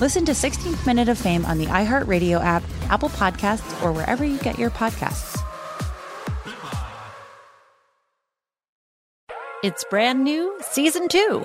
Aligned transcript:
Listen 0.00 0.24
to 0.26 0.32
16th 0.32 0.86
Minute 0.86 1.08
of 1.08 1.18
Fame 1.18 1.44
on 1.44 1.58
the 1.58 1.66
iHeartRadio 1.66 2.40
app, 2.40 2.62
Apple 2.88 3.08
Podcasts, 3.08 3.82
or 3.82 3.92
wherever 3.92 4.24
you 4.24 4.38
get 4.38 4.56
your 4.56 4.70
podcasts. 4.70 5.42
It's 9.64 9.84
brand 9.90 10.22
new, 10.22 10.56
season 10.60 11.08
two. 11.08 11.44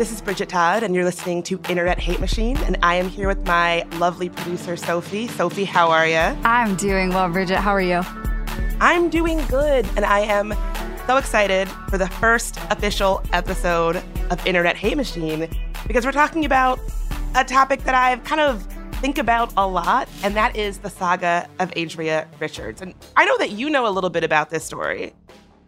This 0.00 0.12
is 0.12 0.22
Bridget 0.22 0.48
Todd, 0.48 0.82
and 0.82 0.94
you're 0.94 1.04
listening 1.04 1.42
to 1.42 1.60
Internet 1.68 1.98
Hate 1.98 2.20
Machine. 2.20 2.56
And 2.56 2.78
I 2.82 2.94
am 2.94 3.06
here 3.06 3.28
with 3.28 3.44
my 3.46 3.82
lovely 3.98 4.30
producer, 4.30 4.74
Sophie. 4.74 5.28
Sophie, 5.28 5.66
how 5.66 5.90
are 5.90 6.06
you? 6.06 6.16
I'm 6.42 6.74
doing 6.76 7.10
well, 7.10 7.28
Bridget. 7.28 7.58
How 7.58 7.72
are 7.72 7.82
you? 7.82 8.00
I'm 8.80 9.10
doing 9.10 9.44
good, 9.48 9.86
and 9.96 10.06
I 10.06 10.20
am 10.20 10.54
so 11.06 11.18
excited 11.18 11.68
for 11.90 11.98
the 11.98 12.08
first 12.08 12.56
official 12.70 13.22
episode 13.34 14.02
of 14.30 14.46
Internet 14.46 14.76
Hate 14.76 14.96
Machine 14.96 15.46
because 15.86 16.06
we're 16.06 16.12
talking 16.12 16.46
about 16.46 16.80
a 17.34 17.44
topic 17.44 17.82
that 17.82 17.94
I've 17.94 18.24
kind 18.24 18.40
of 18.40 18.66
think 19.02 19.18
about 19.18 19.52
a 19.58 19.66
lot, 19.66 20.08
and 20.22 20.34
that 20.34 20.56
is 20.56 20.78
the 20.78 20.88
saga 20.88 21.46
of 21.58 21.70
Adria 21.76 22.26
Richards. 22.38 22.80
And 22.80 22.94
I 23.16 23.26
know 23.26 23.36
that 23.36 23.50
you 23.50 23.68
know 23.68 23.86
a 23.86 23.92
little 23.92 24.08
bit 24.08 24.24
about 24.24 24.48
this 24.48 24.64
story 24.64 25.12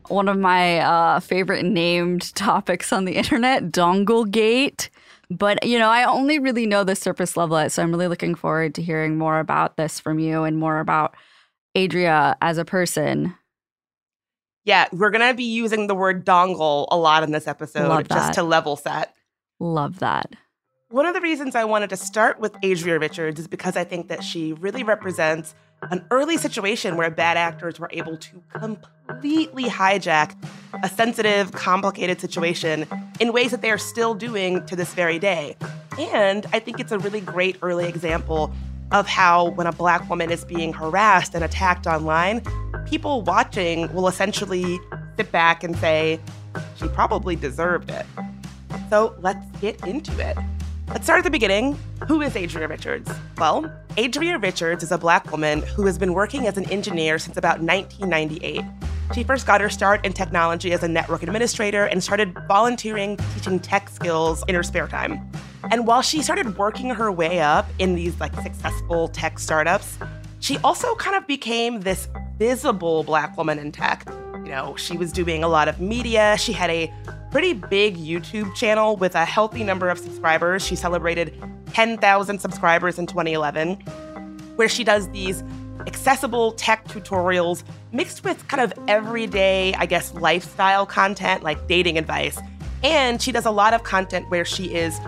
one 0.08 0.28
of 0.28 0.39
my 0.39 0.78
uh, 0.78 1.20
favorite 1.20 1.64
named 1.64 2.34
topics 2.34 2.92
on 2.92 3.05
the 3.05 3.17
internet, 3.17 3.70
Donglegate. 3.70 4.88
But, 5.31 5.65
you 5.65 5.78
know, 5.78 5.88
I 5.88 6.04
only 6.04 6.38
really 6.38 6.66
know 6.66 6.84
the 6.84 6.94
surface 6.94 7.37
level, 7.37 7.69
so 7.71 7.82
I'm 7.82 7.91
really 7.91 8.09
looking 8.09 8.34
forward 8.34 8.75
to 8.75 8.82
hearing 8.82 9.16
more 9.16 9.38
about 9.38 9.77
this 9.77 9.99
from 9.99 10.19
you 10.19 10.44
and 10.44 10.59
more 10.59 10.78
about 10.78 11.15
Adria 11.75 12.37
as 12.43 12.59
a 12.59 12.65
person. 12.65 13.34
Yeah, 14.65 14.88
we're 14.93 15.10
going 15.10 15.27
to 15.27 15.34
be 15.34 15.44
using 15.44 15.87
the 15.87 15.94
word 15.94 16.25
dongle 16.25 16.87
a 16.91 16.97
lot 16.97 17.22
in 17.22 17.32
this 17.32 17.47
episode 17.47 18.09
just 18.09 18.34
to 18.34 18.43
level 18.43 18.77
set. 18.77 19.15
Love 19.59 20.00
that. 20.00 20.34
One 20.91 21.06
of 21.06 21.15
the 21.15 21.22
reasons 21.22 21.56
I 21.56 21.65
wanted 21.65 21.88
to 21.91 21.97
start 21.97 22.38
with 22.38 22.54
Adria 22.62 22.98
Richards 22.98 23.41
is 23.41 23.48
because 23.48 23.77
I 23.77 23.84
think 23.84 24.09
that 24.09 24.22
she 24.22 24.53
really 24.53 24.84
represents 24.84 25.54
an 25.91 26.04
early 26.10 26.37
situation 26.37 26.97
where 26.97 27.10
bad 27.10 27.37
actors 27.37 27.81
were 27.81 27.88
able 27.93 28.16
to 28.16 28.43
completely 28.53 29.65
hijack 29.65 30.37
a 30.82 30.88
sensitive, 30.88 31.53
complicated 31.53 32.20
situation 32.20 32.87
in 33.20 33.32
ways 33.32 33.50
that 33.50 33.62
they 33.62 33.70
are 33.70 33.78
still 33.78 34.15
doing 34.15 34.65
to 34.66 34.76
this 34.76 34.94
very 34.94 35.19
day. 35.19 35.56
And 35.98 36.47
I 36.53 36.60
think 36.60 36.81
it's 36.81 36.92
a 36.92 36.98
really 36.98 37.21
great 37.21 37.56
early 37.62 37.87
example 37.87 38.53
of 38.92 39.06
how, 39.06 39.50
when 39.50 39.66
a 39.66 39.72
black 39.72 40.09
woman 40.09 40.31
is 40.31 40.44
being 40.44 40.72
harassed 40.72 41.34
and 41.34 41.42
attacked 41.42 41.87
online, 41.87 42.42
people 42.87 43.22
watching 43.22 43.92
will 43.92 44.06
essentially 44.06 44.78
sit 45.16 45.32
back 45.32 45.65
and 45.65 45.76
say, 45.76 46.21
she 46.76 46.87
probably 46.88 47.34
deserved 47.34 47.91
it. 47.91 48.06
So 48.91 49.15
let's 49.21 49.44
get 49.60 49.87
into 49.87 50.12
it. 50.19 50.37
Let's 50.92 51.04
start 51.04 51.20
at 51.20 51.25
the 51.25 51.30
beginning. 51.30 51.78
Who 52.06 52.20
is 52.20 52.36
Adria 52.36 52.69
Richards? 52.69 53.10
Well, 53.38 53.72
Adria 53.97 54.36
Richards 54.36 54.82
is 54.82 54.92
a 54.92 54.98
black 54.98 55.32
woman 55.32 55.62
who 55.62 55.86
has 55.86 55.97
been 55.97 56.12
working 56.12 56.47
as 56.47 56.58
an 56.58 56.70
engineer 56.70 57.19
since 57.19 57.38
about 57.38 57.62
1998. 57.62 58.62
She 59.14 59.25
first 59.25 59.47
got 59.47 59.62
her 59.62 59.70
start 59.70 60.04
in 60.04 60.12
technology 60.12 60.70
as 60.70 60.82
a 60.82 60.88
network 60.88 61.22
administrator 61.22 61.86
and 61.86 62.04
started 62.04 62.36
volunteering 62.47 63.16
teaching 63.34 63.58
tech 63.58 63.88
skills 63.88 64.44
in 64.48 64.54
her 64.54 64.62
spare 64.62 64.86
time. 64.86 65.26
And 65.70 65.86
while 65.86 66.03
she 66.03 66.20
started 66.20 66.58
working 66.58 66.91
her 66.91 67.10
way 67.10 67.41
up 67.41 67.66
in 67.78 67.94
these 67.94 68.20
like 68.20 68.34
successful 68.42 69.09
tech 69.09 69.38
startups, 69.38 69.97
she 70.41 70.59
also 70.59 70.94
kind 70.97 71.16
of 71.16 71.26
became 71.26 71.80
this 71.80 72.06
visible 72.36 73.03
black 73.03 73.38
woman 73.38 73.59
in 73.59 73.72
tech. 73.72 74.06
You 74.34 74.50
know, 74.50 74.76
she 74.76 74.98
was 74.98 75.10
doing 75.10 75.42
a 75.42 75.48
lot 75.48 75.69
of 75.69 75.80
media. 75.80 76.36
She 76.38 76.53
had 76.53 76.69
a 76.69 76.92
pretty 77.32 77.54
big 77.54 77.97
YouTube 77.97 78.54
channel 78.54 78.94
with 78.94 79.15
a 79.15 79.25
healthy 79.25 79.65
number 79.65 79.88
of 79.88 79.98
subscribers. 79.98 80.65
She 80.65 80.76
celebrated 80.76 81.34
10,000 81.72 82.38
subscribers 82.38 82.98
in 82.98 83.06
2011, 83.06 83.76
where 84.56 84.69
she 84.69 84.84
does 84.84 85.09
these 85.09 85.42
accessible 85.87 86.53
tech 86.53 86.87
tutorials 86.88 87.65
mixed 87.91 88.22
with 88.22 88.47
kind 88.48 88.62
of 88.62 88.78
everyday, 88.87 89.72
I 89.75 89.87
guess, 89.87 90.12
lifestyle 90.12 90.84
content 90.84 91.42
like 91.42 91.66
dating 91.66 91.97
advice. 91.97 92.38
And 92.84 93.21
she 93.22 93.32
does 93.32 93.47
a 93.47 93.50
lot 93.50 93.72
of 93.72 93.82
content 93.82 94.28
where 94.28 94.44
she 94.44 94.75
is 94.75 95.00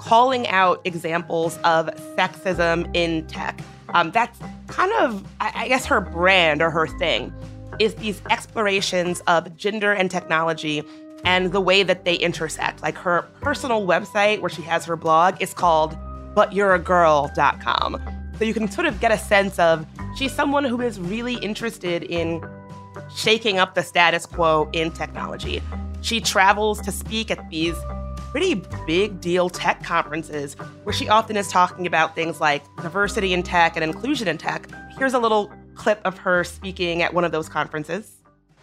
calling 0.00 0.48
out 0.48 0.80
examples 0.84 1.58
of 1.58 1.86
sexism 2.16 2.90
in 2.92 3.24
tech. 3.28 3.60
Um, 3.90 4.10
that's 4.10 4.36
kind 4.66 4.92
of, 4.98 5.24
I 5.40 5.68
guess, 5.68 5.86
her 5.86 6.00
brand 6.00 6.60
or 6.60 6.70
her 6.70 6.88
thing 6.88 7.32
is 7.78 7.94
these 7.94 8.20
explorations 8.30 9.20
of 9.28 9.56
gender 9.56 9.92
and 9.92 10.10
technology 10.10 10.82
and 11.24 11.52
the 11.52 11.60
way 11.60 11.82
that 11.82 12.04
they 12.04 12.14
intersect. 12.14 12.82
Like 12.82 12.96
her 12.98 13.22
personal 13.40 13.86
website 13.86 14.40
where 14.40 14.50
she 14.50 14.62
has 14.62 14.84
her 14.84 14.96
blog 14.96 15.40
is 15.40 15.54
called 15.54 15.96
butyou'reagirl.com. 16.34 18.00
So 18.38 18.44
you 18.44 18.54
can 18.54 18.70
sort 18.70 18.86
of 18.86 19.00
get 19.00 19.10
a 19.10 19.18
sense 19.18 19.58
of 19.58 19.84
she's 20.16 20.32
someone 20.32 20.64
who 20.64 20.80
is 20.80 21.00
really 21.00 21.34
interested 21.36 22.04
in 22.04 22.44
shaking 23.14 23.58
up 23.58 23.74
the 23.74 23.82
status 23.82 24.26
quo 24.26 24.68
in 24.72 24.90
technology. 24.90 25.62
She 26.02 26.20
travels 26.20 26.80
to 26.82 26.92
speak 26.92 27.30
at 27.30 27.50
these 27.50 27.74
pretty 28.30 28.62
big 28.86 29.20
deal 29.20 29.48
tech 29.48 29.82
conferences 29.82 30.54
where 30.84 30.92
she 30.92 31.08
often 31.08 31.36
is 31.36 31.48
talking 31.48 31.86
about 31.86 32.14
things 32.14 32.40
like 32.40 32.62
diversity 32.82 33.32
in 33.32 33.42
tech 33.42 33.74
and 33.74 33.82
inclusion 33.82 34.28
in 34.28 34.38
tech. 34.38 34.68
Here's 34.96 35.14
a 35.14 35.18
little 35.18 35.50
clip 35.74 36.00
of 36.04 36.18
her 36.18 36.44
speaking 36.44 37.02
at 37.02 37.14
one 37.14 37.24
of 37.24 37.32
those 37.32 37.48
conferences. 37.48 38.17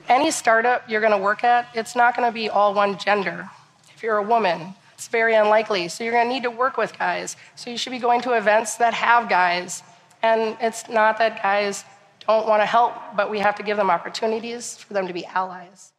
Any 0.07 0.29
startup 0.31 0.87
you're 0.89 1.01
going 1.01 1.11
to 1.11 1.17
work 1.17 1.43
at, 1.43 1.67
it's 1.73 1.95
not 1.95 2.15
going 2.15 2.29
to 2.29 2.33
be 2.33 2.49
all 2.49 2.73
one 2.73 2.97
gender. 2.97 3.49
If 3.93 4.03
you're 4.03 4.17
a 4.17 4.23
woman, 4.23 4.75
it's 4.93 5.07
very 5.07 5.35
unlikely. 5.35 5.87
So 5.87 6.03
you're 6.03 6.13
going 6.13 6.27
to 6.27 6.33
need 6.33 6.43
to 6.43 6.51
work 6.51 6.77
with 6.77 6.97
guys. 6.97 7.35
So 7.55 7.69
you 7.69 7.77
should 7.77 7.91
be 7.91 7.99
going 7.99 8.21
to 8.21 8.33
events 8.33 8.75
that 8.75 8.93
have 8.93 9.27
guys. 9.29 9.83
And 10.21 10.57
it's 10.61 10.87
not 10.89 11.17
that 11.17 11.41
guys 11.41 11.83
don't 12.27 12.47
want 12.47 12.61
to 12.61 12.65
help, 12.65 12.93
but 13.15 13.29
we 13.29 13.39
have 13.39 13.55
to 13.55 13.63
give 13.63 13.77
them 13.77 13.89
opportunities 13.89 14.77
for 14.77 14.93
them 14.93 15.07
to 15.07 15.13
be 15.13 15.25
allies. 15.25 15.93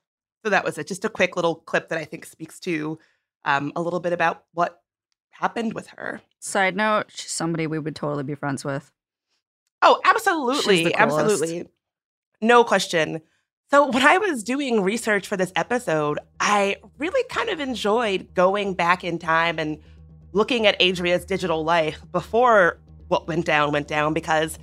So 0.45 0.51
that 0.51 0.65
was 0.65 0.79
it. 0.79 0.87
Just 0.87 1.05
a 1.05 1.09
quick 1.09 1.35
little 1.35 1.57
clip 1.57 1.89
that 1.89 1.99
I 1.99 2.05
think 2.05 2.27
speaks 2.27 2.61
to 2.61 2.99
um, 3.45 3.73
a 3.75 3.83
little 3.83 4.01
bit 4.01 4.13
about 4.13 4.45
what 4.53 4.83
happened 5.31 5.75
with 5.75 5.89
her. 5.89 6.21
Side 6.39 6.77
note, 6.77 7.07
she's 7.09 7.33
somebody 7.33 7.67
we 7.67 7.79
would 7.79 7.97
totally 7.97 8.23
be 8.23 8.35
friends 8.35 8.65
with. 8.65 8.93
Oh, 9.83 10.01
absolutely. 10.05 10.95
Absolutely. 10.95 11.69
No 12.41 12.65
question. 12.65 13.23
So, 13.69 13.91
when 13.91 14.07
I 14.07 14.19
was 14.19 14.45
doing 14.45 14.83
research 14.83 15.27
for 15.27 15.37
this 15.37 15.53
episode, 15.57 16.21
I 16.39 16.77
really 16.99 17.25
kind 17.29 17.49
of 17.49 17.59
enjoyed 17.59 18.33
going 18.35 18.75
back 18.75 19.03
in 19.03 19.19
time 19.19 19.59
and 19.59 19.79
looking 20.33 20.69
at 20.69 20.77
Adria's 20.79 21.25
digital 21.25 21.65
life 21.65 22.01
before 22.13 22.79
what 23.09 23.27
went 23.27 23.45
down 23.45 23.73
went 23.73 23.89
down 23.89 24.15
because 24.15 24.57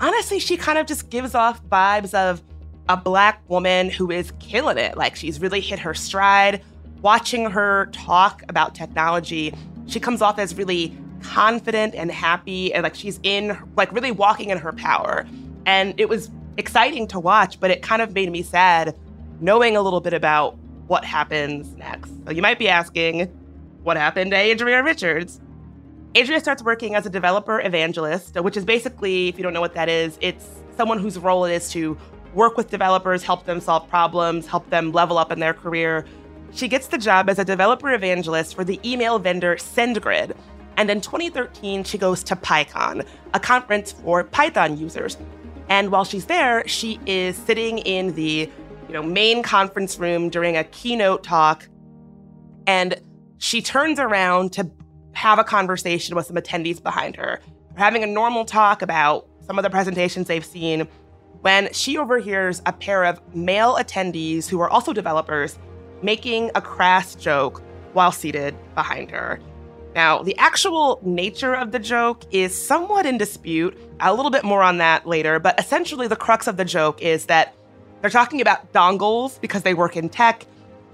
honestly, 0.00 0.38
she 0.38 0.56
kind 0.56 0.78
of 0.78 0.86
just 0.86 1.10
gives 1.10 1.34
off 1.34 1.62
vibes 1.66 2.14
of 2.14 2.42
a 2.88 2.96
black 2.96 3.42
woman 3.50 3.90
who 3.90 4.10
is 4.10 4.32
killing 4.38 4.78
it. 4.78 4.96
Like 4.96 5.16
she's 5.16 5.38
really 5.38 5.60
hit 5.60 5.78
her 5.80 5.92
stride. 5.92 6.62
Watching 7.02 7.50
her 7.50 7.90
talk 7.92 8.42
about 8.48 8.74
technology, 8.74 9.52
she 9.86 10.00
comes 10.00 10.22
off 10.22 10.38
as 10.38 10.54
really 10.56 10.96
confident 11.20 11.94
and 11.94 12.10
happy 12.10 12.72
and 12.72 12.84
like 12.84 12.94
she's 12.94 13.20
in 13.22 13.58
like 13.76 13.92
really 13.92 14.12
walking 14.12 14.48
in 14.48 14.56
her 14.56 14.72
power. 14.72 15.26
And 15.66 15.92
it 16.00 16.08
was 16.08 16.30
exciting 16.56 17.06
to 17.08 17.20
watch, 17.20 17.60
but 17.60 17.70
it 17.70 17.82
kind 17.82 18.02
of 18.02 18.12
made 18.12 18.30
me 18.30 18.42
sad 18.42 18.96
knowing 19.40 19.76
a 19.76 19.82
little 19.82 20.00
bit 20.00 20.14
about 20.14 20.56
what 20.86 21.04
happens 21.04 21.74
next. 21.76 22.10
So 22.24 22.32
you 22.32 22.42
might 22.42 22.58
be 22.58 22.68
asking, 22.68 23.26
what 23.82 23.96
happened 23.96 24.30
to 24.30 24.36
Adria 24.36 24.82
Richards? 24.82 25.40
Adria 26.16 26.40
starts 26.40 26.62
working 26.62 26.94
as 26.94 27.04
a 27.04 27.10
developer 27.10 27.60
evangelist, 27.60 28.40
which 28.40 28.56
is 28.56 28.64
basically, 28.64 29.28
if 29.28 29.36
you 29.36 29.42
don't 29.42 29.52
know 29.52 29.60
what 29.60 29.74
that 29.74 29.88
is, 29.88 30.16
it's 30.20 30.46
someone 30.76 30.98
whose 30.98 31.18
role 31.18 31.44
it 31.44 31.52
is 31.52 31.70
to 31.70 31.96
work 32.34 32.56
with 32.56 32.70
developers, 32.70 33.22
help 33.22 33.44
them 33.44 33.60
solve 33.60 33.88
problems, 33.88 34.46
help 34.46 34.68
them 34.70 34.92
level 34.92 35.18
up 35.18 35.30
in 35.30 35.40
their 35.40 35.54
career. 35.54 36.06
She 36.52 36.68
gets 36.68 36.86
the 36.86 36.98
job 36.98 37.28
as 37.28 37.38
a 37.38 37.44
developer 37.44 37.92
evangelist 37.92 38.54
for 38.54 38.64
the 38.64 38.80
email 38.84 39.18
vendor 39.18 39.56
SendGrid. 39.56 40.34
And 40.78 40.90
in 40.90 41.00
2013, 41.00 41.84
she 41.84 41.98
goes 41.98 42.22
to 42.24 42.36
PyCon, 42.36 43.06
a 43.34 43.40
conference 43.40 43.92
for 43.92 44.24
Python 44.24 44.78
users. 44.78 45.16
And 45.68 45.90
while 45.90 46.04
she's 46.04 46.26
there, 46.26 46.66
she 46.68 47.00
is 47.06 47.36
sitting 47.36 47.78
in 47.78 48.14
the 48.14 48.50
you 48.88 48.92
know, 48.92 49.02
main 49.02 49.42
conference 49.42 49.98
room 49.98 50.28
during 50.28 50.56
a 50.56 50.64
keynote 50.64 51.24
talk. 51.24 51.68
And 52.66 53.00
she 53.38 53.60
turns 53.60 53.98
around 53.98 54.52
to 54.54 54.70
have 55.12 55.38
a 55.38 55.44
conversation 55.44 56.14
with 56.14 56.26
some 56.26 56.36
attendees 56.36 56.82
behind 56.82 57.16
her. 57.16 57.40
They're 57.70 57.84
having 57.84 58.02
a 58.02 58.06
normal 58.06 58.44
talk 58.44 58.82
about 58.82 59.28
some 59.46 59.58
of 59.58 59.62
the 59.62 59.70
presentations 59.70 60.28
they've 60.28 60.44
seen 60.44 60.86
when 61.40 61.72
she 61.72 61.96
overhears 61.98 62.60
a 62.66 62.72
pair 62.72 63.04
of 63.04 63.20
male 63.34 63.76
attendees 63.76 64.48
who 64.48 64.60
are 64.60 64.70
also 64.70 64.92
developers 64.92 65.58
making 66.02 66.50
a 66.54 66.60
crass 66.60 67.14
joke 67.14 67.62
while 67.92 68.12
seated 68.12 68.54
behind 68.74 69.10
her. 69.10 69.40
Now, 69.96 70.22
the 70.22 70.36
actual 70.36 71.00
nature 71.02 71.54
of 71.54 71.72
the 71.72 71.78
joke 71.78 72.22
is 72.30 72.54
somewhat 72.54 73.06
in 73.06 73.16
dispute. 73.16 73.78
A 74.00 74.14
little 74.14 74.30
bit 74.30 74.44
more 74.44 74.62
on 74.62 74.76
that 74.76 75.06
later, 75.06 75.38
but 75.40 75.58
essentially, 75.58 76.06
the 76.06 76.16
crux 76.16 76.46
of 76.46 76.58
the 76.58 76.66
joke 76.66 77.00
is 77.00 77.26
that 77.26 77.54
they're 78.02 78.10
talking 78.10 78.42
about 78.42 78.74
dongles 78.74 79.40
because 79.40 79.62
they 79.62 79.72
work 79.72 79.96
in 79.96 80.10
tech. 80.10 80.44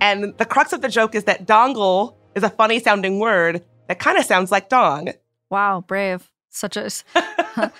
And 0.00 0.37
the 0.38 0.44
crux 0.44 0.72
of 0.72 0.82
the 0.82 0.88
joke 0.88 1.16
is 1.16 1.25
that 1.25 1.46
dongle 1.46 2.14
is 2.37 2.44
a 2.44 2.50
funny 2.50 2.78
sounding 2.78 3.19
word 3.19 3.64
that 3.88 3.99
kind 3.99 4.19
of 4.19 4.25
sounds 4.25 4.52
like 4.52 4.69
dong. 4.69 5.08
Wow, 5.50 5.82
brave. 5.84 6.31
Such 6.50 6.76
a 6.76 6.88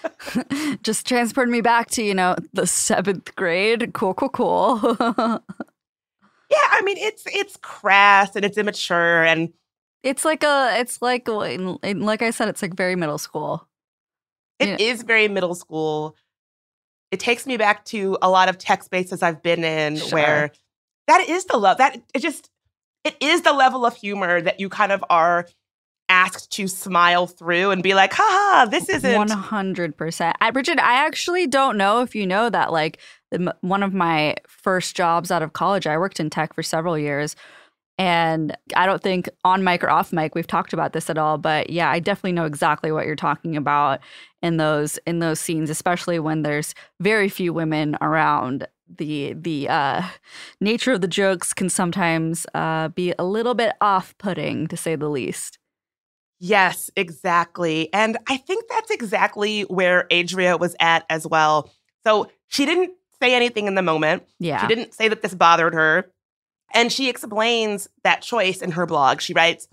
just 0.83 1.07
transported 1.07 1.53
me 1.53 1.61
back 1.61 1.89
to, 1.91 2.03
you 2.03 2.15
know, 2.15 2.35
the 2.53 2.67
seventh 2.67 3.37
grade. 3.37 3.93
Cool, 3.93 4.15
cool, 4.15 4.29
cool. 4.29 4.81
yeah, 4.99 5.43
I 6.71 6.83
mean 6.83 6.97
it's 6.97 7.25
it's 7.27 7.59
crass 7.59 8.35
and 8.35 8.45
it's 8.45 8.59
immature 8.59 9.25
and 9.25 9.53
it's 10.03 10.25
like 10.25 10.43
a 10.43 10.75
it's 10.79 11.01
like 11.01 11.29
like 11.29 12.23
I 12.23 12.31
said, 12.31 12.49
it's 12.49 12.63
like 12.63 12.75
very 12.75 12.97
middle 12.97 13.19
school. 13.19 13.69
It 14.59 14.69
yeah. 14.69 14.77
is 14.79 15.03
very 15.03 15.29
middle 15.29 15.55
school. 15.55 16.17
It 17.11 17.21
takes 17.21 17.47
me 17.47 17.57
back 17.57 17.85
to 17.87 18.17
a 18.23 18.31
lot 18.31 18.49
of 18.49 18.59
tech 18.59 18.83
spaces 18.83 19.23
I've 19.23 19.43
been 19.43 19.65
in 19.65 19.97
sure. 19.97 20.09
where 20.11 20.53
that 21.09 21.29
is 21.29 21.45
the 21.47 21.57
love 21.57 21.79
that 21.79 22.01
it 22.15 22.21
just 22.21 22.51
it 23.05 23.17
is 23.21 23.43
the 23.43 23.53
level 23.53 23.85
of 23.85 23.97
humor 23.97 24.41
that 24.41 24.61
you 24.61 24.69
kind 24.69 24.93
of 24.93 25.05
are 25.11 25.47
asked 26.09 26.53
to 26.53 26.69
smile 26.69 27.27
through 27.27 27.71
and 27.71 27.83
be 27.83 27.95
like, 27.95 28.13
haha, 28.13 28.67
this 28.67 28.89
isn't 28.89 29.29
100%. 29.31 30.33
I, 30.41 30.51
Bridget, 30.51 30.79
I 30.79 31.07
actually 31.07 31.47
don't 31.47 31.79
know 31.79 32.03
if 32.03 32.15
you 32.15 32.27
know 32.27 32.51
that. 32.51 32.71
Like, 32.71 32.99
one 33.63 33.83
of 33.83 33.95
my 33.95 34.37
first 34.47 34.95
jobs 34.95 35.31
out 35.31 35.43
of 35.43 35.55
college, 35.55 35.87
I 35.87 35.97
worked 35.97 36.21
in 36.21 36.29
tech 36.29 36.55
for 36.55 36.63
several 36.63 36.99
years. 36.99 37.35
And 38.03 38.57
I 38.75 38.85
don't 38.85 39.01
think 39.01 39.29
on 39.45 39.63
mic 39.63 39.85
or 39.85 39.89
off 39.89 40.13
mic 40.13 40.35
we've 40.35 40.45
talked 40.45 40.73
about 40.73 40.93
this 40.93 41.09
at 41.09 41.19
all, 41.19 41.39
but 41.39 41.71
yeah, 41.71 41.89
I 41.89 42.01
definitely 42.01 42.33
know 42.33 42.47
exactly 42.47 42.91
what 42.91 43.07
you're 43.07 43.15
talking 43.15 43.57
about 43.57 44.01
in 44.43 44.57
those 44.57 44.99
in 45.07 45.21
those 45.21 45.39
scenes, 45.39 45.71
especially 45.71 46.19
when 46.19 46.43
there's 46.43 46.75
very 46.99 47.29
few 47.29 47.53
women 47.53 47.97
around. 48.01 48.67
The 48.89 49.35
the 49.35 49.69
uh, 49.69 50.03
nature 50.61 50.91
of 50.91 51.01
the 51.01 51.07
jokes 51.07 51.53
can 51.53 51.69
sometimes 51.71 52.45
uh, 52.55 52.89
be 52.89 53.15
a 53.21 53.25
little 53.25 53.55
bit 53.55 53.75
off 53.81 54.19
putting, 54.19 54.67
to 54.67 54.77
say 54.77 54.97
the 54.97 55.09
least. 55.09 55.61
Yes, 56.41 56.91
exactly. 56.97 57.89
And 57.95 58.19
I 58.29 58.37
think 58.37 58.65
that's 58.69 58.91
exactly 58.91 59.63
where 59.63 60.13
Adria 60.13 60.57
was 60.57 60.75
at 60.81 61.05
as 61.09 61.25
well. 61.25 61.71
So 62.05 62.33
she 62.49 62.67
didn't 62.67 62.91
say 63.23 63.33
anything 63.33 63.69
in 63.69 63.77
the 63.77 63.83
moment. 63.83 64.25
Yeah. 64.41 64.61
She 64.61 64.67
didn't 64.67 64.93
say 64.93 65.07
that 65.07 65.23
this 65.23 65.37
bothered 65.37 65.73
her. 65.73 66.11
And 66.75 66.93
she 66.93 67.09
explains 67.09 67.89
that 68.05 68.23
choice 68.23 68.63
in 68.63 68.73
her 68.73 68.87
blog. 68.87 69.21
She 69.21 69.35
writes, 69.35 69.69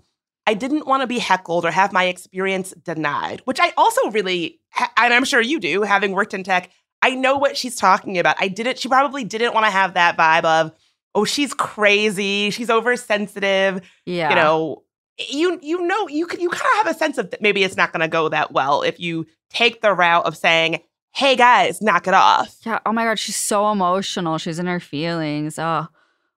I 0.46 0.54
didn't 0.54 0.86
want 0.86 1.02
to 1.02 1.06
be 1.06 1.18
heckled 1.18 1.64
or 1.64 1.70
have 1.70 1.92
my 1.92 2.04
experience 2.04 2.72
denied, 2.84 3.42
which 3.44 3.58
I 3.60 3.72
also 3.76 4.10
really, 4.10 4.60
and 4.96 5.14
I'm 5.14 5.24
sure 5.24 5.40
you 5.40 5.60
do, 5.60 5.82
having 5.82 6.12
worked 6.12 6.34
in 6.34 6.44
tech, 6.44 6.70
I 7.02 7.14
know 7.14 7.36
what 7.36 7.56
she's 7.56 7.76
talking 7.76 8.18
about. 8.18 8.36
I 8.38 8.48
didn't, 8.48 8.78
she 8.78 8.88
probably 8.88 9.24
didn't 9.24 9.54
want 9.54 9.66
to 9.66 9.70
have 9.70 9.94
that 9.94 10.16
vibe 10.16 10.44
of, 10.44 10.72
oh, 11.14 11.24
she's 11.24 11.54
crazy, 11.54 12.50
she's 12.50 12.70
oversensitive. 12.70 13.80
Yeah. 14.06 14.30
You 14.30 14.34
know, 14.34 14.82
you 15.28 15.58
you 15.62 15.86
know 15.86 16.08
you 16.08 16.26
can 16.26 16.40
you 16.40 16.48
kind 16.48 16.62
of 16.62 16.86
have 16.86 16.94
a 16.94 16.98
sense 16.98 17.18
of 17.18 17.30
that 17.30 17.42
maybe 17.42 17.62
it's 17.62 17.76
not 17.76 17.92
going 17.92 18.00
to 18.00 18.08
go 18.08 18.28
that 18.28 18.52
well 18.52 18.82
if 18.82 18.98
you 18.98 19.26
take 19.50 19.82
the 19.82 19.92
route 19.92 20.24
of 20.24 20.36
saying, 20.36 20.80
"Hey 21.12 21.36
guys, 21.36 21.82
knock 21.82 22.08
it 22.08 22.14
off." 22.14 22.56
Yeah. 22.64 22.78
Oh 22.86 22.92
my 22.92 23.04
god, 23.04 23.18
she's 23.18 23.36
so 23.36 23.70
emotional. 23.70 24.38
She's 24.38 24.58
in 24.58 24.66
her 24.66 24.80
feelings. 24.80 25.58
Oh, 25.58 25.88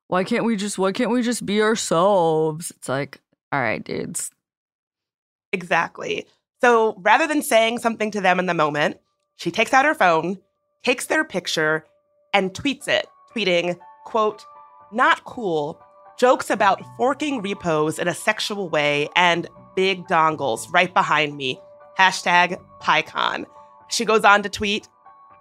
why 0.07 0.23
can't 0.23 0.45
we 0.45 0.55
just 0.55 0.77
why 0.77 0.91
can't 0.91 1.11
we 1.11 1.21
just 1.21 1.45
be 1.45 1.61
ourselves? 1.61 2.71
It's 2.71 2.89
like, 2.89 3.19
all 3.51 3.61
right, 3.61 3.83
dudes. 3.83 4.29
Exactly. 5.51 6.27
So 6.61 6.95
rather 7.01 7.27
than 7.27 7.41
saying 7.41 7.79
something 7.79 8.11
to 8.11 8.21
them 8.21 8.39
in 8.39 8.45
the 8.45 8.53
moment, 8.53 8.97
she 9.35 9.51
takes 9.51 9.73
out 9.73 9.85
her 9.85 9.93
phone, 9.93 10.39
takes 10.83 11.07
their 11.07 11.23
picture, 11.23 11.85
and 12.33 12.53
tweets 12.53 12.87
it, 12.87 13.05
tweeting, 13.35 13.77
quote, 14.05 14.45
not 14.91 15.23
cool, 15.25 15.79
jokes 16.17 16.49
about 16.49 16.81
forking 16.97 17.41
repos 17.41 17.99
in 17.99 18.07
a 18.07 18.13
sexual 18.13 18.69
way 18.69 19.09
and 19.15 19.47
big 19.75 20.05
dongles 20.07 20.71
right 20.71 20.93
behind 20.93 21.35
me. 21.35 21.59
Hashtag 21.97 22.59
PyCon. 22.81 23.45
She 23.89 24.05
goes 24.05 24.23
on 24.23 24.41
to 24.43 24.49
tweet, 24.49 24.87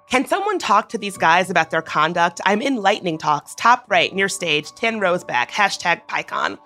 can 0.08 0.26
someone 0.26 0.58
talk 0.58 0.88
to 0.90 0.98
these 0.98 1.16
guys 1.16 1.48
about 1.48 1.70
their 1.70 1.82
conduct? 1.82 2.40
I'm 2.44 2.60
in 2.60 2.76
lightning 2.76 3.16
talks, 3.16 3.54
top 3.54 3.86
right, 3.88 4.14
near 4.14 4.28
stage, 4.28 4.70
10 4.72 5.00
rows 5.00 5.24
back, 5.24 5.50
hashtag 5.50 6.06
PyCon. 6.06 6.58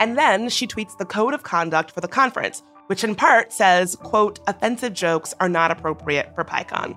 And 0.00 0.18
then 0.18 0.48
she 0.48 0.66
tweets 0.66 0.96
the 0.96 1.04
code 1.04 1.34
of 1.34 1.42
conduct 1.42 1.92
for 1.92 2.00
the 2.00 2.08
conference, 2.08 2.62
which 2.86 3.04
in 3.04 3.14
part 3.14 3.52
says, 3.52 3.96
quote, 3.96 4.40
offensive 4.48 4.94
jokes 4.94 5.34
are 5.40 5.48
not 5.48 5.70
appropriate 5.70 6.34
for 6.34 6.44
PyCon. 6.44 6.96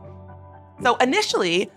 So 0.81 0.95
initially, 0.97 1.69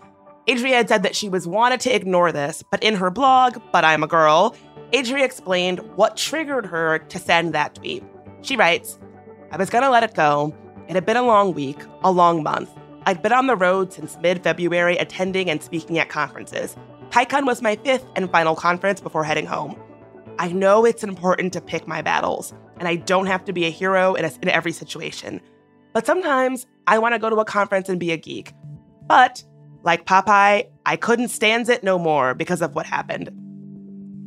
Adria 0.49 0.87
said 0.87 1.03
that 1.03 1.17
she 1.17 1.29
was 1.29 1.47
wanted 1.47 1.81
to 1.81 1.95
ignore 1.95 2.33
this, 2.33 2.63
but 2.71 2.83
in 2.83 2.95
her 2.95 3.11
blog, 3.11 3.59
But 3.73 3.85
I'm 3.85 4.03
a 4.03 4.07
Girl, 4.07 4.57
Adria 4.95 5.25
explained 5.25 5.81
what 5.97 6.17
triggered 6.17 6.67
her 6.67 6.99
to 6.99 7.19
send 7.19 7.55
that 7.55 7.75
tweet. 7.75 8.03
She 8.43 8.57
writes, 8.57 8.99
I 9.51 9.57
was 9.57 9.71
gonna 9.71 9.91
let 9.91 10.03
it 10.03 10.15
go. 10.15 10.55
It 10.89 10.95
had 10.95 11.07
been 11.07 11.17
a 11.17 11.23
long 11.23 11.55
week, 11.55 11.79
a 12.03 12.11
long 12.11 12.43
month. 12.43 12.71
I'd 13.07 13.23
been 13.23 13.33
on 13.33 13.47
the 13.47 13.57
road 13.57 13.93
since 13.93 14.17
mid 14.19 14.43
February 14.43 14.97
attending 14.97 15.51
and 15.51 15.63
speaking 15.63 15.99
at 15.99 16.09
conferences. 16.09 16.75
PyCon 17.11 17.47
was 17.47 17.61
my 17.61 17.77
fifth 17.77 18.07
and 18.17 18.31
final 18.31 18.57
conference 18.57 19.01
before 19.01 19.25
heading 19.25 19.47
home. 19.47 19.79
I 20.39 20.53
know 20.53 20.85
it's 20.85 21.05
important 21.05 21.53
to 21.53 21.61
pick 21.61 21.87
my 21.87 22.01
battles, 22.03 22.55
and 22.79 22.89
I 22.89 22.97
don't 22.97 23.27
have 23.27 23.45
to 23.45 23.53
be 23.53 23.67
a 23.67 23.71
hero 23.71 24.15
in, 24.15 24.25
a, 24.25 24.33
in 24.43 24.49
every 24.49 24.73
situation. 24.73 25.41
But 25.93 26.07
sometimes 26.07 26.67
I 26.87 26.99
want 26.99 27.15
to 27.15 27.19
go 27.19 27.31
to 27.31 27.37
a 27.37 27.45
conference 27.45 27.89
and 27.89 28.01
be 28.01 28.11
a 28.11 28.17
geek. 28.17 28.53
But, 29.07 29.45
like 29.83 30.07
Popeye, 30.07 30.67
I 30.87 30.97
couldn't 30.97 31.29
stand 31.29 31.69
it 31.69 31.85
no 31.85 31.99
more 31.99 32.35
because 32.35 32.63
of 32.63 32.75
what 32.75 32.87
happened. 32.87 33.31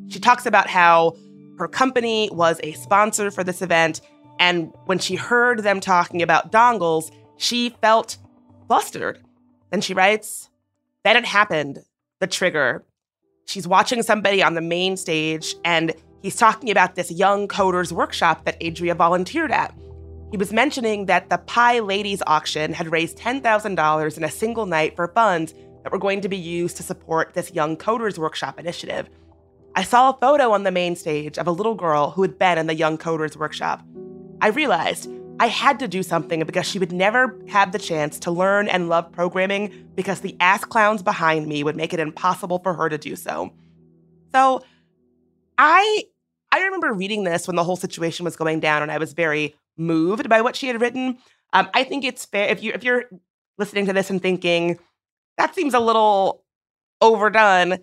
She 0.10 0.20
talks 0.20 0.46
about 0.46 0.70
how 0.70 1.18
her 1.58 1.68
company 1.68 2.30
was 2.32 2.60
a 2.64 2.74
sponsor 2.74 3.32
for 3.32 3.44
this 3.44 3.62
event, 3.62 4.02
and 4.40 4.72
when 4.86 5.00
she 5.00 5.16
heard 5.16 5.64
them 5.64 5.80
talking 5.80 6.22
about 6.22 6.52
dongles, 6.52 7.12
she 7.38 7.72
felt 7.82 8.18
flustered. 8.68 9.24
Then 9.72 9.82
she 9.82 9.94
writes, 9.94 10.50
Then 11.04 11.18
it 11.18 11.26
happened, 11.26 11.80
the 12.20 12.28
trigger. 12.28 12.84
She's 13.46 13.68
watching 13.68 14.04
somebody 14.04 14.44
on 14.44 14.56
the 14.56 14.62
main 14.62 14.98
stage, 14.98 15.56
and 15.64 15.94
he's 16.22 16.36
talking 16.36 16.70
about 16.70 16.96
this 16.96 17.12
young 17.12 17.48
coders 17.48 17.92
workshop 17.92 18.46
that 18.46 18.62
Adria 18.64 18.96
volunteered 18.96 19.52
at. 19.52 19.74
He 20.32 20.38
was 20.38 20.52
mentioning 20.52 21.06
that 21.06 21.30
the 21.30 21.38
PyLadies 21.38 22.22
auction 22.28 22.74
had 22.74 22.92
raised 22.92 23.18
$10,000 23.18 24.18
in 24.18 24.24
a 24.24 24.32
single 24.32 24.66
night 24.66 24.96
for 24.96 25.08
funds 25.08 25.54
that 25.84 25.92
were 25.94 25.98
going 25.98 26.20
to 26.20 26.28
be 26.28 26.38
used 26.38 26.76
to 26.78 26.84
support 26.84 27.34
this 27.34 27.54
young 27.54 27.78
coders 27.78 28.18
workshop 28.18 28.60
initiative. 28.60 29.10
I 29.74 29.84
saw 29.84 30.10
a 30.10 30.18
photo 30.20 30.52
on 30.52 30.64
the 30.64 30.72
main 30.72 30.98
stage 30.98 31.38
of 31.38 31.48
a 31.48 31.52
little 31.52 31.76
girl 31.76 32.12
who 32.12 32.24
had 32.24 32.38
been 32.38 32.58
in 32.58 32.68
the 32.68 32.76
young 32.76 32.98
coders 32.98 33.38
workshop. 33.38 33.86
I 34.42 34.48
realized 34.48 35.10
I 35.39 35.48
had 35.48 35.79
to 35.79 35.88
do 35.88 36.01
something 36.03 36.44
because 36.46 36.65
she 36.65 36.79
would 36.79 36.91
never 36.91 37.38
have 37.50 37.72
the 37.72 37.79
chance 37.79 38.20
to 38.20 38.32
learn 38.32 38.67
and 38.67 38.89
love 38.89 39.12
programming 39.12 39.89
because 39.96 40.22
the 40.22 40.36
ass 40.39 40.65
clowns 40.65 41.03
behind 41.03 41.48
me 41.48 41.63
would 41.63 41.75
make 41.75 41.94
it 41.94 42.00
impossible 42.00 42.60
for 42.60 42.74
her 42.74 42.89
to 42.89 42.98
do 42.98 43.15
so. 43.15 43.51
So 44.34 44.63
I 45.58 46.06
I 46.51 46.63
remember 46.63 46.94
reading 46.94 47.24
this 47.24 47.48
when 47.48 47.56
the 47.56 47.63
whole 47.63 47.75
situation 47.75 48.24
was 48.24 48.36
going 48.36 48.60
down 48.60 48.82
and 48.82 48.91
I 48.91 48.98
was 48.98 49.13
very 49.13 49.56
moved 49.77 50.27
by 50.29 50.41
what 50.41 50.56
she 50.56 50.67
had 50.67 50.82
written. 50.82 51.17
Um, 51.53 51.70
I 51.74 51.84
think 51.84 52.03
it's 52.03 52.25
fair 52.25 52.50
if 52.50 52.63
you 52.63 52.72
if 52.74 52.84
you're 52.84 53.06
listening 53.58 53.86
to 53.86 53.94
this 53.94 54.10
and 54.10 54.22
thinking 54.22 54.79
that 55.38 55.53
seems 55.53 55.74
a 55.74 55.79
little 55.79 56.44
overdone, 57.00 57.77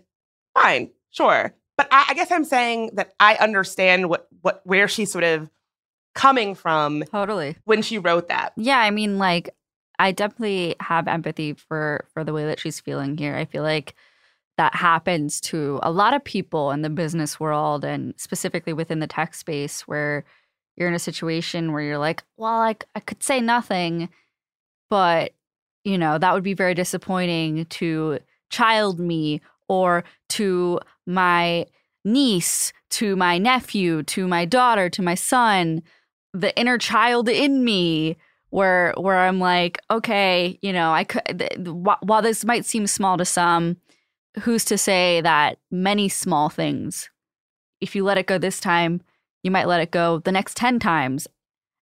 fine, 0.54 0.90
sure. 1.10 1.54
But 1.76 1.88
I, 1.92 2.06
I 2.10 2.14
guess 2.14 2.32
I'm 2.32 2.44
saying 2.44 2.90
that 2.94 3.14
I 3.20 3.36
understand 3.36 4.08
what 4.08 4.28
what 4.42 4.60
where 4.64 4.88
she 4.88 5.04
sort 5.04 5.24
of 5.24 5.50
coming 6.14 6.54
from 6.54 7.02
Totally. 7.10 7.56
when 7.64 7.82
she 7.82 7.98
wrote 7.98 8.28
that. 8.28 8.52
Yeah, 8.56 8.78
I 8.78 8.90
mean, 8.90 9.18
like, 9.18 9.50
I 9.98 10.12
definitely 10.12 10.76
have 10.80 11.06
empathy 11.06 11.54
for 11.54 12.06
for 12.12 12.24
the 12.24 12.32
way 12.32 12.46
that 12.46 12.58
she's 12.60 12.80
feeling 12.80 13.16
here. 13.16 13.36
I 13.36 13.44
feel 13.44 13.62
like 13.62 13.94
that 14.56 14.74
happens 14.74 15.40
to 15.40 15.80
a 15.82 15.90
lot 15.90 16.14
of 16.14 16.22
people 16.22 16.70
in 16.70 16.82
the 16.82 16.90
business 16.90 17.40
world 17.40 17.84
and 17.84 18.14
specifically 18.16 18.72
within 18.72 19.00
the 19.00 19.06
tech 19.06 19.34
space 19.34 19.82
where 19.82 20.24
you're 20.76 20.88
in 20.88 20.94
a 20.94 20.98
situation 20.98 21.72
where 21.72 21.82
you're 21.82 21.98
like, 21.98 22.22
well, 22.36 22.58
like 22.58 22.84
I 22.94 23.00
could 23.00 23.22
say 23.22 23.40
nothing, 23.40 24.08
but 24.90 25.32
you 25.84 25.98
know, 25.98 26.18
that 26.18 26.32
would 26.32 26.42
be 26.42 26.54
very 26.54 26.74
disappointing 26.74 27.66
to 27.66 28.18
child 28.50 28.98
me 28.98 29.40
or 29.68 30.04
to 30.30 30.80
my 31.06 31.66
niece, 32.04 32.72
to 32.90 33.16
my 33.16 33.38
nephew, 33.38 34.02
to 34.04 34.26
my 34.26 34.44
daughter, 34.44 34.88
to 34.90 35.02
my 35.02 35.14
son, 35.14 35.82
the 36.34 36.54
inner 36.58 36.76
child 36.76 37.28
in 37.30 37.64
me 37.64 38.16
where 38.50 38.92
where 38.98 39.18
I'm 39.18 39.40
like, 39.40 39.80
okay, 39.90 40.58
you 40.60 40.72
know, 40.72 40.92
I 40.92 41.04
could 41.04 41.38
th- 41.38 41.66
wh- 41.66 42.02
while 42.02 42.20
this 42.20 42.44
might 42.44 42.66
seem 42.66 42.86
small 42.86 43.16
to 43.16 43.24
some, 43.24 43.78
who's 44.40 44.64
to 44.66 44.76
say 44.76 45.22
that 45.22 45.58
many 45.70 46.08
small 46.10 46.50
things 46.50 47.08
if 47.84 47.94
you 47.94 48.02
let 48.02 48.18
it 48.18 48.26
go 48.26 48.38
this 48.38 48.60
time, 48.60 49.02
you 49.42 49.50
might 49.50 49.68
let 49.68 49.80
it 49.80 49.90
go 49.90 50.18
the 50.20 50.32
next 50.32 50.56
10 50.56 50.78
times 50.78 51.28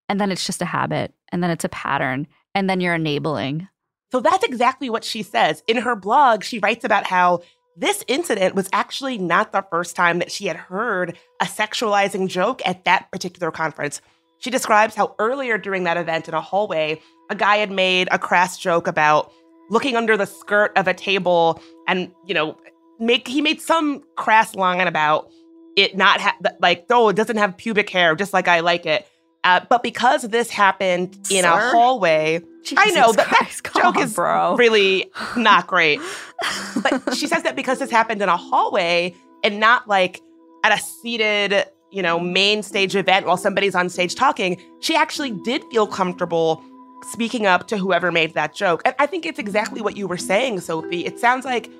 and 0.08 0.20
then 0.20 0.32
it's 0.32 0.44
just 0.44 0.60
a 0.60 0.66
habit 0.66 1.14
and 1.30 1.42
then 1.42 1.50
it's 1.50 1.64
a 1.64 1.68
pattern 1.68 2.26
and 2.54 2.68
then 2.68 2.80
you're 2.80 2.94
enabling. 2.94 3.68
So 4.10 4.20
that's 4.20 4.44
exactly 4.44 4.90
what 4.90 5.04
she 5.04 5.22
says. 5.22 5.62
In 5.68 5.78
her 5.78 5.94
blog, 5.94 6.42
she 6.42 6.58
writes 6.58 6.84
about 6.84 7.06
how 7.06 7.40
this 7.76 8.04
incident 8.08 8.54
was 8.54 8.68
actually 8.72 9.16
not 9.16 9.52
the 9.52 9.64
first 9.70 9.94
time 9.94 10.18
that 10.18 10.32
she 10.32 10.46
had 10.46 10.56
heard 10.56 11.16
a 11.40 11.46
sexualizing 11.46 12.28
joke 12.28 12.60
at 12.66 12.84
that 12.84 13.10
particular 13.12 13.50
conference. 13.50 14.02
She 14.42 14.50
describes 14.50 14.96
how 14.96 15.14
earlier 15.20 15.56
during 15.56 15.84
that 15.84 15.96
event 15.96 16.26
in 16.26 16.34
a 16.34 16.40
hallway, 16.40 17.00
a 17.30 17.34
guy 17.36 17.58
had 17.58 17.70
made 17.70 18.08
a 18.10 18.18
crass 18.18 18.58
joke 18.58 18.88
about 18.88 19.32
looking 19.70 19.94
under 19.94 20.16
the 20.16 20.26
skirt 20.26 20.76
of 20.76 20.88
a 20.88 20.94
table 20.94 21.62
and, 21.86 22.10
you 22.26 22.34
know, 22.34 22.58
make 22.98 23.28
he 23.28 23.40
made 23.40 23.60
some 23.60 24.02
crass 24.16 24.56
line 24.56 24.86
about 24.86 25.30
it 25.76 25.96
not 25.96 26.20
ha- 26.20 26.36
like 26.60 26.84
oh 26.90 27.08
it 27.08 27.16
doesn't 27.16 27.36
have 27.36 27.56
pubic 27.56 27.88
hair 27.88 28.14
just 28.14 28.32
like 28.32 28.48
I 28.48 28.60
like 28.60 28.84
it. 28.84 29.06
Uh, 29.44 29.60
but 29.68 29.82
because 29.82 30.22
this 30.22 30.50
happened 30.50 31.18
in 31.30 31.44
a 31.44 31.70
hallway, 31.70 32.40
I 32.76 32.90
know 32.90 33.06
Jesus 33.06 33.16
that, 33.16 33.30
that 33.30 33.38
Christ, 33.38 33.64
joke 33.74 33.96
on, 33.96 34.02
is 34.02 34.14
bro. 34.14 34.56
really 34.56 35.10
not 35.36 35.66
great. 35.66 36.00
but 36.82 37.16
she 37.16 37.26
says 37.26 37.42
that 37.42 37.56
because 37.56 37.80
this 37.80 37.90
happened 37.90 38.22
in 38.22 38.28
a 38.28 38.36
hallway 38.36 39.14
and 39.42 39.58
not 39.58 39.88
like 39.88 40.20
at 40.64 40.72
a 40.72 40.80
seated, 40.80 41.64
you 41.92 42.02
know, 42.02 42.18
main 42.18 42.62
stage 42.62 42.96
event 42.96 43.26
while 43.26 43.36
somebody's 43.36 43.74
on 43.74 43.88
stage 43.88 44.14
talking, 44.14 44.60
she 44.80 44.96
actually 44.96 45.30
did 45.30 45.62
feel 45.70 45.86
comfortable 45.86 46.62
speaking 47.04 47.46
up 47.46 47.66
to 47.68 47.76
whoever 47.76 48.10
made 48.10 48.34
that 48.34 48.54
joke. 48.54 48.82
And 48.84 48.94
I 48.98 49.06
think 49.06 49.26
it's 49.26 49.38
exactly 49.38 49.80
what 49.80 49.96
you 49.96 50.06
were 50.06 50.16
saying, 50.16 50.60
Sophie. 50.60 51.04
It 51.04 51.18
sounds 51.18 51.44
like 51.44 51.70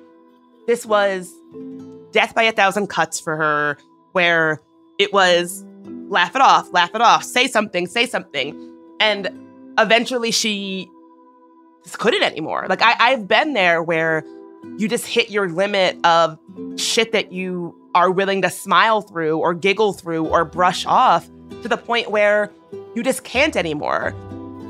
this 0.67 0.85
was 0.85 1.33
death 2.11 2.35
by 2.35 2.43
a 2.43 2.51
thousand 2.51 2.87
cuts 2.87 3.19
for 3.19 3.35
her, 3.35 3.77
where 4.11 4.61
it 4.99 5.11
was 5.11 5.65
laugh 6.09 6.35
it 6.35 6.41
off, 6.41 6.71
laugh 6.71 6.93
it 6.93 7.01
off, 7.01 7.23
say 7.23 7.47
something, 7.47 7.87
say 7.87 8.05
something. 8.05 8.71
And 8.99 9.29
eventually 9.77 10.31
she 10.31 10.89
just 11.83 11.97
couldn't 11.99 12.23
anymore. 12.23 12.67
Like 12.69 12.81
I, 12.81 12.95
I've 12.99 13.27
been 13.27 13.53
there 13.53 13.81
where 13.81 14.23
you 14.77 14.87
just 14.87 15.07
hit 15.07 15.29
your 15.29 15.49
limit 15.49 15.97
of 16.05 16.37
shit 16.77 17.11
that 17.13 17.31
you 17.31 17.75
are 17.95 18.11
willing 18.11 18.41
to 18.41 18.49
smile 18.49 19.01
through 19.01 19.37
or 19.37 19.53
giggle 19.53 19.93
through 19.93 20.25
or 20.27 20.45
brush 20.45 20.85
off 20.85 21.29
to 21.61 21.67
the 21.67 21.77
point 21.77 22.11
where 22.11 22.51
you 22.95 23.03
just 23.03 23.23
can't 23.23 23.55
anymore. 23.55 24.15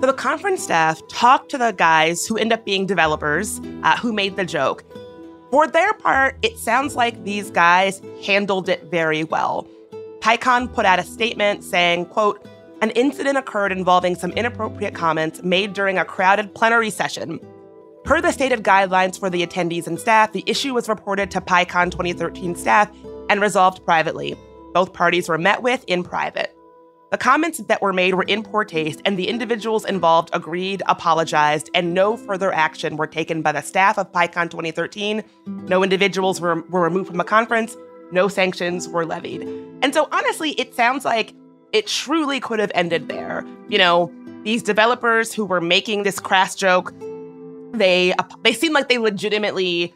So 0.02 0.08
the 0.08 0.14
conference 0.14 0.62
staff 0.62 1.02
talked 1.08 1.50
to 1.52 1.58
the 1.58 1.72
guys 1.72 2.26
who 2.26 2.38
end 2.38 2.52
up 2.52 2.66
being 2.66 2.86
developers 2.86 3.62
uh, 3.84 3.98
who 3.98 4.12
made 4.12 4.36
the 4.36 4.46
joke. 4.46 4.84
For 5.50 5.68
their 5.68 5.94
part, 5.94 6.38
it 6.42 6.58
sounds 6.58 6.96
like 6.96 7.24
these 7.24 7.50
guys 7.52 8.02
handled 8.26 8.68
it 8.68 8.84
very 8.86 9.24
well. 9.24 9.68
PyCon 10.20 10.74
put 10.74 10.86
out 10.86 11.00
a 11.00 11.04
statement 11.04 11.64
saying, 11.64 12.08
quote, 12.08 12.46
an 12.82 12.90
incident 12.92 13.38
occurred 13.38 13.72
involving 13.72 14.16
some 14.16 14.32
inappropriate 14.32 14.94
comments 14.94 15.42
made 15.42 15.74
during 15.74 15.98
a 15.98 16.04
crowded 16.04 16.54
plenary 16.54 16.90
session. 16.90 17.40
Per 18.04 18.20
the 18.20 18.34
stated 18.34 18.64
guidelines 18.64 19.18
for 19.18 19.30
the 19.30 19.46
attendees 19.48 19.88
and 19.88 19.98
staff, 19.98 20.34
the 20.34 20.44
issue 20.46 20.74
was 20.74 20.90
reported 20.90 21.32
to 21.32 21.40
PyCon 21.40 21.92
2013 21.92 22.56
staff 22.56 22.90
and 23.30 23.42
resolved 23.42 23.84
privately. 23.86 24.36
Both 24.74 24.94
parties 24.94 25.30
were 25.30 25.38
met 25.38 25.62
with 25.62 25.84
in 25.88 26.04
private. 26.04 26.56
The 27.12 27.18
comments 27.20 27.60
that 27.60 27.80
were 27.80 27.94
made 27.94 28.16
were 28.16 28.24
in 28.24 28.42
poor 28.42 28.66
taste, 28.66 29.00
and 29.06 29.20
the 29.20 29.28
individuals 29.28 29.86
involved 29.86 30.32
agreed, 30.34 30.82
apologized, 30.88 31.70
and 31.76 31.94
no 31.94 32.18
further 32.18 32.52
action 32.52 32.98
were 32.98 33.06
taken 33.06 33.44
by 33.44 33.52
the 33.52 33.62
staff 33.62 34.00
of 34.00 34.12
PyCon 34.12 34.50
2013. 34.50 35.24
No 35.46 35.84
individuals 35.84 36.42
were, 36.42 36.64
were 36.70 36.82
removed 36.82 37.10
from 37.10 37.18
the 37.18 37.24
conference, 37.24 37.78
no 38.12 38.28
sanctions 38.28 38.90
were 38.90 39.06
levied. 39.06 39.44
And 39.84 39.94
so, 39.94 40.08
honestly, 40.12 40.52
it 40.52 40.74
sounds 40.74 41.06
like 41.06 41.36
it 41.72 41.86
truly 41.86 42.40
could 42.40 42.60
have 42.60 42.72
ended 42.74 43.10
there. 43.10 43.46
You 43.70 43.78
know, 43.78 44.12
these 44.44 44.64
developers 44.64 45.34
who 45.34 45.46
were 45.46 45.62
making 45.62 46.04
this 46.04 46.20
crass 46.20 46.56
joke, 46.56 46.94
they 47.74 48.14
they 48.44 48.54
seemed 48.54 48.74
like 48.74 48.90
they 48.90 48.98
legitimately 48.98 49.94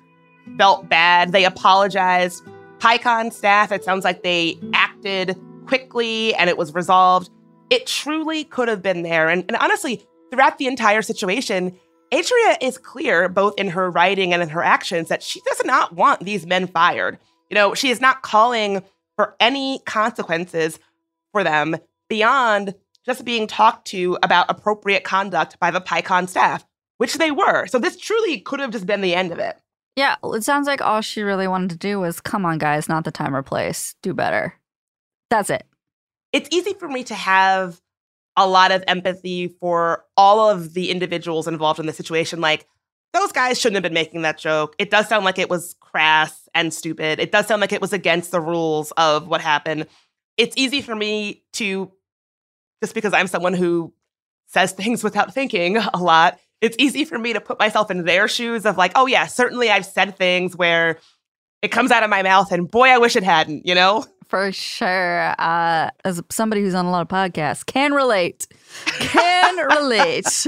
felt 0.58 0.88
bad. 0.90 1.32
They 1.32 1.46
apologized. 1.46 2.44
PyCon 2.80 3.34
staff, 3.34 3.72
it 3.72 3.84
sounds 3.84 4.04
like 4.04 4.24
they 4.24 4.58
acted 4.74 5.38
quickly 5.66 6.34
and 6.36 6.50
it 6.50 6.58
was 6.58 6.74
resolved. 6.74 7.30
It 7.70 7.86
truly 7.86 8.44
could 8.44 8.68
have 8.68 8.82
been 8.82 9.04
there. 9.04 9.30
And, 9.30 9.44
and 9.48 9.58
honestly, 9.58 10.06
throughout 10.32 10.58
the 10.58 10.68
entire 10.68 11.02
situation, 11.02 11.78
Adria 12.14 12.58
is 12.62 12.78
clear, 12.78 13.28
both 13.28 13.54
in 13.58 13.70
her 13.70 13.92
writing 13.92 14.34
and 14.34 14.42
in 14.42 14.50
her 14.50 14.64
actions, 14.64 15.10
that 15.10 15.22
she 15.22 15.42
does 15.42 15.62
not 15.66 15.96
want 15.96 16.22
these 16.22 16.46
men 16.46 16.68
fired. 16.68 17.20
You 17.50 17.56
know, 17.56 17.74
she 17.74 17.90
is 17.90 18.00
not 18.00 18.22
calling 18.22 18.84
for 19.16 19.36
any 19.40 19.80
consequences 19.86 20.80
for 21.32 21.44
them 21.44 21.78
beyond 22.08 22.76
just 23.06 23.26
being 23.26 23.48
talked 23.48 23.88
to 23.88 24.18
about 24.24 24.50
appropriate 24.50 25.04
conduct 25.04 25.60
by 25.60 25.72
the 25.72 25.82
PyCon 25.82 26.30
staff, 26.30 26.66
which 26.98 27.16
they 27.16 27.32
were. 27.32 27.68
So 27.68 27.80
this 27.80 27.98
truly 27.98 28.40
could 28.40 28.60
have 28.60 28.72
just 28.72 28.86
been 28.86 29.02
the 29.02 29.16
end 29.16 29.32
of 29.32 29.40
it. 29.40 29.60
Yeah, 29.98 30.16
it 30.24 30.44
sounds 30.44 30.68
like 30.68 30.80
all 30.80 31.02
she 31.02 31.24
really 31.24 31.48
wanted 31.48 31.72
to 31.72 31.76
do 31.76 32.00
was 32.00 32.22
come 32.22 32.46
on, 32.46 32.60
guys, 32.60 32.88
not 32.88 33.04
the 33.04 33.12
time 33.12 33.36
or 33.36 33.42
place. 33.42 33.96
Do 34.04 34.14
better. 34.14 34.54
That's 35.32 35.50
it. 35.50 35.66
It's 36.32 36.48
easy 36.52 36.74
for 36.74 36.88
me 36.88 37.04
to 37.06 37.16
have 37.16 37.82
a 38.38 38.48
lot 38.48 38.72
of 38.72 38.84
empathy 38.88 39.48
for 39.60 40.06
all 40.16 40.52
of 40.52 40.76
the 40.76 40.92
individuals 40.92 41.48
involved 41.48 41.80
in 41.80 41.88
the 41.88 41.94
situation. 41.94 42.40
Like, 42.40 42.68
those 43.12 43.32
guys 43.32 43.60
shouldn't 43.60 43.78
have 43.78 43.84
been 43.84 43.94
making 43.96 44.22
that 44.22 44.38
joke. 44.38 44.76
It 44.78 44.92
does 44.92 45.10
sound 45.10 45.26
like 45.26 45.40
it 45.40 45.50
was 45.50 45.76
crass 45.80 46.48
and 46.54 46.72
stupid. 46.72 47.20
It 47.20 47.32
does 47.32 47.48
sound 47.48 47.62
like 47.62 47.74
it 47.74 47.82
was 47.82 47.92
against 47.92 48.30
the 48.30 48.40
rules 48.40 48.92
of 48.98 49.28
what 49.28 49.42
happened. 49.42 49.88
It's 50.38 50.56
easy 50.56 50.82
for 50.82 50.96
me 50.96 51.42
to, 51.54 51.92
just 52.84 52.94
because 52.94 53.14
I'm 53.14 53.26
someone 53.26 53.56
who 53.56 53.92
says 54.46 54.72
things 54.74 55.04
without 55.04 55.34
thinking 55.34 55.78
a 55.78 55.98
lot, 55.98 56.38
it's 56.62 56.76
easy 56.80 57.06
for 57.06 57.20
me 57.20 57.34
to 57.34 57.42
put 57.42 57.60
myself 57.60 57.92
in 57.92 58.06
their 58.06 58.28
shoes 58.28 58.66
of 58.66 58.78
like, 58.78 58.92
oh, 58.96 59.06
yeah, 59.06 59.28
certainly 59.28 59.70
I've 59.70 59.86
said 59.86 60.18
things 60.18 60.56
where 60.56 60.98
it 61.62 61.70
comes 61.70 61.92
out 61.92 62.04
of 62.04 62.10
my 62.10 62.24
mouth 62.24 62.52
and 62.52 62.70
boy, 62.70 62.88
I 62.88 62.98
wish 62.98 63.16
it 63.16 63.24
hadn't, 63.24 63.66
you 63.66 63.76
know? 63.76 64.06
For 64.28 64.52
sure. 64.52 65.34
Uh, 65.40 65.90
as 66.04 66.22
somebody 66.30 66.62
who's 66.62 66.76
on 66.76 66.86
a 66.86 66.92
lot 66.92 67.02
of 67.02 67.08
podcasts, 67.08 67.66
can 67.66 67.94
relate. 67.94 68.48
Can 69.00 69.56
relate. 69.78 70.26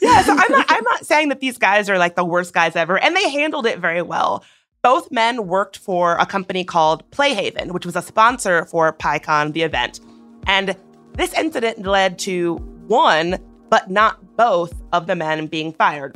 yeah, 0.00 0.22
so 0.22 0.32
I'm 0.32 0.50
not, 0.50 0.66
I'm 0.68 0.84
not 0.84 1.04
saying 1.04 1.28
that 1.28 1.40
these 1.40 1.58
guys 1.58 1.90
are 1.90 1.98
like 1.98 2.16
the 2.16 2.24
worst 2.24 2.54
guys 2.54 2.74
ever, 2.74 2.98
and 2.98 3.14
they 3.14 3.30
handled 3.30 3.66
it 3.66 3.78
very 3.78 4.00
well. 4.00 4.42
Both 4.82 5.12
men 5.12 5.46
worked 5.46 5.76
for 5.76 6.16
a 6.16 6.26
company 6.26 6.64
called 6.64 7.08
Playhaven, 7.10 7.72
which 7.72 7.84
was 7.84 7.94
a 7.94 8.02
sponsor 8.02 8.64
for 8.64 8.92
PyCon, 8.92 9.52
the 9.52 9.62
event. 9.62 10.00
And 10.46 10.74
this 11.14 11.34
incident 11.34 11.86
led 11.86 12.18
to 12.20 12.56
one, 12.86 13.38
but 13.72 13.90
not 13.90 14.36
both, 14.36 14.74
of 14.92 15.06
the 15.06 15.16
men 15.16 15.46
being 15.46 15.72
fired. 15.72 16.14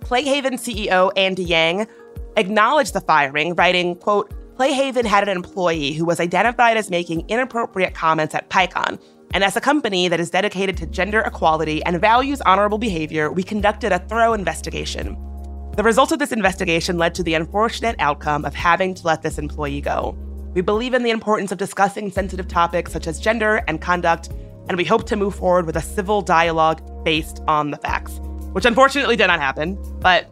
Playhaven 0.00 0.54
CEO 0.54 1.12
Andy 1.18 1.44
Yang 1.44 1.86
acknowledged 2.38 2.94
the 2.94 3.02
firing, 3.02 3.54
writing, 3.56 3.94
quote, 3.94 4.32
Playhaven 4.56 5.04
had 5.04 5.28
an 5.28 5.36
employee 5.36 5.92
who 5.92 6.06
was 6.06 6.18
identified 6.18 6.78
as 6.78 6.88
making 6.88 7.28
inappropriate 7.28 7.92
comments 7.92 8.34
at 8.34 8.48
PyCon. 8.48 8.98
And 9.34 9.44
as 9.44 9.54
a 9.54 9.60
company 9.60 10.08
that 10.08 10.18
is 10.18 10.30
dedicated 10.30 10.78
to 10.78 10.86
gender 10.86 11.20
equality 11.20 11.84
and 11.84 12.00
values 12.00 12.40
honorable 12.40 12.78
behavior, 12.78 13.30
we 13.30 13.42
conducted 13.42 13.92
a 13.92 13.98
thorough 13.98 14.32
investigation. 14.32 15.14
The 15.76 15.82
results 15.82 16.12
of 16.12 16.20
this 16.20 16.32
investigation 16.32 16.96
led 16.96 17.14
to 17.16 17.22
the 17.22 17.34
unfortunate 17.34 17.96
outcome 17.98 18.46
of 18.46 18.54
having 18.54 18.94
to 18.94 19.06
let 19.06 19.20
this 19.20 19.36
employee 19.36 19.82
go. 19.82 20.16
We 20.54 20.62
believe 20.62 20.94
in 20.94 21.02
the 21.02 21.10
importance 21.10 21.52
of 21.52 21.58
discussing 21.58 22.10
sensitive 22.10 22.48
topics 22.48 22.92
such 22.92 23.06
as 23.06 23.20
gender 23.20 23.62
and 23.68 23.78
conduct, 23.78 24.30
and 24.68 24.76
we 24.76 24.84
hope 24.84 25.06
to 25.06 25.16
move 25.16 25.34
forward 25.34 25.66
with 25.66 25.76
a 25.76 25.82
civil 25.82 26.22
dialogue 26.22 26.82
based 27.04 27.40
on 27.48 27.70
the 27.70 27.76
facts, 27.78 28.20
which 28.52 28.64
unfortunately 28.64 29.16
did 29.16 29.26
not 29.26 29.40
happen. 29.40 29.78
But, 30.00 30.28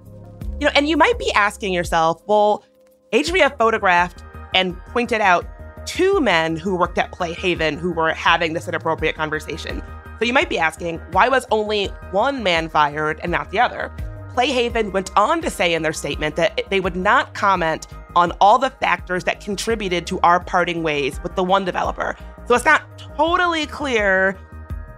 you 0.60 0.66
know, 0.66 0.72
and 0.74 0.88
you 0.88 0.96
might 0.96 1.18
be 1.18 1.32
asking 1.32 1.72
yourself, 1.72 2.22
well, 2.26 2.64
Adria 3.12 3.50
photographed 3.50 4.22
and 4.54 4.76
pointed 4.86 5.20
out 5.20 5.46
two 5.86 6.20
men 6.20 6.56
who 6.56 6.76
worked 6.76 6.98
at 6.98 7.12
Playhaven 7.12 7.78
who 7.78 7.92
were 7.92 8.12
having 8.12 8.52
this 8.52 8.68
inappropriate 8.68 9.14
conversation. 9.14 9.82
So 10.18 10.24
you 10.24 10.32
might 10.32 10.48
be 10.48 10.58
asking, 10.58 10.98
why 11.12 11.28
was 11.28 11.46
only 11.50 11.86
one 12.10 12.42
man 12.42 12.68
fired 12.68 13.20
and 13.22 13.30
not 13.30 13.50
the 13.50 13.60
other? 13.60 13.94
Playhaven 14.34 14.92
went 14.92 15.16
on 15.16 15.40
to 15.42 15.50
say 15.50 15.72
in 15.72 15.82
their 15.82 15.92
statement 15.92 16.36
that 16.36 16.60
they 16.68 16.80
would 16.80 16.96
not 16.96 17.34
comment 17.34 17.86
on 18.14 18.32
all 18.40 18.58
the 18.58 18.70
factors 18.70 19.24
that 19.24 19.40
contributed 19.40 20.06
to 20.06 20.18
our 20.20 20.40
parting 20.40 20.82
ways 20.82 21.22
with 21.22 21.36
the 21.36 21.44
one 21.44 21.64
developer. 21.64 22.16
So 22.46 22.54
it's 22.54 22.64
not 22.64 22.82
totally 23.16 23.66
clear, 23.66 24.38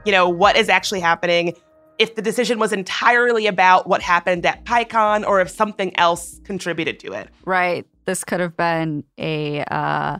you 0.04 0.12
know, 0.12 0.28
what 0.28 0.56
is 0.56 0.68
actually 0.68 1.00
happening 1.00 1.54
if 1.98 2.14
the 2.14 2.20
decision 2.20 2.58
was 2.58 2.74
entirely 2.74 3.46
about 3.46 3.88
what 3.88 4.02
happened 4.02 4.44
at 4.44 4.64
PyCon 4.64 5.26
or 5.26 5.40
if 5.40 5.48
something 5.48 5.98
else 5.98 6.40
contributed 6.44 7.00
to 7.00 7.12
it. 7.12 7.28
Right. 7.46 7.86
This 8.04 8.22
could 8.22 8.40
have 8.40 8.56
been 8.56 9.04
a 9.18 9.64
uh, 9.64 10.18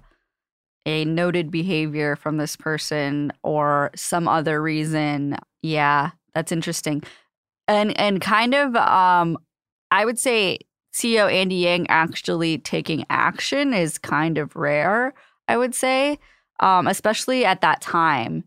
a 0.87 1.05
noted 1.05 1.51
behavior 1.51 2.17
from 2.17 2.39
this 2.39 2.57
person 2.57 3.31
or 3.43 3.91
some 3.95 4.27
other 4.27 4.63
reason. 4.63 5.37
Yeah, 5.63 6.13
that's 6.35 6.51
interesting. 6.51 7.03
And 7.69 7.99
and 8.01 8.23
kind 8.23 8.55
of 8.55 8.75
um 8.75 9.37
I 9.91 10.07
would 10.07 10.19
say 10.19 10.61
CEO 10.95 11.31
Andy 11.31 11.57
Yang 11.57 11.87
actually 11.91 12.57
taking 12.59 13.05
action 13.11 13.75
is 13.75 13.99
kind 13.99 14.39
of 14.39 14.57
rare, 14.57 15.13
I 15.47 15.59
would 15.59 15.75
say, 15.75 16.19
um, 16.61 16.87
especially 16.87 17.45
at 17.45 17.61
that 17.61 17.81
time. 17.81 18.45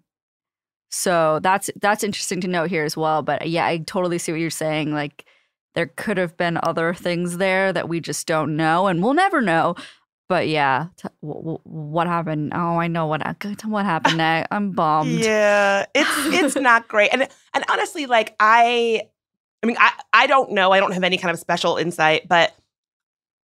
So 0.90 1.40
that's 1.42 1.70
that's 1.82 2.04
interesting 2.04 2.42
to 2.42 2.48
note 2.48 2.70
here 2.70 2.84
as 2.84 2.98
well. 2.98 3.22
But 3.22 3.50
yeah, 3.50 3.66
I 3.66 3.78
totally 3.78 4.18
see 4.18 4.32
what 4.32 4.42
you're 4.42 4.50
saying. 4.50 4.94
Like 4.94 5.26
there 5.74 5.88
could 5.88 6.18
have 6.18 6.36
been 6.36 6.60
other 6.62 6.94
things 6.94 7.38
there 7.38 7.72
that 7.72 7.88
we 7.88 8.02
just 8.02 8.28
don't 8.28 8.58
know, 8.58 8.88
and 8.88 9.02
we'll 9.02 9.14
never 9.14 9.42
know. 9.42 9.76
But 10.28 10.48
yeah, 10.48 10.88
t- 10.98 11.10
w- 11.22 11.42
w- 11.42 11.60
what 11.64 12.08
happened? 12.08 12.52
Oh, 12.54 12.78
I 12.78 12.88
know 12.88 13.06
what 13.08 13.22
what 13.66 13.86
happened 13.86 14.18
next. 14.18 14.48
I'm 14.52 14.72
bummed. 14.72 15.12
Yeah, 15.24 15.86
it's 15.94 16.10
it's 16.16 16.56
not 16.62 16.88
great, 16.88 17.10
and 17.14 17.28
and 17.54 17.66
honestly, 17.70 18.06
like 18.06 18.36
I, 18.40 19.04
I 19.64 19.66
mean, 19.66 19.78
I 19.80 19.92
I 20.12 20.28
don't 20.28 20.52
know. 20.52 20.72
I 20.72 20.80
don't 20.80 20.94
have 20.94 21.04
any 21.04 21.18
kind 21.18 21.34
of 21.34 21.40
special 21.40 21.78
insight, 21.78 22.28
but 22.28 22.54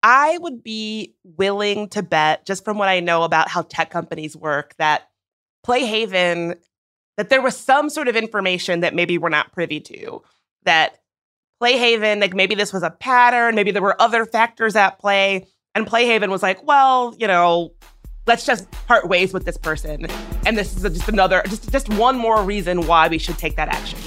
I 0.03 0.39
would 0.39 0.63
be 0.63 1.15
willing 1.25 1.89
to 1.91 2.03
bet, 2.03 2.47
just 2.47 2.65
from 2.65 2.79
what 2.79 2.89
I 2.89 3.01
know 3.01 3.25
about 3.25 3.49
how 3.49 3.63
tech 3.63 3.91
companies 3.91 4.37
work, 4.37 4.75
that 4.79 5.09
Playhaven 5.67 6.57
that 7.19 7.31
there 7.31 7.43
was 7.43 7.57
some 7.57 7.91
sort 7.91 8.07
of 8.07 8.15
information 8.15 8.81
that 8.81 8.95
maybe 8.95 9.19
we're 9.19 9.29
not 9.29 9.53
privy 9.53 9.81
to. 9.81 10.23
That 10.63 11.01
Playhaven, 11.61 12.21
like 12.21 12.33
maybe 12.33 12.55
this 12.55 12.73
was 12.73 12.85
a 12.85 12.91
pattern, 12.91 13.57
maybe 13.57 13.73
there 13.73 13.83
were 13.83 14.01
other 14.01 14.25
factors 14.25 14.77
at 14.77 15.01
play. 15.01 15.47
And 15.75 15.85
Playhaven 15.85 16.29
was 16.29 16.45
like, 16.45 16.65
well, 16.65 17.15
you 17.19 17.27
know, 17.27 17.73
let's 18.29 18.47
just 18.47 18.71
part 18.87 19.09
ways 19.09 19.33
with 19.33 19.45
this 19.45 19.59
person. 19.59 20.07
And 20.47 20.57
this 20.57 20.77
is 20.77 20.83
just 20.83 21.09
another, 21.09 21.43
just, 21.47 21.73
just 21.73 21.89
one 21.95 22.17
more 22.17 22.43
reason 22.45 22.87
why 22.87 23.09
we 23.09 23.19
should 23.19 23.37
take 23.37 23.57
that 23.57 23.69
action. 23.69 23.99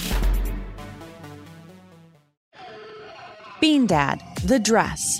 Bean 3.60 3.86
Dad, 3.86 4.24
The 4.46 4.58
Dress, 4.58 5.20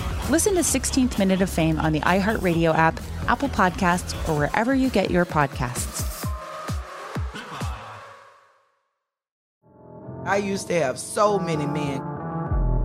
Listen 0.29 0.53
to 0.55 0.61
16th 0.61 1.17
Minute 1.17 1.41
of 1.41 1.49
Fame 1.49 1.79
on 1.79 1.91
the 1.91 1.99
iHeartRadio 2.01 2.73
app, 2.73 2.99
Apple 3.27 3.49
Podcasts, 3.49 4.13
or 4.29 4.37
wherever 4.37 4.73
you 4.73 4.89
get 4.89 5.11
your 5.11 5.25
podcasts. 5.25 6.07
I 10.25 10.37
used 10.37 10.67
to 10.67 10.73
have 10.75 10.99
so 10.99 11.37
many 11.39 11.65
men. 11.65 12.20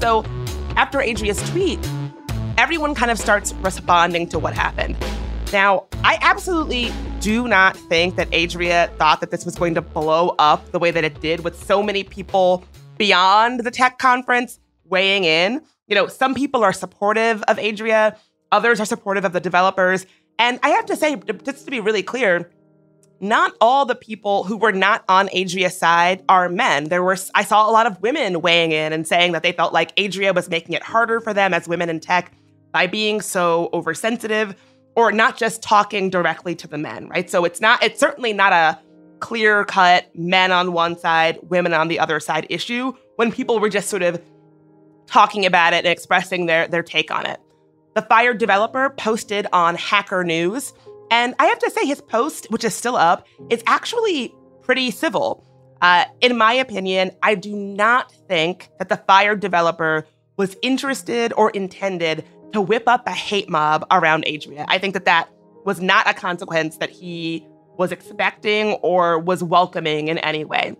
So 0.00 0.24
after 0.76 1.00
Adria's 1.00 1.42
tweet, 1.50 1.78
everyone 2.56 2.94
kind 2.94 3.10
of 3.10 3.18
starts 3.18 3.52
responding 3.54 4.28
to 4.28 4.38
what 4.38 4.54
happened. 4.54 4.96
Now, 5.52 5.86
I 6.04 6.18
absolutely 6.20 6.92
do 7.20 7.48
not 7.48 7.76
think 7.76 8.16
that 8.16 8.32
Adria 8.34 8.90
thought 8.98 9.20
that 9.20 9.30
this 9.30 9.44
was 9.44 9.56
going 9.56 9.74
to 9.74 9.82
blow 9.82 10.34
up 10.38 10.70
the 10.70 10.78
way 10.78 10.90
that 10.90 11.04
it 11.04 11.20
did 11.20 11.40
with 11.40 11.62
so 11.62 11.82
many 11.82 12.04
people 12.04 12.64
beyond 12.96 13.60
the 13.60 13.70
tech 13.70 13.98
conference 13.98 14.60
weighing 14.84 15.24
in. 15.24 15.62
You 15.86 15.94
know, 15.94 16.06
some 16.06 16.34
people 16.34 16.62
are 16.62 16.72
supportive 16.72 17.42
of 17.44 17.58
Adria, 17.58 18.16
others 18.52 18.80
are 18.80 18.84
supportive 18.84 19.24
of 19.24 19.32
the 19.32 19.40
developers. 19.40 20.06
And 20.38 20.60
I 20.62 20.70
have 20.70 20.86
to 20.86 20.96
say, 20.96 21.16
just 21.44 21.64
to 21.64 21.70
be 21.70 21.80
really 21.80 22.02
clear, 22.02 22.50
not 23.20 23.52
all 23.60 23.84
the 23.84 23.94
people 23.94 24.44
who 24.44 24.56
were 24.56 24.72
not 24.72 25.04
on 25.08 25.28
Adria's 25.32 25.76
side 25.76 26.22
are 26.28 26.48
men. 26.48 26.84
There 26.84 27.02
were 27.02 27.16
I 27.34 27.44
saw 27.44 27.68
a 27.68 27.72
lot 27.72 27.86
of 27.86 28.00
women 28.00 28.40
weighing 28.40 28.72
in 28.72 28.92
and 28.92 29.06
saying 29.06 29.32
that 29.32 29.42
they 29.42 29.52
felt 29.52 29.72
like 29.72 29.98
Adria 29.98 30.32
was 30.32 30.48
making 30.48 30.74
it 30.74 30.82
harder 30.82 31.20
for 31.20 31.34
them 31.34 31.52
as 31.52 31.66
women 31.66 31.90
in 31.90 32.00
tech 32.00 32.32
by 32.72 32.86
being 32.86 33.20
so 33.20 33.70
oversensitive 33.72 34.54
or 34.94 35.12
not 35.12 35.36
just 35.36 35.62
talking 35.62 36.10
directly 36.10 36.54
to 36.56 36.68
the 36.68 36.78
men, 36.78 37.08
right? 37.08 37.28
So 37.28 37.44
it's 37.44 37.60
not 37.60 37.82
it's 37.82 37.98
certainly 37.98 38.32
not 38.32 38.52
a 38.52 38.78
clear 39.20 39.64
cut 39.64 40.10
men 40.14 40.52
on 40.52 40.72
one 40.72 40.96
side, 40.96 41.38
women 41.42 41.74
on 41.74 41.88
the 41.88 41.98
other 41.98 42.20
side 42.20 42.46
issue 42.50 42.92
when 43.16 43.32
people 43.32 43.58
were 43.58 43.68
just 43.68 43.88
sort 43.88 44.02
of 44.02 44.22
talking 45.06 45.44
about 45.44 45.72
it 45.72 45.78
and 45.78 45.88
expressing 45.88 46.46
their 46.46 46.68
their 46.68 46.82
take 46.82 47.10
on 47.10 47.26
it. 47.26 47.40
The 47.94 48.02
fired 48.02 48.38
developer 48.38 48.90
posted 48.90 49.48
on 49.52 49.74
Hacker 49.74 50.22
News 50.22 50.72
and 51.10 51.34
I 51.38 51.46
have 51.46 51.58
to 51.60 51.70
say, 51.70 51.86
his 51.86 52.00
post, 52.00 52.46
which 52.50 52.64
is 52.64 52.74
still 52.74 52.96
up, 52.96 53.26
is 53.50 53.62
actually 53.66 54.34
pretty 54.62 54.90
civil. 54.90 55.44
Uh, 55.80 56.04
in 56.20 56.36
my 56.36 56.52
opinion, 56.52 57.12
I 57.22 57.34
do 57.34 57.54
not 57.54 58.12
think 58.28 58.68
that 58.78 58.88
the 58.88 58.96
fired 58.96 59.40
developer 59.40 60.06
was 60.36 60.56
interested 60.62 61.32
or 61.36 61.50
intended 61.50 62.24
to 62.52 62.60
whip 62.60 62.84
up 62.86 63.06
a 63.06 63.12
hate 63.12 63.48
mob 63.48 63.86
around 63.90 64.26
Adria. 64.26 64.64
I 64.68 64.78
think 64.78 64.94
that 64.94 65.04
that 65.04 65.28
was 65.64 65.80
not 65.80 66.08
a 66.08 66.14
consequence 66.14 66.78
that 66.78 66.90
he 66.90 67.46
was 67.76 67.92
expecting 67.92 68.72
or 68.74 69.18
was 69.18 69.42
welcoming 69.42 70.08
in 70.08 70.18
any 70.18 70.44
way. 70.44 70.74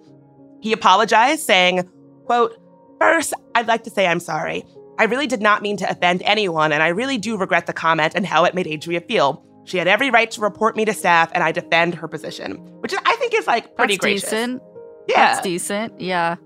He 0.61 0.73
apologized, 0.73 1.43
saying, 1.43 1.89
quote, 2.27 2.57
First, 3.01 3.33
I'd 3.55 3.69
like 3.69 3.85
to 3.85 3.91
say 3.91 4.07
I'm 4.09 4.19
sorry. 4.19 4.65
I 4.99 5.05
really 5.05 5.29
did 5.29 5.41
not 5.41 5.63
mean 5.63 5.77
to 5.77 5.89
offend 5.89 6.23
anyone, 6.25 6.73
and 6.73 6.83
I 6.83 6.89
really 6.89 7.19
do 7.19 7.37
regret 7.37 7.67
the 7.67 7.73
comment 7.73 8.15
and 8.17 8.27
how 8.27 8.45
it 8.45 8.55
made 8.55 8.67
Adria 8.67 9.01
feel. 9.01 9.45
She 9.69 9.77
had 9.77 9.87
every 9.87 10.11
right 10.11 10.31
to 10.31 10.41
report 10.41 10.77
me 10.77 10.87
to 10.87 10.95
staff, 10.95 11.31
and 11.35 11.45
I 11.45 11.53
defend 11.53 11.95
her 11.95 12.09
position, 12.09 12.55
which 12.81 12.95
I 13.05 13.17
think 13.17 13.35
is 13.35 13.47
like 13.47 13.77
pretty 13.77 13.95
That's 13.95 14.01
gracious. 14.01 14.31
decent. 14.31 14.63
Yeah. 15.07 15.17
That's 15.17 15.43
decent. 15.43 16.01
Yeah. 16.01 16.37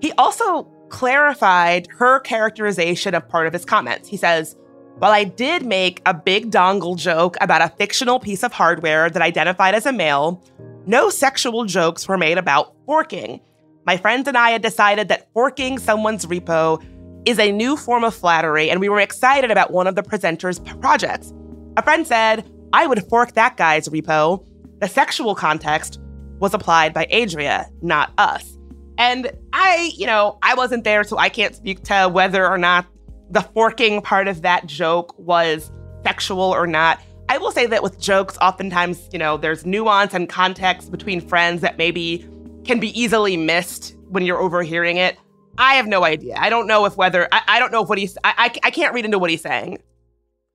He 0.00 0.12
also 0.12 0.62
clarified 0.88 1.88
her 1.98 2.20
characterization 2.20 3.14
of 3.14 3.28
part 3.28 3.48
of 3.48 3.52
his 3.52 3.64
comments. 3.64 4.08
He 4.08 4.16
says, 4.16 4.56
While 4.98 5.10
I 5.10 5.24
did 5.24 5.66
make 5.66 6.00
a 6.06 6.14
big 6.14 6.52
dongle 6.52 6.96
joke 6.96 7.36
about 7.40 7.60
a 7.60 7.74
fictional 7.76 8.20
piece 8.20 8.44
of 8.44 8.52
hardware 8.52 9.10
that 9.10 9.20
identified 9.20 9.74
as 9.74 9.84
a 9.84 9.92
male, 9.92 10.40
no 10.86 11.10
sexual 11.10 11.64
jokes 11.64 12.06
were 12.06 12.18
made 12.18 12.38
about 12.38 12.74
forking. 12.86 13.40
My 13.84 13.96
friends 13.96 14.28
and 14.28 14.38
I 14.38 14.50
had 14.50 14.62
decided 14.62 15.08
that 15.08 15.28
forking 15.32 15.78
someone's 15.78 16.26
repo 16.26 16.80
is 17.24 17.40
a 17.40 17.50
new 17.50 17.76
form 17.76 18.04
of 18.04 18.14
flattery, 18.14 18.70
and 18.70 18.78
we 18.78 18.88
were 18.88 19.00
excited 19.00 19.50
about 19.50 19.72
one 19.72 19.88
of 19.88 19.96
the 19.96 20.04
presenter's 20.04 20.60
projects. 20.60 21.32
A 21.76 21.82
friend 21.82 22.06
said, 22.06 22.48
I 22.72 22.86
would 22.86 23.02
fork 23.08 23.32
that 23.34 23.56
guy's 23.56 23.88
repo. 23.88 24.46
The 24.80 24.88
sexual 24.88 25.34
context 25.34 26.00
was 26.38 26.54
applied 26.54 26.94
by 26.94 27.06
Adria, 27.12 27.68
not 27.82 28.12
us. 28.18 28.56
And 28.98 29.32
I, 29.52 29.92
you 29.96 30.06
know, 30.06 30.38
I 30.42 30.54
wasn't 30.54 30.84
there, 30.84 31.04
so 31.04 31.18
I 31.18 31.28
can't 31.28 31.54
speak 31.54 31.82
to 31.84 32.08
whether 32.12 32.46
or 32.46 32.58
not 32.58 32.86
the 33.30 33.40
forking 33.40 34.02
part 34.02 34.28
of 34.28 34.42
that 34.42 34.66
joke 34.66 35.18
was 35.18 35.70
sexual 36.04 36.42
or 36.42 36.66
not. 36.66 37.00
I 37.28 37.38
will 37.38 37.52
say 37.52 37.66
that 37.66 37.82
with 37.82 38.00
jokes, 38.00 38.36
oftentimes, 38.42 39.08
you 39.12 39.18
know, 39.18 39.36
there's 39.36 39.64
nuance 39.64 40.14
and 40.14 40.28
context 40.28 40.90
between 40.90 41.20
friends 41.20 41.60
that 41.60 41.78
maybe 41.78 42.28
can 42.64 42.80
be 42.80 42.98
easily 43.00 43.36
missed 43.36 43.96
when 44.08 44.24
you're 44.24 44.40
overhearing 44.40 44.96
it. 44.96 45.16
I 45.56 45.74
have 45.74 45.86
no 45.86 46.04
idea. 46.04 46.34
I 46.36 46.50
don't 46.50 46.66
know 46.66 46.84
if 46.86 46.96
whether, 46.96 47.28
I, 47.32 47.42
I 47.46 47.58
don't 47.58 47.70
know 47.70 47.82
if 47.82 47.88
what 47.88 47.98
he's, 47.98 48.18
I, 48.24 48.34
I, 48.36 48.44
I 48.64 48.70
can't 48.70 48.92
read 48.94 49.04
into 49.04 49.18
what 49.18 49.30
he's 49.30 49.42
saying. 49.42 49.78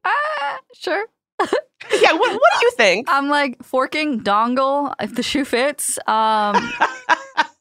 Ah, 0.04 0.60
sure. 0.73 1.06
yeah, 2.01 2.13
what, 2.13 2.31
what 2.31 2.51
do 2.60 2.65
you 2.65 2.71
think? 2.71 3.08
I'm 3.10 3.29
like 3.29 3.63
forking 3.63 4.21
dongle 4.21 4.93
if 4.99 5.15
the 5.15 5.23
shoe 5.23 5.45
fits. 5.45 5.97
Um, 6.08 6.71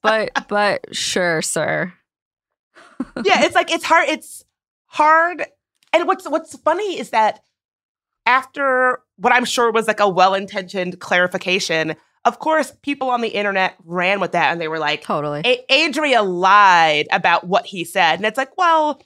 but 0.03 0.31
but 0.49 0.95
sure, 0.95 1.43
sir. 1.43 1.93
yeah, 3.25 3.45
it's 3.45 3.55
like 3.55 3.71
it's 3.71 3.85
hard. 3.85 4.09
It's 4.09 4.45
hard. 4.87 5.47
And 5.93 6.07
what's 6.07 6.29
what's 6.29 6.57
funny 6.59 6.99
is 6.99 7.11
that 7.11 7.41
after 8.27 9.01
what 9.17 9.33
I'm 9.33 9.45
sure 9.45 9.71
was 9.71 9.87
like 9.87 10.01
a 10.01 10.09
well-intentioned 10.09 10.99
clarification, 11.01 11.97
of 12.25 12.39
course, 12.39 12.73
people 12.83 13.11
on 13.11 13.21
the 13.21 13.29
internet 13.29 13.77
ran 13.85 14.21
with 14.21 14.33
that 14.33 14.53
and 14.53 14.61
they 14.61 14.69
were 14.69 14.79
like, 14.79 15.03
"Totally, 15.03 15.43
A- 15.45 15.87
Adria 15.87 16.23
lied 16.23 17.07
about 17.11 17.47
what 17.47 17.67
he 17.67 17.85
said," 17.85 18.17
and 18.17 18.27
it's 18.27 18.39
like, 18.39 18.57
well. 18.57 19.01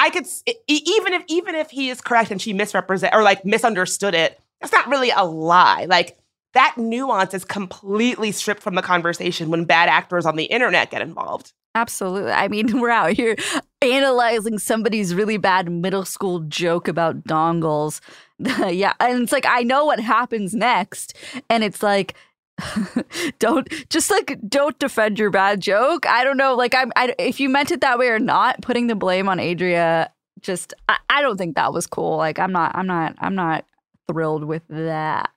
I 0.00 0.10
could 0.10 0.28
even 0.68 1.12
if 1.12 1.24
even 1.26 1.56
if 1.56 1.70
he 1.70 1.90
is 1.90 2.00
correct 2.00 2.30
and 2.30 2.40
she 2.40 2.52
misrepresent 2.52 3.12
or 3.12 3.24
like 3.24 3.44
misunderstood 3.44 4.14
it, 4.14 4.38
that's 4.60 4.72
not 4.72 4.88
really 4.88 5.10
a 5.10 5.24
lie. 5.24 5.86
Like 5.86 6.18
that 6.54 6.74
nuance 6.76 7.34
is 7.34 7.44
completely 7.44 8.32
stripped 8.32 8.62
from 8.62 8.74
the 8.74 8.82
conversation 8.82 9.50
when 9.50 9.64
bad 9.64 9.88
actors 9.88 10.26
on 10.26 10.36
the 10.36 10.44
internet 10.44 10.90
get 10.90 11.02
involved. 11.02 11.52
Absolutely. 11.74 12.32
I 12.32 12.48
mean, 12.48 12.80
we're 12.80 12.90
out 12.90 13.12
here 13.12 13.36
analyzing 13.82 14.58
somebody's 14.58 15.14
really 15.14 15.36
bad 15.36 15.70
middle 15.70 16.04
school 16.04 16.40
joke 16.40 16.88
about 16.88 17.24
dongles. 17.24 18.00
yeah, 18.38 18.94
and 19.00 19.22
it's 19.22 19.32
like 19.32 19.46
I 19.46 19.62
know 19.62 19.84
what 19.84 20.00
happens 20.00 20.54
next, 20.54 21.16
and 21.50 21.62
it's 21.62 21.82
like 21.82 22.14
don't 23.38 23.68
just 23.90 24.10
like 24.10 24.38
don't 24.48 24.78
defend 24.78 25.18
your 25.18 25.30
bad 25.30 25.60
joke. 25.60 26.06
I 26.06 26.24
don't 26.24 26.36
know, 26.36 26.54
like 26.54 26.74
I'm 26.74 26.92
I, 26.96 27.14
if 27.18 27.40
you 27.40 27.48
meant 27.48 27.70
it 27.70 27.80
that 27.80 27.98
way 27.98 28.08
or 28.08 28.18
not, 28.18 28.60
putting 28.62 28.86
the 28.86 28.94
blame 28.94 29.28
on 29.28 29.38
Adria 29.38 30.10
just 30.40 30.72
I, 30.88 30.98
I 31.10 31.22
don't 31.22 31.36
think 31.36 31.56
that 31.56 31.72
was 31.72 31.86
cool. 31.86 32.16
Like 32.16 32.38
I'm 32.38 32.52
not 32.52 32.72
I'm 32.74 32.86
not 32.86 33.14
I'm 33.18 33.34
not 33.34 33.64
thrilled 34.10 34.44
with 34.44 34.62
that. 34.68 35.30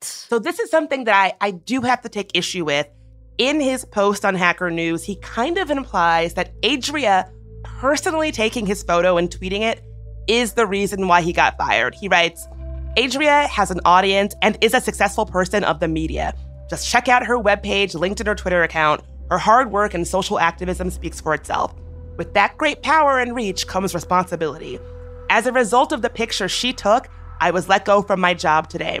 So 0.00 0.38
this 0.38 0.58
is 0.58 0.70
something 0.70 1.04
that 1.04 1.14
I 1.14 1.34
I 1.40 1.50
do 1.52 1.80
have 1.82 2.02
to 2.02 2.08
take 2.08 2.30
issue 2.34 2.64
with. 2.64 2.86
In 3.38 3.60
his 3.60 3.84
post 3.84 4.24
on 4.24 4.34
Hacker 4.34 4.70
News, 4.70 5.02
he 5.02 5.16
kind 5.16 5.56
of 5.56 5.70
implies 5.70 6.34
that 6.34 6.52
Adria 6.64 7.30
personally 7.62 8.32
taking 8.32 8.66
his 8.66 8.82
photo 8.82 9.16
and 9.16 9.30
tweeting 9.30 9.62
it 9.62 9.82
is 10.26 10.52
the 10.52 10.66
reason 10.66 11.08
why 11.08 11.22
he 11.22 11.32
got 11.32 11.56
fired. 11.56 11.94
He 11.94 12.08
writes, 12.08 12.46
Adria 12.98 13.46
has 13.46 13.70
an 13.70 13.80
audience 13.84 14.34
and 14.42 14.58
is 14.60 14.74
a 14.74 14.80
successful 14.80 15.24
person 15.24 15.64
of 15.64 15.80
the 15.80 15.88
media. 15.88 16.34
Just 16.68 16.88
check 16.88 17.08
out 17.08 17.26
her 17.26 17.38
webpage, 17.38 17.94
linked 17.94 18.20
in 18.20 18.26
her 18.26 18.34
Twitter 18.34 18.62
account. 18.62 19.02
Her 19.30 19.38
hard 19.38 19.72
work 19.72 19.94
and 19.94 20.06
social 20.06 20.38
activism 20.38 20.90
speaks 20.90 21.20
for 21.20 21.32
itself. 21.34 21.74
With 22.16 22.34
that 22.34 22.58
great 22.58 22.82
power 22.82 23.18
and 23.18 23.34
reach 23.34 23.66
comes 23.66 23.94
responsibility. 23.94 24.78
As 25.30 25.46
a 25.46 25.52
result 25.52 25.92
of 25.92 26.02
the 26.02 26.10
picture 26.10 26.48
she 26.48 26.72
took, 26.72 27.08
I 27.40 27.50
was 27.50 27.68
let 27.68 27.84
go 27.84 28.02
from 28.02 28.20
my 28.20 28.34
job 28.34 28.68
today. 28.68 29.00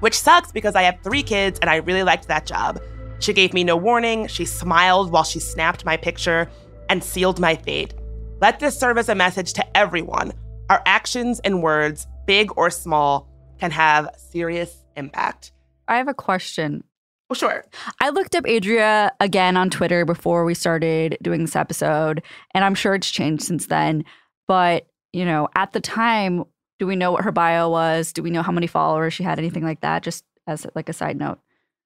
Which 0.00 0.18
sucks 0.18 0.52
because 0.52 0.74
I 0.74 0.82
have 0.82 0.98
three 1.02 1.22
kids 1.22 1.58
and 1.60 1.70
I 1.70 1.76
really 1.76 2.02
liked 2.02 2.28
that 2.28 2.46
job. 2.46 2.80
She 3.20 3.32
gave 3.32 3.52
me 3.52 3.64
no 3.64 3.76
warning, 3.76 4.26
she 4.26 4.44
smiled 4.44 5.12
while 5.12 5.24
she 5.24 5.40
snapped 5.40 5.84
my 5.84 5.96
picture, 5.96 6.50
and 6.88 7.04
sealed 7.04 7.38
my 7.38 7.54
fate. 7.54 7.94
Let 8.40 8.60
this 8.60 8.78
serve 8.78 8.96
as 8.98 9.08
a 9.08 9.14
message 9.14 9.52
to 9.54 9.76
everyone. 9.76 10.32
Our 10.70 10.82
actions 10.86 11.40
and 11.40 11.62
words, 11.62 12.06
big 12.26 12.50
or 12.56 12.70
small, 12.70 13.28
can 13.58 13.70
have 13.70 14.08
serious 14.16 14.84
impact. 14.96 15.52
I 15.86 15.98
have 15.98 16.08
a 16.08 16.14
question. 16.14 16.84
Well, 17.28 17.36
sure. 17.36 17.64
I 18.00 18.08
looked 18.08 18.34
up 18.34 18.46
Adria 18.46 19.12
again 19.20 19.56
on 19.56 19.70
Twitter 19.70 20.04
before 20.04 20.44
we 20.44 20.54
started 20.54 21.16
doing 21.22 21.42
this 21.42 21.54
episode, 21.54 22.22
and 22.54 22.64
I'm 22.64 22.74
sure 22.74 22.94
it's 22.94 23.10
changed 23.10 23.44
since 23.44 23.66
then. 23.66 24.04
But, 24.48 24.86
you 25.12 25.24
know, 25.24 25.48
at 25.54 25.72
the 25.72 25.80
time, 25.80 26.44
do 26.80 26.86
we 26.86 26.96
know 26.96 27.12
what 27.12 27.24
her 27.24 27.30
bio 27.30 27.68
was? 27.68 28.10
Do 28.14 28.22
we 28.22 28.30
know 28.30 28.40
how 28.40 28.52
many 28.52 28.66
followers 28.66 29.12
she 29.12 29.22
had? 29.22 29.38
Anything 29.38 29.62
like 29.62 29.82
that? 29.82 30.02
Just 30.02 30.24
as 30.46 30.66
like 30.74 30.88
a 30.88 30.94
side 30.94 31.18
note. 31.18 31.38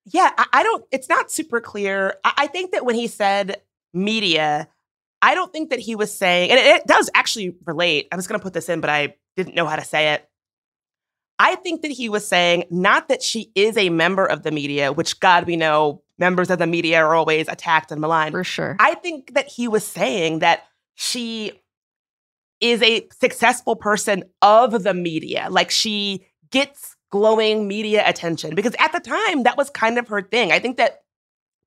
Yeah, 0.06 0.30
I, 0.38 0.46
I 0.52 0.62
don't, 0.62 0.84
it's 0.92 1.08
not 1.08 1.32
super 1.32 1.60
clear. 1.60 2.14
I, 2.22 2.32
I, 2.38 2.46
think 2.46 2.70
that 2.70 2.84
when 2.84 2.94
he 2.94 3.08
said 3.08 3.60
media, 3.92 4.68
I 5.20 5.34
don't 5.34 5.52
think 5.52 5.70
that 5.70 5.80
he 5.80 5.96
was 5.96 6.16
saying, 6.16 6.50
and 6.50 6.60
it, 6.60 6.66
it 6.66 6.86
does 6.86 7.10
actually 7.12 7.56
relate. 7.66 8.06
I 8.12 8.16
was 8.16 8.28
going 8.28 8.38
to 8.38 8.42
put 8.42 8.52
this 8.52 8.68
in, 8.68 8.80
but 8.80 8.88
I 8.88 9.16
didn't 9.36 9.56
know 9.56 9.66
how 9.66 9.74
to 9.74 9.84
say 9.84 10.12
it. 10.12 10.28
I 11.40 11.56
think 11.56 11.82
that 11.82 11.90
he 11.90 12.08
was 12.08 12.24
saying 12.24 12.66
not 12.70 13.08
that 13.08 13.20
she 13.20 13.50
is 13.56 13.76
a 13.76 13.90
member 13.90 14.24
of 14.24 14.44
the 14.44 14.52
media, 14.52 14.92
which 14.92 15.18
God 15.18 15.44
we 15.44 15.56
know 15.56 16.04
members 16.20 16.50
of 16.50 16.60
the 16.60 16.68
media 16.68 17.02
are 17.02 17.16
always 17.16 17.48
attacked 17.48 17.90
and 17.90 18.00
maligned. 18.00 18.30
For 18.30 18.44
sure. 18.44 18.76
I 18.78 18.94
think 18.94 19.34
that 19.34 19.48
he 19.48 19.66
was 19.66 19.84
saying 19.84 20.38
that 20.38 20.68
she 20.94 21.63
is 22.64 22.82
a 22.82 23.06
successful 23.20 23.76
person 23.76 24.24
of 24.40 24.82
the 24.82 24.94
media. 24.94 25.48
Like 25.50 25.70
she 25.70 26.24
gets 26.50 26.96
glowing 27.10 27.68
media 27.68 28.02
attention 28.08 28.54
because 28.54 28.74
at 28.78 28.90
the 28.92 29.00
time 29.00 29.42
that 29.42 29.58
was 29.58 29.68
kind 29.68 29.98
of 29.98 30.08
her 30.08 30.22
thing. 30.22 30.50
I 30.50 30.58
think 30.58 30.78
that 30.78 31.02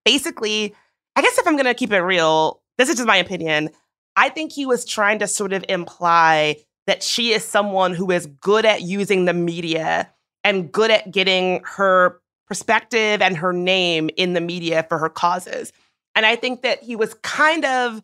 basically, 0.03 0.73
I 1.15 1.21
guess 1.21 1.37
if 1.37 1.45
I'm 1.45 1.53
going 1.53 1.65
to 1.65 1.75
keep 1.75 1.93
it 1.93 1.99
real, 1.99 2.63
this 2.79 2.89
is 2.89 2.95
just 2.95 3.07
my 3.07 3.17
opinion. 3.17 3.69
I 4.15 4.29
think 4.29 4.51
he 4.51 4.65
was 4.65 4.85
trying 4.85 5.19
to 5.19 5.27
sort 5.27 5.53
of 5.53 5.63
imply 5.69 6.57
that 6.87 7.03
she 7.03 7.31
is 7.31 7.45
someone 7.45 7.93
who 7.93 8.09
is 8.09 8.25
good 8.25 8.65
at 8.65 8.81
using 8.81 9.25
the 9.25 9.33
media 9.33 10.11
and 10.43 10.71
good 10.71 10.89
at 10.89 11.11
getting 11.11 11.61
her 11.63 12.19
perspective 12.47 13.21
and 13.21 13.37
her 13.37 13.53
name 13.53 14.09
in 14.17 14.33
the 14.33 14.41
media 14.41 14.83
for 14.89 14.97
her 14.97 15.09
causes. 15.09 15.71
And 16.15 16.25
I 16.25 16.35
think 16.35 16.63
that 16.63 16.81
he 16.81 16.95
was 16.95 17.13
kind 17.21 17.65
of 17.65 18.01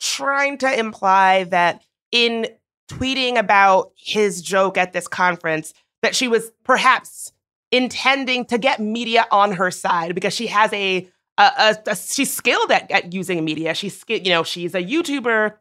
trying 0.00 0.58
to 0.58 0.78
imply 0.78 1.44
that 1.44 1.82
in 2.12 2.46
tweeting 2.90 3.38
about 3.38 3.92
his 3.96 4.40
joke 4.42 4.78
at 4.78 4.92
this 4.92 5.08
conference, 5.08 5.74
that 6.02 6.14
she 6.14 6.28
was 6.28 6.50
perhaps 6.64 7.32
intending 7.70 8.44
to 8.46 8.56
get 8.58 8.80
media 8.80 9.26
on 9.30 9.52
her 9.52 9.70
side 9.70 10.14
because 10.14 10.32
she 10.32 10.46
has 10.46 10.72
a, 10.72 11.08
a, 11.36 11.42
a, 11.42 11.76
a 11.88 11.96
she's 11.96 12.32
skilled 12.32 12.70
at, 12.70 12.90
at 12.90 13.12
using 13.12 13.44
media. 13.44 13.74
She's 13.74 14.02
you 14.08 14.30
know 14.30 14.42
she's 14.42 14.74
a 14.74 14.82
YouTuber. 14.82 15.54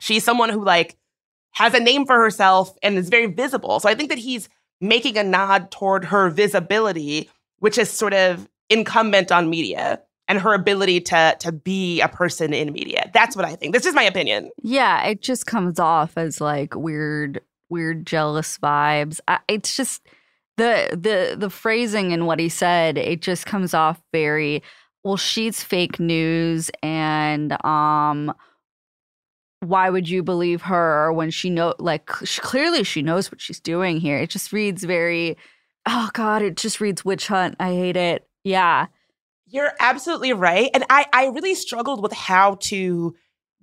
She's 0.00 0.24
someone 0.24 0.48
who 0.48 0.64
like 0.64 0.96
has 1.52 1.74
a 1.74 1.80
name 1.80 2.04
for 2.06 2.16
herself 2.16 2.76
and 2.82 2.98
is 2.98 3.08
very 3.08 3.26
visible. 3.26 3.78
So 3.78 3.88
I 3.88 3.94
think 3.94 4.08
that 4.08 4.18
he's 4.18 4.48
making 4.80 5.16
a 5.16 5.22
nod 5.22 5.70
toward 5.70 6.06
her 6.06 6.28
visibility 6.28 7.30
which 7.64 7.78
is 7.78 7.90
sort 7.90 8.12
of 8.12 8.46
incumbent 8.68 9.32
on 9.32 9.48
media 9.48 9.98
and 10.28 10.40
her 10.40 10.54
ability 10.54 11.00
to 11.00 11.36
to 11.40 11.52
be 11.52 12.00
a 12.00 12.08
person 12.08 12.52
in 12.54 12.72
media. 12.72 13.10
That's 13.12 13.36
what 13.36 13.44
I 13.44 13.56
think. 13.56 13.74
This 13.74 13.86
is 13.86 13.94
my 13.94 14.02
opinion. 14.02 14.50
Yeah, 14.62 15.04
it 15.06 15.22
just 15.22 15.46
comes 15.46 15.78
off 15.78 16.16
as 16.16 16.40
like 16.40 16.74
weird, 16.74 17.40
weird 17.68 18.06
jealous 18.06 18.58
vibes. 18.58 19.20
I, 19.28 19.40
it's 19.48 19.76
just 19.76 20.06
the 20.56 20.88
the 20.92 21.36
the 21.36 21.50
phrasing 21.50 22.12
and 22.12 22.26
what 22.26 22.38
he 22.38 22.48
said. 22.48 22.98
It 22.98 23.20
just 23.20 23.46
comes 23.46 23.74
off 23.74 24.02
very 24.12 24.62
well. 25.02 25.16
She's 25.16 25.62
fake 25.62 26.00
news, 26.00 26.70
and 26.82 27.62
um, 27.64 28.32
why 29.60 29.90
would 29.90 30.08
you 30.08 30.22
believe 30.22 30.62
her 30.62 31.12
when 31.12 31.30
she 31.30 31.50
know 31.50 31.74
like 31.78 32.06
clearly 32.06 32.84
she 32.84 33.02
knows 33.02 33.30
what 33.30 33.40
she's 33.40 33.60
doing 33.60 33.98
here? 34.00 34.18
It 34.18 34.30
just 34.30 34.52
reads 34.52 34.84
very 34.84 35.36
oh 35.86 36.08
god, 36.14 36.42
it 36.42 36.56
just 36.56 36.80
reads 36.80 37.04
witch 37.04 37.28
hunt. 37.28 37.56
I 37.60 37.74
hate 37.74 37.96
it. 37.96 38.26
Yeah. 38.42 38.86
You're 39.54 39.72
absolutely 39.78 40.32
right. 40.32 40.68
And 40.74 40.84
I 40.90 41.06
I 41.12 41.26
really 41.26 41.54
struggled 41.54 42.02
with 42.02 42.12
how 42.12 42.56
to 42.62 43.14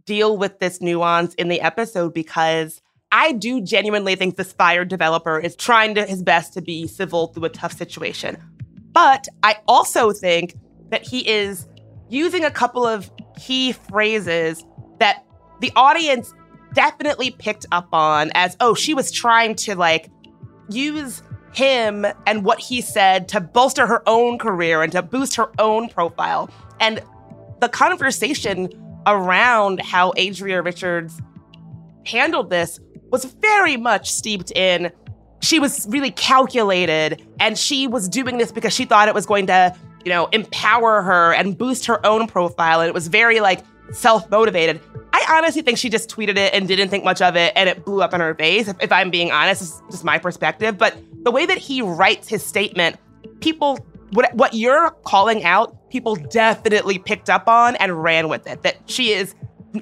deal 0.05 0.37
with 0.37 0.57
this 0.59 0.79
nuance 0.79 1.33
in 1.33 1.49
the 1.49 1.59
episode 1.59 2.13
because 2.13 2.81
I 3.11 3.33
do 3.33 3.59
genuinely 3.59 4.15
think 4.15 4.37
this 4.37 4.53
fired 4.53 4.87
developer 4.87 5.37
is 5.37 5.53
trying 5.53 5.95
to 5.95 6.05
his 6.05 6.23
best 6.23 6.53
to 6.53 6.61
be 6.61 6.87
civil 6.87 7.27
through 7.27 7.43
a 7.43 7.49
tough 7.49 7.73
situation. 7.73 8.37
But 8.93 9.27
I 9.43 9.57
also 9.67 10.13
think 10.13 10.55
that 10.91 11.05
he 11.05 11.27
is 11.27 11.67
using 12.07 12.45
a 12.45 12.51
couple 12.51 12.87
of 12.87 13.11
key 13.37 13.73
phrases 13.73 14.63
that 14.99 15.25
the 15.59 15.73
audience 15.75 16.33
definitely 16.73 17.31
picked 17.31 17.65
up 17.73 17.89
on 17.91 18.31
as 18.33 18.55
oh 18.61 18.75
she 18.75 18.93
was 18.93 19.11
trying 19.11 19.55
to 19.55 19.75
like 19.75 20.09
use 20.69 21.21
him 21.53 22.05
and 22.25 22.43
what 22.43 22.59
he 22.59 22.81
said 22.81 23.27
to 23.29 23.41
bolster 23.41 23.87
her 23.87 24.01
own 24.07 24.37
career 24.37 24.81
and 24.81 24.91
to 24.91 25.01
boost 25.01 25.35
her 25.35 25.51
own 25.59 25.89
profile. 25.89 26.49
And 26.79 27.01
the 27.59 27.69
conversation 27.69 28.69
around 29.05 29.81
how 29.81 30.13
Adria 30.17 30.61
Richards 30.61 31.19
handled 32.05 32.49
this 32.49 32.79
was 33.11 33.25
very 33.25 33.77
much 33.77 34.09
steeped 34.11 34.51
in 34.51 34.91
she 35.41 35.59
was 35.59 35.85
really 35.89 36.11
calculated 36.11 37.21
and 37.39 37.57
she 37.57 37.87
was 37.87 38.07
doing 38.07 38.37
this 38.37 38.51
because 38.51 38.73
she 38.73 38.85
thought 38.85 39.07
it 39.07 39.15
was 39.15 39.25
going 39.25 39.47
to, 39.47 39.75
you 40.05 40.09
know, 40.09 40.27
empower 40.27 41.01
her 41.01 41.33
and 41.33 41.57
boost 41.57 41.85
her 41.87 42.03
own 42.05 42.27
profile. 42.27 42.79
And 42.79 42.87
it 42.87 42.93
was 42.93 43.07
very 43.07 43.39
like 43.39 43.63
self 43.91 44.29
motivated. 44.29 44.79
I 45.13 45.25
honestly 45.29 45.61
think 45.61 45.77
she 45.77 45.89
just 45.89 46.09
tweeted 46.09 46.37
it 46.37 46.53
and 46.53 46.67
didn't 46.67 46.89
think 46.89 47.03
much 47.03 47.21
of 47.21 47.35
it 47.35 47.53
and 47.55 47.67
it 47.67 47.83
blew 47.83 48.01
up 48.01 48.13
in 48.13 48.21
her 48.21 48.35
face. 48.35 48.67
If, 48.67 48.77
if 48.81 48.91
I'm 48.91 49.09
being 49.09 49.31
honest, 49.31 49.61
it's 49.63 49.81
just 49.89 50.03
my 50.03 50.17
perspective. 50.17 50.77
But 50.77 50.95
the 51.23 51.31
way 51.31 51.45
that 51.45 51.57
he 51.57 51.81
writes 51.81 52.27
his 52.27 52.43
statement, 52.43 52.97
people, 53.41 53.79
what, 54.11 54.33
what 54.33 54.53
you're 54.53 54.91
calling 55.05 55.43
out, 55.43 55.89
people 55.89 56.15
definitely 56.15 56.97
picked 56.97 57.29
up 57.29 57.47
on 57.47 57.75
and 57.77 58.03
ran 58.03 58.29
with 58.29 58.47
it. 58.47 58.63
That 58.63 58.77
she 58.85 59.11
is 59.11 59.35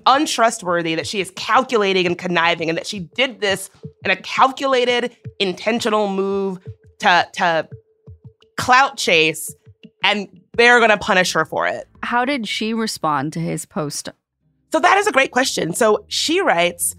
untrustworthy, 0.05 0.95
that 0.95 1.07
she 1.07 1.19
is 1.19 1.31
calculating 1.35 2.05
and 2.05 2.17
conniving, 2.17 2.69
and 2.69 2.77
that 2.77 2.87
she 2.87 2.99
did 2.99 3.41
this 3.41 3.69
in 4.03 4.11
a 4.11 4.15
calculated, 4.15 5.15
intentional 5.39 6.07
move 6.07 6.59
to, 6.99 7.27
to 7.33 7.67
clout 8.57 8.97
chase, 8.97 9.55
and 10.03 10.27
they're 10.53 10.79
going 10.79 10.91
to 10.91 10.97
punish 10.97 11.33
her 11.33 11.45
for 11.45 11.67
it. 11.67 11.87
How 12.03 12.25
did 12.25 12.47
she 12.47 12.73
respond 12.73 13.33
to 13.33 13.39
his 13.39 13.65
post? 13.65 14.09
So 14.71 14.79
that 14.79 14.97
is 14.97 15.07
a 15.07 15.11
great 15.11 15.31
question. 15.31 15.73
So 15.73 16.05
she 16.07 16.41
writes 16.41 16.95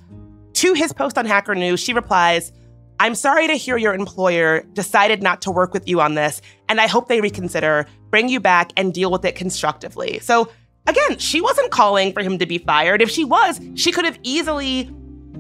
to 0.55 0.73
his 0.73 0.93
post 0.93 1.17
on 1.17 1.27
Hacker 1.27 1.55
News, 1.55 1.81
she 1.81 1.93
replies, 1.93 2.53
I'm 3.01 3.15
sorry 3.15 3.47
to 3.47 3.55
hear 3.55 3.79
your 3.79 3.95
employer 3.95 4.61
decided 4.75 5.23
not 5.23 5.41
to 5.43 5.51
work 5.51 5.73
with 5.73 5.89
you 5.89 6.03
on 6.03 6.17
this, 6.17 6.43
and 6.69 6.83
I 6.83 6.87
hope 6.87 7.09
they 7.09 7.23
reconsider, 7.23 7.87
bring 8.11 8.29
you 8.29 8.41
back, 8.41 8.73
and 8.77 8.93
deal 8.93 9.11
with 9.11 9.25
it 9.25 9.37
constructively. 9.37 10.19
So, 10.19 10.51
again, 10.87 11.17
she 11.17 11.41
wasn't 11.41 11.71
calling 11.71 12.13
for 12.13 12.23
him 12.23 12.39
to 12.39 12.45
be 12.45 12.59
fired. 12.59 13.01
If 13.01 13.11
she 13.11 13.25
was, 13.25 13.59
she 13.75 13.91
could 13.91 14.05
have 14.05 14.19
easily, 14.23 14.91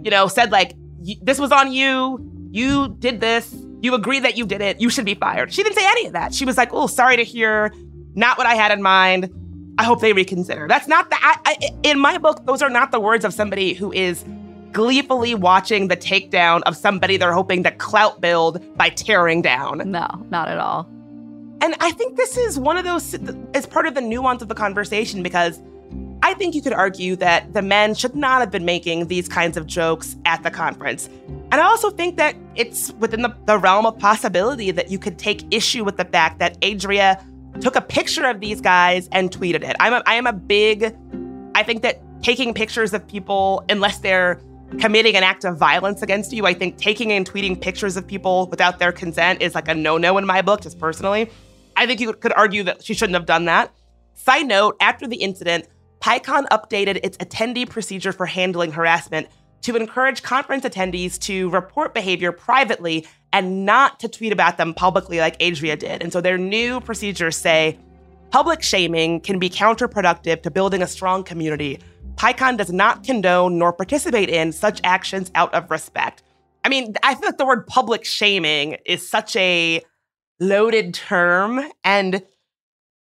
you 0.02 0.10
know, 0.10 0.26
said, 0.26 0.50
like, 0.50 0.72
this 1.20 1.38
was 1.38 1.52
on 1.52 1.70
you, 1.70 2.18
you 2.50 2.96
did 2.98 3.20
this, 3.20 3.54
you 3.82 3.94
agree 3.94 4.20
that 4.20 4.38
you 4.38 4.46
did 4.46 4.62
it, 4.62 4.80
you 4.80 4.88
should 4.88 5.04
be 5.04 5.14
fired. 5.14 5.52
She 5.52 5.62
didn't 5.62 5.76
say 5.76 5.86
any 5.86 6.06
of 6.06 6.14
that. 6.14 6.32
She 6.32 6.46
was 6.46 6.56
like, 6.56 6.72
oh, 6.72 6.86
sorry 6.86 7.16
to 7.18 7.24
hear, 7.24 7.74
not 8.14 8.38
what 8.38 8.46
I 8.46 8.54
had 8.54 8.72
in 8.72 8.80
mind. 8.80 9.28
I 9.76 9.84
hope 9.84 10.00
they 10.00 10.14
reconsider. 10.14 10.66
That's 10.66 10.88
not 10.88 11.10
the, 11.10 11.16
I, 11.20 11.36
I, 11.44 11.70
in 11.82 11.98
my 11.98 12.16
book, 12.16 12.46
those 12.46 12.62
are 12.62 12.70
not 12.70 12.90
the 12.90 13.00
words 13.00 13.26
of 13.26 13.34
somebody 13.34 13.74
who 13.74 13.92
is 13.92 14.24
gleefully 14.72 15.34
watching 15.34 15.88
the 15.88 15.96
takedown 15.96 16.62
of 16.66 16.76
somebody 16.76 17.16
they're 17.16 17.32
hoping 17.32 17.62
to 17.64 17.70
clout 17.72 18.20
build 18.20 18.62
by 18.76 18.88
tearing 18.88 19.42
down. 19.42 19.90
No, 19.90 20.06
not 20.30 20.48
at 20.48 20.58
all. 20.58 20.88
And 21.62 21.74
I 21.80 21.90
think 21.92 22.16
this 22.16 22.36
is 22.36 22.58
one 22.58 22.76
of 22.76 22.84
those, 22.84 23.14
as 23.54 23.66
part 23.66 23.86
of 23.86 23.94
the 23.94 24.00
nuance 24.00 24.40
of 24.40 24.48
the 24.48 24.54
conversation, 24.54 25.22
because 25.22 25.60
I 26.22 26.34
think 26.34 26.54
you 26.54 26.62
could 26.62 26.72
argue 26.72 27.16
that 27.16 27.52
the 27.52 27.62
men 27.62 27.94
should 27.94 28.14
not 28.14 28.40
have 28.40 28.50
been 28.50 28.64
making 28.64 29.08
these 29.08 29.28
kinds 29.28 29.56
of 29.56 29.66
jokes 29.66 30.16
at 30.24 30.42
the 30.42 30.50
conference. 30.50 31.08
And 31.50 31.54
I 31.54 31.64
also 31.64 31.90
think 31.90 32.16
that 32.16 32.36
it's 32.56 32.92
within 32.92 33.22
the, 33.22 33.34
the 33.46 33.58
realm 33.58 33.86
of 33.86 33.98
possibility 33.98 34.70
that 34.70 34.90
you 34.90 34.98
could 34.98 35.18
take 35.18 35.44
issue 35.50 35.84
with 35.84 35.96
the 35.96 36.04
fact 36.04 36.38
that 36.38 36.56
Adria 36.64 37.22
took 37.60 37.76
a 37.76 37.80
picture 37.80 38.24
of 38.26 38.40
these 38.40 38.60
guys 38.60 39.08
and 39.12 39.30
tweeted 39.30 39.64
it. 39.64 39.76
I'm 39.80 39.92
a, 39.92 40.02
I 40.06 40.14
am 40.14 40.26
a 40.26 40.32
big, 40.32 40.94
I 41.54 41.62
think 41.62 41.82
that 41.82 42.00
taking 42.22 42.54
pictures 42.54 42.94
of 42.94 43.06
people, 43.06 43.64
unless 43.68 43.98
they're 43.98 44.40
committing 44.78 45.16
an 45.16 45.22
act 45.22 45.44
of 45.44 45.58
violence 45.58 46.02
against 46.02 46.32
you. 46.32 46.46
I 46.46 46.54
think 46.54 46.78
taking 46.78 47.12
and 47.12 47.28
tweeting 47.28 47.60
pictures 47.60 47.96
of 47.96 48.06
people 48.06 48.46
without 48.46 48.78
their 48.78 48.92
consent 48.92 49.42
is 49.42 49.54
like 49.54 49.68
a 49.68 49.74
no 49.74 49.98
no 49.98 50.16
in 50.18 50.26
my 50.26 50.42
book, 50.42 50.60
just 50.62 50.78
personally. 50.78 51.30
I 51.76 51.86
think 51.86 52.00
you 52.00 52.12
could 52.12 52.32
argue 52.34 52.62
that 52.64 52.84
she 52.84 52.94
shouldn't 52.94 53.14
have 53.14 53.26
done 53.26 53.46
that. 53.46 53.72
Side 54.14 54.46
note 54.46 54.76
after 54.80 55.06
the 55.06 55.16
incident, 55.16 55.66
PyCon 56.00 56.46
updated 56.48 57.00
its 57.02 57.16
attendee 57.18 57.68
procedure 57.68 58.12
for 58.12 58.26
handling 58.26 58.72
harassment 58.72 59.28
to 59.62 59.76
encourage 59.76 60.22
conference 60.22 60.64
attendees 60.64 61.18
to 61.20 61.50
report 61.50 61.94
behavior 61.94 62.32
privately 62.32 63.06
and 63.32 63.64
not 63.64 64.00
to 64.00 64.08
tweet 64.08 64.32
about 64.32 64.56
them 64.56 64.74
publicly 64.74 65.18
like 65.18 65.40
Adria 65.42 65.76
did. 65.76 66.02
And 66.02 66.12
so 66.12 66.20
their 66.20 66.38
new 66.38 66.80
procedures 66.80 67.36
say 67.36 67.78
public 68.30 68.62
shaming 68.62 69.20
can 69.20 69.38
be 69.38 69.50
counterproductive 69.50 70.42
to 70.42 70.50
building 70.50 70.82
a 70.82 70.86
strong 70.86 71.22
community 71.22 71.80
PyCon 72.20 72.58
does 72.58 72.70
not 72.70 73.02
condone 73.02 73.56
nor 73.56 73.72
participate 73.72 74.28
in 74.28 74.52
such 74.52 74.78
actions 74.84 75.30
out 75.34 75.54
of 75.54 75.70
respect. 75.70 76.22
I 76.62 76.68
mean, 76.68 76.94
I 77.02 77.14
feel 77.14 77.28
like 77.28 77.38
the 77.38 77.46
word 77.46 77.66
public 77.66 78.04
shaming 78.04 78.76
is 78.84 79.08
such 79.08 79.34
a 79.36 79.80
loaded 80.38 80.92
term. 80.92 81.62
And 81.82 82.16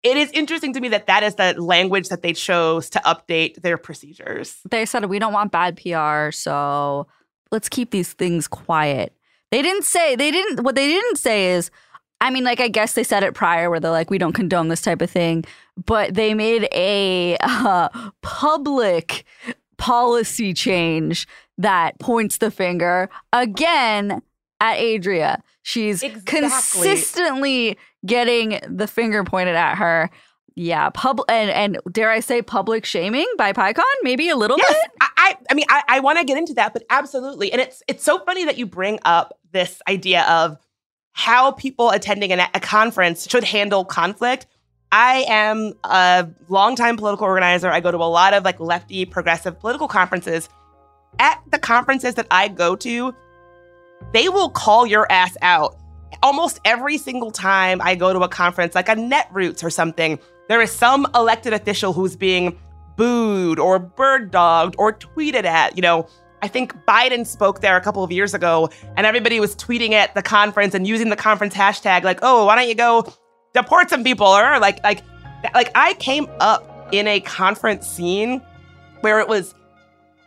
it 0.04 0.16
is 0.16 0.30
interesting 0.30 0.72
to 0.74 0.80
me 0.80 0.88
that 0.90 1.08
that 1.08 1.24
is 1.24 1.34
the 1.34 1.60
language 1.60 2.10
that 2.10 2.22
they 2.22 2.32
chose 2.32 2.88
to 2.90 3.00
update 3.00 3.60
their 3.62 3.76
procedures. 3.76 4.60
They 4.70 4.86
said, 4.86 5.04
we 5.06 5.18
don't 5.18 5.32
want 5.32 5.50
bad 5.50 5.76
PR, 5.76 6.30
so 6.30 7.08
let's 7.50 7.68
keep 7.68 7.90
these 7.90 8.12
things 8.12 8.46
quiet. 8.46 9.12
They 9.50 9.62
didn't 9.62 9.84
say, 9.84 10.14
they 10.14 10.30
didn't, 10.30 10.62
what 10.62 10.76
they 10.76 10.86
didn't 10.86 11.16
say 11.16 11.54
is, 11.54 11.72
I 12.20 12.30
mean, 12.30 12.44
like, 12.44 12.60
I 12.60 12.68
guess 12.68 12.94
they 12.94 13.04
said 13.04 13.22
it 13.22 13.34
prior 13.34 13.70
where 13.70 13.78
they're 13.80 13.90
like, 13.90 14.10
we 14.10 14.18
don't 14.18 14.32
condone 14.32 14.68
this 14.68 14.80
type 14.82 15.00
of 15.02 15.10
thing, 15.10 15.44
but 15.86 16.14
they 16.14 16.34
made 16.34 16.68
a 16.72 17.36
uh, 17.40 17.88
public 18.22 19.24
policy 19.76 20.52
change 20.52 21.26
that 21.56 21.98
points 22.00 22.38
the 22.38 22.50
finger 22.50 23.08
again 23.32 24.20
at 24.60 24.76
Adria. 24.78 25.42
She's 25.62 26.02
Exactly. 26.02 26.40
consistently 26.40 27.78
getting 28.06 28.58
the 28.68 28.86
finger 28.88 29.22
pointed 29.24 29.54
at 29.54 29.76
her. 29.76 30.10
Yeah, 30.56 30.90
pub 30.90 31.20
and 31.28 31.50
and 31.50 31.78
dare 31.92 32.10
I 32.10 32.18
say 32.18 32.42
public 32.42 32.84
shaming 32.84 33.26
by 33.36 33.52
PyCon? 33.52 33.84
Maybe 34.02 34.28
a 34.28 34.34
little 34.34 34.58
Yes, 34.58 34.72
bit. 34.72 34.90
I, 35.00 35.08
I, 35.16 35.36
I 35.52 35.54
mean, 35.54 35.66
I, 35.68 35.82
I 35.86 36.00
want 36.00 36.18
to 36.18 36.24
get 36.24 36.36
into 36.36 36.54
that, 36.54 36.72
but 36.72 36.82
absolutely, 36.90 37.52
and 37.52 37.60
it's 37.60 37.80
it's 37.86 38.02
so 38.02 38.18
funny 38.24 38.44
that 38.44 38.58
you 38.58 38.66
bring 38.66 38.98
up 39.04 39.38
this 39.52 39.80
idea 39.88 40.24
of 40.24 40.56
how 41.18 41.50
people 41.50 41.90
attending 41.90 42.30
an, 42.30 42.38
a 42.54 42.60
conference 42.60 43.28
should 43.28 43.42
handle 43.42 43.84
conflict. 43.84 44.46
I 44.92 45.24
am 45.28 45.72
a 45.82 46.28
longtime 46.48 46.96
political 46.96 47.26
organizer. 47.26 47.68
I 47.68 47.80
go 47.80 47.90
to 47.90 47.96
a 47.98 48.06
lot 48.06 48.34
of 48.34 48.44
like 48.44 48.60
lefty, 48.60 49.04
progressive 49.04 49.58
political 49.58 49.88
conferences. 49.88 50.48
At 51.18 51.42
the 51.50 51.58
conferences 51.58 52.14
that 52.14 52.28
I 52.30 52.46
go 52.46 52.76
to, 52.76 53.12
they 54.12 54.28
will 54.28 54.48
call 54.48 54.86
your 54.86 55.10
ass 55.10 55.36
out. 55.42 55.76
Almost 56.22 56.60
every 56.64 56.98
single 56.98 57.32
time 57.32 57.80
I 57.82 57.96
go 57.96 58.12
to 58.12 58.20
a 58.20 58.28
conference, 58.28 58.76
like 58.76 58.88
a 58.88 58.94
Netroots 58.94 59.64
or 59.64 59.70
something, 59.70 60.20
there 60.48 60.62
is 60.62 60.70
some 60.70 61.04
elected 61.16 61.52
official 61.52 61.92
who's 61.92 62.14
being 62.14 62.56
booed 62.96 63.58
or 63.58 63.80
bird 63.80 64.30
dogged 64.30 64.76
or 64.78 64.92
tweeted 64.92 65.42
at. 65.42 65.74
You 65.74 65.82
know, 65.82 66.08
I 66.40 66.48
think 66.48 66.74
Biden 66.86 67.26
spoke 67.26 67.60
there 67.60 67.76
a 67.76 67.80
couple 67.80 68.04
of 68.04 68.12
years 68.12 68.34
ago 68.34 68.70
and 68.96 69.06
everybody 69.06 69.40
was 69.40 69.56
tweeting 69.56 69.92
at 69.92 70.14
the 70.14 70.22
conference 70.22 70.74
and 70.74 70.86
using 70.86 71.10
the 71.10 71.16
conference 71.16 71.54
hashtag 71.54 72.04
like, 72.04 72.20
oh, 72.22 72.46
why 72.46 72.56
don't 72.56 72.68
you 72.68 72.74
go 72.74 73.12
deport 73.54 73.90
some 73.90 74.04
people? 74.04 74.26
Or 74.26 74.58
like, 74.60 74.82
like, 74.84 75.02
like 75.54 75.70
I 75.74 75.94
came 75.94 76.28
up 76.40 76.88
in 76.92 77.06
a 77.08 77.20
conference 77.20 77.86
scene 77.86 78.40
where 79.00 79.20
it 79.20 79.28
was 79.28 79.54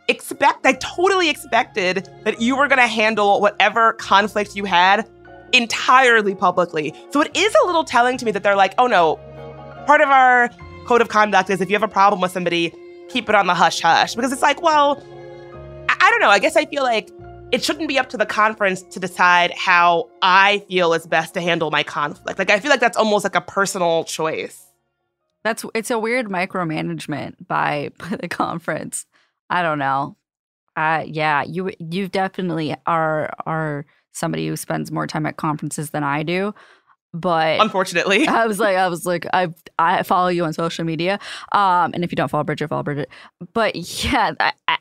expect 0.08 0.66
I 0.66 0.74
totally 0.74 1.30
expected 1.30 2.10
that 2.24 2.42
you 2.42 2.56
were 2.56 2.68
going 2.68 2.80
to 2.80 2.88
handle 2.88 3.40
whatever 3.40 3.94
conflict 3.94 4.56
you 4.56 4.66
had 4.66 5.10
entirely 5.54 6.36
publicly. 6.36 6.94
So 7.12 7.22
it 7.22 7.36
is 7.36 7.56
a 7.64 7.66
little 7.66 7.84
telling 7.84 8.18
to 8.18 8.26
me 8.26 8.32
that 8.32 8.44
they're 8.44 8.56
like, 8.56 8.74
"Oh 8.78 8.88
no, 8.88 9.18
part 9.86 10.02
of 10.02 10.10
our 10.10 10.50
code 10.86 11.02
of 11.02 11.10
conduct 11.10 11.50
is 11.50 11.62
if 11.62 11.70
you 11.70 11.76
have 11.76 11.84
a 11.84 11.88
problem 11.88 12.22
with 12.22 12.32
somebody, 12.32 12.74
keep 13.10 13.30
it 13.30 13.36
on 13.36 13.48
the 13.48 13.54
hush 13.54 13.82
hush." 13.82 14.16
Because 14.16 14.32
it's 14.32 14.42
like, 14.42 14.62
well, 14.62 15.02
I, 16.02 16.10
don't 16.10 16.20
know. 16.20 16.30
I 16.30 16.40
guess 16.40 16.56
I 16.56 16.66
feel 16.66 16.84
like 16.84 17.10
it 17.52 17.64
shouldn't 17.64 17.88
be 17.88 18.00
up 18.00 18.10
to 18.10 18.18
the 18.18 18.26
conference 18.26 18.82
to 18.82 19.00
decide 19.00 19.52
how 19.52 20.10
I 20.22 20.60
feel 20.70 20.94
is 20.94 21.06
best 21.06 21.34
to 21.36 21.42
handle 21.42 21.70
my 21.72 21.84
conflict. 21.84 22.40
Like 22.40 22.50
I 22.50 22.60
feel 22.60 22.72
like 22.72 22.80
that's 22.80 22.98
almost 22.98 23.24
like 23.24 23.36
a 23.36 23.42
personal 23.42 24.04
choice. 24.06 24.66
That's 25.44 25.66
it's 25.74 25.92
a 25.92 26.00
weird 26.00 26.28
micromanagement 26.28 27.48
by, 27.48 27.92
by 27.98 28.18
the 28.18 28.28
conference. 28.28 29.06
I 29.50 29.62
don't 29.62 29.80
know. 29.80 30.16
Uh 30.76 31.04
yeah, 31.06 31.44
you 31.44 31.72
you 31.80 32.08
definitely 32.08 32.76
are 32.86 33.34
are 33.46 33.86
somebody 34.14 34.48
who 34.48 34.56
spends 34.56 34.92
more 34.92 35.08
time 35.08 35.26
at 35.26 35.38
conferences 35.38 35.90
than 35.90 36.04
I 36.04 36.24
do. 36.24 36.54
But 37.14 37.60
Unfortunately. 37.60 38.26
I 38.30 38.48
was 38.48 38.60
like, 38.60 38.78
I 38.78 38.88
was 38.88 39.06
like, 39.06 39.26
I 39.34 39.50
I 39.78 40.04
follow 40.04 40.30
you 40.30 40.46
on 40.46 40.54
social 40.54 40.86
media, 40.86 41.20
um, 41.52 41.92
and 41.94 42.06
if 42.06 42.12
you 42.12 42.16
don't 42.16 42.30
follow 42.30 42.46
Bridget, 42.46 42.70
follow 42.70 42.84
Bridget. 42.84 43.10
But 43.54 43.76
yeah, 43.76 44.32
I, 44.40 44.54
I, 44.70 44.78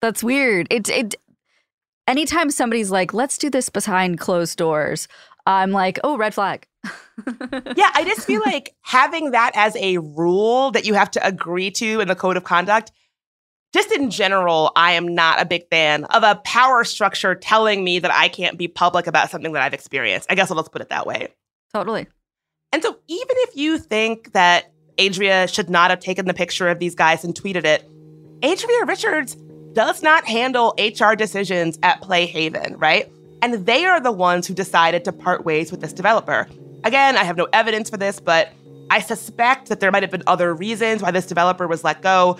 that's 0.00 0.22
weird. 0.22 0.66
It 0.70 0.88
it. 0.88 1.14
Anytime 2.08 2.50
somebody's 2.50 2.90
like, 2.90 3.12
let's 3.12 3.36
do 3.36 3.50
this 3.50 3.68
behind 3.68 4.20
closed 4.20 4.56
doors, 4.56 5.08
I'm 5.44 5.72
like, 5.72 5.98
oh, 6.04 6.16
red 6.16 6.34
flag. 6.34 6.66
yeah, 6.86 7.90
I 7.94 8.04
just 8.06 8.26
feel 8.26 8.40
like 8.44 8.74
having 8.82 9.32
that 9.32 9.52
as 9.54 9.74
a 9.76 9.98
rule 9.98 10.70
that 10.70 10.86
you 10.86 10.94
have 10.94 11.10
to 11.12 11.26
agree 11.26 11.70
to 11.72 12.00
in 12.00 12.06
the 12.06 12.14
code 12.14 12.36
of 12.36 12.44
conduct, 12.44 12.92
just 13.72 13.92
in 13.92 14.10
general, 14.10 14.72
I 14.76 14.92
am 14.92 15.14
not 15.14 15.40
a 15.40 15.44
big 15.44 15.68
fan 15.68 16.04
of 16.04 16.22
a 16.22 16.36
power 16.44 16.84
structure 16.84 17.34
telling 17.34 17.84
me 17.84 17.98
that 17.98 18.12
I 18.12 18.28
can't 18.28 18.56
be 18.56 18.68
public 18.68 19.06
about 19.06 19.30
something 19.30 19.52
that 19.52 19.62
I've 19.62 19.74
experienced. 19.74 20.30
I 20.30 20.34
guess 20.34 20.50
let's 20.50 20.68
put 20.68 20.82
it 20.82 20.88
that 20.88 21.06
way. 21.06 21.28
Totally. 21.74 22.06
And 22.72 22.82
so, 22.82 22.98
even 23.08 23.36
if 23.38 23.56
you 23.56 23.78
think 23.78 24.32
that 24.32 24.72
Adria 24.98 25.46
should 25.48 25.70
not 25.70 25.90
have 25.90 26.00
taken 26.00 26.26
the 26.26 26.34
picture 26.34 26.68
of 26.68 26.78
these 26.78 26.94
guys 26.94 27.24
and 27.24 27.34
tweeted 27.34 27.64
it, 27.64 27.88
Adria 28.42 28.84
Richards 28.86 29.36
does 29.76 30.02
not 30.02 30.24
handle 30.24 30.74
HR 30.78 31.12
decisions 31.12 31.78
at 31.82 32.00
Playhaven, 32.00 32.80
right? 32.80 33.12
And 33.42 33.66
they 33.66 33.84
are 33.84 34.00
the 34.00 34.10
ones 34.10 34.46
who 34.46 34.54
decided 34.54 35.04
to 35.04 35.12
part 35.12 35.44
ways 35.44 35.70
with 35.70 35.82
this 35.82 35.92
developer. 35.92 36.48
Again, 36.82 37.18
I 37.18 37.24
have 37.24 37.36
no 37.36 37.46
evidence 37.52 37.90
for 37.90 37.98
this, 37.98 38.18
but 38.18 38.54
I 38.88 39.00
suspect 39.00 39.68
that 39.68 39.80
there 39.80 39.92
might 39.92 40.02
have 40.02 40.10
been 40.10 40.22
other 40.26 40.54
reasons 40.54 41.02
why 41.02 41.10
this 41.10 41.26
developer 41.26 41.68
was 41.68 41.84
let 41.84 42.00
go, 42.00 42.38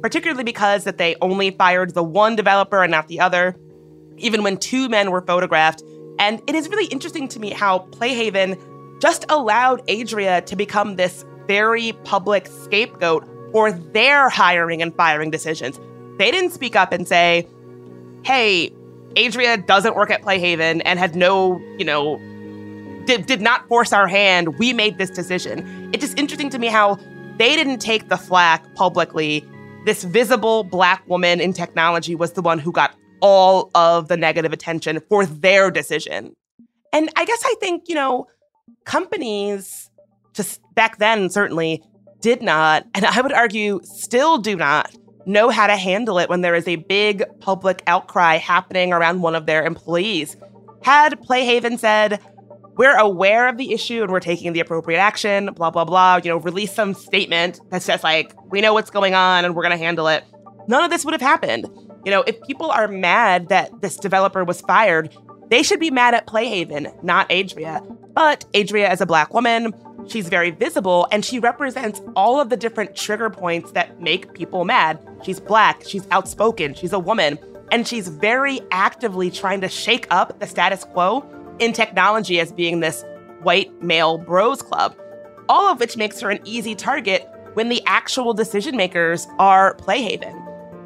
particularly 0.00 0.44
because 0.44 0.84
that 0.84 0.96
they 0.96 1.14
only 1.20 1.50
fired 1.50 1.92
the 1.92 2.02
one 2.02 2.36
developer 2.36 2.82
and 2.82 2.90
not 2.90 3.06
the 3.08 3.20
other, 3.20 3.54
even 4.16 4.42
when 4.42 4.56
two 4.56 4.88
men 4.88 5.10
were 5.10 5.20
photographed. 5.20 5.82
And 6.18 6.40
it 6.46 6.54
is 6.54 6.70
really 6.70 6.86
interesting 6.86 7.28
to 7.28 7.38
me 7.38 7.50
how 7.50 7.80
Playhaven 7.90 8.58
just 9.02 9.26
allowed 9.28 9.82
Adria 9.90 10.40
to 10.40 10.56
become 10.56 10.96
this 10.96 11.26
very 11.46 11.92
public 12.04 12.46
scapegoat 12.46 13.28
for 13.52 13.72
their 13.72 14.30
hiring 14.30 14.80
and 14.80 14.94
firing 14.94 15.30
decisions. 15.30 15.78
They 16.18 16.30
didn't 16.30 16.50
speak 16.50 16.76
up 16.76 16.92
and 16.92 17.06
say, 17.06 17.46
hey, 18.24 18.70
Adria 19.16 19.56
doesn't 19.56 19.96
work 19.96 20.10
at 20.10 20.22
Playhaven 20.22 20.82
and 20.84 20.98
had 20.98 21.16
no, 21.16 21.58
you 21.78 21.84
know, 21.84 22.18
did, 23.06 23.26
did 23.26 23.40
not 23.40 23.66
force 23.68 23.92
our 23.92 24.06
hand. 24.06 24.58
We 24.58 24.72
made 24.72 24.98
this 24.98 25.10
decision. 25.10 25.90
It's 25.92 26.04
just 26.04 26.18
interesting 26.18 26.50
to 26.50 26.58
me 26.58 26.66
how 26.66 26.98
they 27.38 27.56
didn't 27.56 27.78
take 27.78 28.08
the 28.08 28.16
flack 28.16 28.74
publicly. 28.74 29.44
This 29.86 30.04
visible 30.04 30.64
black 30.64 31.08
woman 31.08 31.40
in 31.40 31.52
technology 31.52 32.14
was 32.14 32.32
the 32.32 32.42
one 32.42 32.58
who 32.58 32.72
got 32.72 32.94
all 33.20 33.70
of 33.74 34.08
the 34.08 34.16
negative 34.16 34.52
attention 34.52 35.00
for 35.08 35.24
their 35.24 35.70
decision. 35.70 36.34
And 36.92 37.10
I 37.16 37.24
guess 37.24 37.42
I 37.44 37.54
think, 37.60 37.84
you 37.88 37.94
know, 37.94 38.26
companies 38.84 39.90
just 40.34 40.60
back 40.74 40.98
then 40.98 41.30
certainly 41.30 41.82
did 42.20 42.42
not, 42.42 42.84
and 42.94 43.06
I 43.06 43.20
would 43.20 43.32
argue 43.32 43.80
still 43.84 44.38
do 44.38 44.56
not, 44.56 44.94
know 45.28 45.50
how 45.50 45.66
to 45.66 45.76
handle 45.76 46.18
it 46.18 46.28
when 46.28 46.40
there 46.40 46.54
is 46.54 46.66
a 46.66 46.76
big 46.76 47.22
public 47.40 47.82
outcry 47.86 48.36
happening 48.36 48.92
around 48.92 49.20
one 49.20 49.34
of 49.34 49.46
their 49.46 49.64
employees. 49.64 50.36
Had 50.82 51.20
Playhaven 51.20 51.78
said, 51.78 52.20
we're 52.76 52.96
aware 52.96 53.48
of 53.48 53.58
the 53.58 53.72
issue 53.72 54.02
and 54.02 54.10
we're 54.10 54.20
taking 54.20 54.52
the 54.52 54.60
appropriate 54.60 54.98
action, 54.98 55.52
blah, 55.52 55.70
blah, 55.70 55.84
blah, 55.84 56.20
you 56.22 56.30
know, 56.30 56.38
release 56.38 56.72
some 56.72 56.94
statement 56.94 57.60
that 57.70 57.82
says, 57.82 58.02
like, 58.04 58.32
we 58.50 58.60
know 58.60 58.72
what's 58.72 58.90
going 58.90 59.14
on 59.14 59.44
and 59.44 59.54
we're 59.54 59.62
going 59.62 59.76
to 59.76 59.84
handle 59.84 60.06
it, 60.08 60.24
none 60.68 60.84
of 60.84 60.90
this 60.90 61.04
would 61.04 61.12
have 61.12 61.20
happened. 61.20 61.68
You 62.04 62.12
know, 62.12 62.22
if 62.22 62.40
people 62.42 62.70
are 62.70 62.88
mad 62.88 63.48
that 63.48 63.82
this 63.82 63.96
developer 63.96 64.44
was 64.44 64.60
fired, 64.60 65.14
they 65.50 65.62
should 65.62 65.80
be 65.80 65.90
mad 65.90 66.14
at 66.14 66.26
Playhaven, 66.26 67.02
not 67.02 67.30
Adria. 67.32 67.82
But 68.14 68.44
Adria 68.54 68.92
is 68.92 69.00
a 69.00 69.06
black 69.06 69.34
woman. 69.34 69.72
She's 70.08 70.28
very 70.28 70.50
visible 70.50 71.06
and 71.12 71.22
she 71.22 71.38
represents 71.38 72.00
all 72.16 72.40
of 72.40 72.48
the 72.48 72.56
different 72.56 72.96
trigger 72.96 73.28
points 73.28 73.72
that 73.72 74.00
make 74.00 74.32
people 74.32 74.64
mad. 74.64 74.98
She's 75.22 75.38
black, 75.38 75.82
she's 75.86 76.06
outspoken, 76.10 76.72
she's 76.72 76.94
a 76.94 76.98
woman, 76.98 77.38
and 77.70 77.86
she's 77.86 78.08
very 78.08 78.60
actively 78.70 79.30
trying 79.30 79.60
to 79.60 79.68
shake 79.68 80.06
up 80.10 80.40
the 80.40 80.46
status 80.46 80.84
quo 80.84 81.26
in 81.58 81.74
technology 81.74 82.40
as 82.40 82.52
being 82.52 82.80
this 82.80 83.04
white 83.42 83.70
male 83.82 84.16
bros 84.16 84.62
club. 84.62 84.96
All 85.50 85.70
of 85.70 85.78
which 85.78 85.98
makes 85.98 86.20
her 86.20 86.30
an 86.30 86.40
easy 86.44 86.74
target 86.74 87.28
when 87.52 87.68
the 87.68 87.82
actual 87.84 88.32
decision 88.32 88.76
makers 88.76 89.26
are 89.38 89.74
Playhaven. 89.76 90.44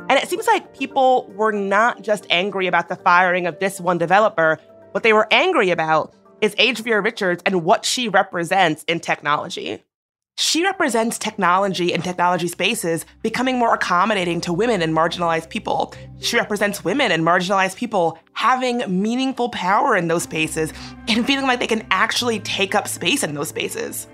And 0.08 0.18
it 0.18 0.28
seems 0.28 0.48
like 0.48 0.76
people 0.76 1.30
were 1.36 1.52
not 1.52 2.02
just 2.02 2.26
angry 2.28 2.66
about 2.66 2.88
the 2.88 2.96
firing 2.96 3.46
of 3.46 3.58
this 3.60 3.80
one 3.80 3.98
developer. 3.98 4.58
What 4.90 5.04
they 5.04 5.12
were 5.12 5.28
angry 5.30 5.70
about 5.70 6.14
is 6.42 6.54
Adria 6.58 7.00
Richards 7.00 7.42
and 7.46 7.64
what 7.64 7.86
she 7.86 8.08
represents 8.08 8.84
in 8.84 9.00
technology. 9.00 9.82
She 10.36 10.64
represents 10.64 11.18
technology 11.18 11.94
and 11.94 12.02
technology 12.02 12.48
spaces 12.48 13.04
becoming 13.22 13.58
more 13.58 13.74
accommodating 13.74 14.40
to 14.42 14.52
women 14.52 14.82
and 14.82 14.94
marginalized 14.94 15.50
people. 15.50 15.94
She 16.20 16.36
represents 16.36 16.84
women 16.84 17.12
and 17.12 17.22
marginalized 17.22 17.76
people 17.76 18.18
having 18.32 18.82
meaningful 18.88 19.50
power 19.50 19.94
in 19.94 20.08
those 20.08 20.24
spaces 20.24 20.72
and 21.06 21.24
feeling 21.26 21.46
like 21.46 21.60
they 21.60 21.66
can 21.66 21.86
actually 21.90 22.40
take 22.40 22.74
up 22.74 22.88
space 22.88 23.22
in 23.22 23.34
those 23.34 23.50
spaces. 23.50 24.08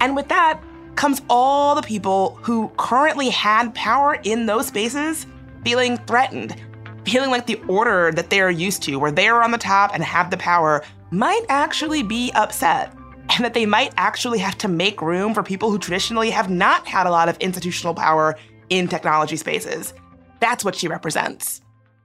And 0.00 0.16
with 0.16 0.28
that 0.28 0.62
comes 0.94 1.20
all 1.28 1.74
the 1.74 1.82
people 1.82 2.38
who 2.42 2.70
currently 2.78 3.28
had 3.28 3.74
power 3.74 4.18
in 4.22 4.46
those 4.46 4.68
spaces 4.68 5.26
feeling 5.64 5.98
threatened, 6.06 6.56
feeling 7.04 7.30
like 7.30 7.46
the 7.46 7.60
order 7.68 8.12
that 8.12 8.30
they 8.30 8.40
are 8.40 8.50
used 8.50 8.82
to, 8.84 8.96
where 8.96 9.12
they 9.12 9.28
are 9.28 9.42
on 9.42 9.50
the 9.50 9.58
top 9.58 9.90
and 9.94 10.02
have 10.02 10.30
the 10.30 10.36
power, 10.36 10.82
might 11.10 11.44
actually 11.48 12.02
be 12.02 12.32
upset. 12.32 12.92
And 13.36 13.42
that 13.42 13.54
they 13.54 13.64
might 13.64 13.94
actually 13.96 14.38
have 14.40 14.58
to 14.58 14.68
make 14.68 15.00
room 15.00 15.32
for 15.32 15.42
people 15.42 15.70
who 15.70 15.78
traditionally 15.78 16.28
have 16.28 16.50
not 16.50 16.86
had 16.86 17.06
a 17.06 17.10
lot 17.10 17.30
of 17.30 17.38
institutional 17.38 17.94
power 17.94 18.36
in 18.68 18.86
technology 18.86 19.36
spaces. 19.36 19.94
That's 20.40 20.62
what 20.62 20.74
she 20.74 20.88
represents. 20.88 21.62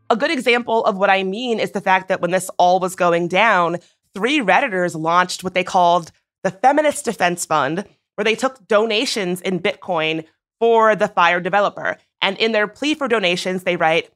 A 0.09 0.15
good 0.15 0.31
example 0.31 0.85
of 0.85 0.97
what 0.97 1.09
I 1.09 1.23
mean 1.23 1.59
is 1.59 1.71
the 1.71 1.81
fact 1.81 2.07
that 2.07 2.21
when 2.21 2.31
this 2.31 2.49
all 2.57 2.79
was 2.79 2.95
going 2.95 3.27
down, 3.27 3.79
three 4.13 4.39
Redditors 4.39 4.99
launched 4.99 5.43
what 5.43 5.53
they 5.53 5.63
called 5.63 6.13
the 6.43 6.51
Feminist 6.51 7.03
Defense 7.03 7.45
Fund, 7.45 7.85
where 8.15 8.25
they 8.25 8.35
took 8.35 8.65
donations 8.67 9.41
in 9.41 9.59
Bitcoin 9.59 10.25
for 10.59 10.95
the 10.95 11.09
Fire 11.09 11.39
developer. 11.39 11.97
And 12.21 12.37
in 12.37 12.53
their 12.53 12.67
plea 12.67 12.95
for 12.95 13.07
donations, 13.07 13.63
they 13.63 13.75
write, 13.75 14.09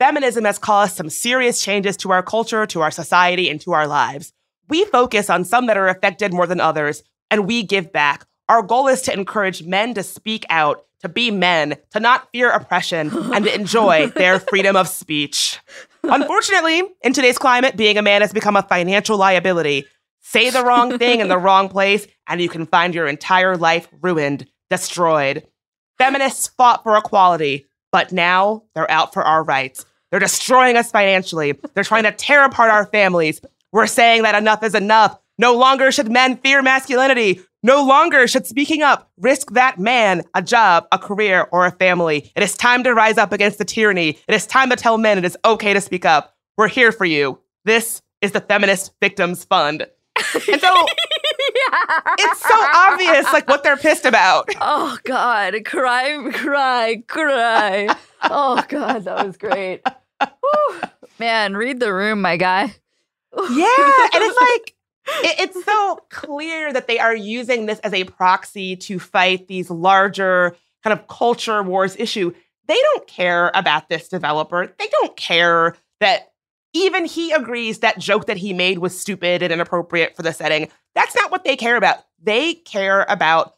feminism 0.00 0.46
has 0.46 0.58
caused 0.58 0.96
some 0.96 1.10
serious 1.10 1.62
changes 1.62 1.96
to 1.98 2.10
our 2.10 2.22
culture, 2.22 2.66
to 2.66 2.80
our 2.80 2.90
society, 2.90 3.50
and 3.50 3.60
to 3.60 3.72
our 3.72 3.86
lives. 3.86 4.32
We 4.68 4.86
focus 4.86 5.28
on 5.28 5.44
some 5.44 5.66
that 5.66 5.76
are 5.76 5.88
affected 5.88 6.32
more 6.32 6.46
than 6.46 6.58
others, 6.58 7.04
and 7.30 7.46
we 7.46 7.62
give 7.62 7.92
back. 7.92 8.26
Our 8.48 8.62
goal 8.62 8.88
is 8.88 9.02
to 9.02 9.12
encourage 9.12 9.62
men 9.62 9.92
to 9.94 10.02
speak 10.02 10.46
out, 10.48 10.86
to 11.00 11.08
be 11.08 11.30
men, 11.30 11.76
to 11.90 12.00
not 12.00 12.30
fear 12.32 12.50
oppression, 12.50 13.10
and 13.32 13.44
to 13.44 13.54
enjoy 13.54 14.06
their 14.16 14.40
freedom 14.40 14.74
of 14.74 14.88
speech. 14.88 15.60
Unfortunately, 16.02 16.82
in 17.02 17.12
today's 17.12 17.38
climate, 17.38 17.76
being 17.76 17.98
a 17.98 18.02
man 18.02 18.22
has 18.22 18.32
become 18.32 18.56
a 18.56 18.62
financial 18.62 19.18
liability. 19.18 19.84
Say 20.20 20.48
the 20.48 20.64
wrong 20.64 20.98
thing 20.98 21.20
in 21.20 21.28
the 21.28 21.38
wrong 21.46 21.68
place, 21.68 22.06
and 22.26 22.40
you 22.40 22.48
can 22.48 22.64
find 22.64 22.94
your 22.94 23.06
entire 23.06 23.56
life 23.56 23.86
ruined, 24.00 24.46
destroyed. 24.70 25.46
Feminists 25.98 26.48
fought 26.48 26.84
for 26.84 26.96
equality, 26.96 27.66
but 27.92 28.12
now 28.12 28.62
they're 28.74 28.90
out 28.90 29.12
for 29.12 29.22
our 29.22 29.42
rights. 29.42 29.84
They're 30.10 30.20
destroying 30.20 30.76
us 30.76 30.90
financially. 30.90 31.58
They're 31.74 31.84
trying 31.84 32.04
to 32.04 32.12
tear 32.12 32.44
apart 32.44 32.70
our 32.70 32.86
families. 32.86 33.40
We're 33.72 33.86
saying 33.86 34.22
that 34.22 34.34
enough 34.34 34.62
is 34.62 34.74
enough. 34.74 35.18
No 35.38 35.56
longer 35.56 35.92
should 35.92 36.10
men 36.10 36.36
fear 36.38 36.62
masculinity. 36.62 37.40
No 37.62 37.84
longer 37.84 38.26
should 38.26 38.46
speaking 38.46 38.82
up 38.82 39.10
risk 39.18 39.52
that 39.52 39.78
man 39.78 40.22
a 40.34 40.42
job, 40.42 40.86
a 40.92 40.98
career, 40.98 41.46
or 41.52 41.66
a 41.66 41.70
family. 41.70 42.32
It 42.34 42.42
is 42.42 42.56
time 42.56 42.82
to 42.84 42.94
rise 42.94 43.18
up 43.18 43.32
against 43.32 43.58
the 43.58 43.64
tyranny. 43.64 44.18
It 44.28 44.34
is 44.34 44.46
time 44.46 44.70
to 44.70 44.76
tell 44.76 44.98
men 44.98 45.18
it 45.18 45.24
is 45.24 45.36
okay 45.44 45.74
to 45.74 45.80
speak 45.80 46.04
up. 46.04 46.34
We're 46.56 46.68
here 46.68 46.90
for 46.90 47.04
you. 47.04 47.38
This 47.64 48.02
is 48.22 48.32
the 48.32 48.40
Feminist 48.40 48.92
Victims 49.00 49.44
Fund. 49.44 49.86
And 50.16 50.60
so 50.60 50.86
it's 52.18 52.40
so 52.40 52.54
obvious, 52.74 53.32
like 53.32 53.48
what 53.48 53.62
they're 53.62 53.76
pissed 53.76 54.04
about. 54.04 54.48
Oh 54.60 54.98
God, 55.04 55.54
cry, 55.64 56.30
cry, 56.32 57.02
cry. 57.06 57.88
Oh 58.22 58.62
God, 58.68 59.04
that 59.04 59.26
was 59.26 59.38
great. 59.38 59.80
Man, 61.18 61.54
read 61.54 61.80
the 61.80 61.92
room, 61.92 62.22
my 62.22 62.36
guy. 62.36 62.74
Yeah, 63.34 64.08
and 64.12 64.22
it's 64.22 64.40
like 64.40 64.74
it, 65.24 65.40
it's 65.40 65.64
so 65.64 66.00
clear 66.10 66.72
that 66.72 66.86
they 66.88 66.98
are 66.98 67.14
using 67.14 67.66
this 67.66 67.78
as 67.80 67.92
a 67.92 68.04
proxy 68.04 68.76
to 68.76 68.98
fight 68.98 69.46
these 69.46 69.70
larger 69.70 70.56
kind 70.82 70.98
of 70.98 71.06
culture 71.08 71.62
wars 71.62 71.96
issue. 71.98 72.32
They 72.66 72.78
don't 72.80 73.06
care 73.06 73.50
about 73.54 73.88
this 73.88 74.08
developer. 74.08 74.66
They 74.78 74.88
don't 74.88 75.16
care 75.16 75.76
that 76.00 76.32
even 76.72 77.04
he 77.04 77.32
agrees 77.32 77.80
that 77.80 77.98
joke 77.98 78.26
that 78.26 78.36
he 78.36 78.52
made 78.52 78.78
was 78.78 78.98
stupid 78.98 79.42
and 79.42 79.52
inappropriate 79.52 80.16
for 80.16 80.22
the 80.22 80.32
setting. 80.32 80.68
That's 80.94 81.14
not 81.14 81.30
what 81.30 81.44
they 81.44 81.56
care 81.56 81.76
about. 81.76 81.98
They 82.22 82.54
care 82.54 83.04
about 83.08 83.56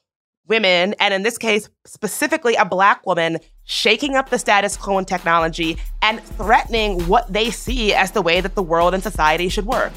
women, 0.49 0.95
and 1.01 1.15
in 1.15 1.23
this 1.23 1.39
case, 1.39 1.69
specifically 1.85 2.55
a 2.55 2.65
black 2.65 3.07
woman, 3.07 3.39
shaking 3.65 4.17
up 4.17 4.31
the 4.31 4.39
status 4.39 4.77
quo 4.77 4.99
in 4.99 5.05
technology 5.05 5.79
and 6.03 6.23
threatening 6.23 7.01
what 7.07 7.33
they 7.33 7.51
see 7.51 7.95
as 7.95 8.11
the 8.11 8.23
way 8.23 8.41
that 8.41 8.55
the 8.55 8.63
world 8.63 8.95
and 8.95 9.03
society 9.03 9.49
should 9.49 9.67
work. 9.67 9.93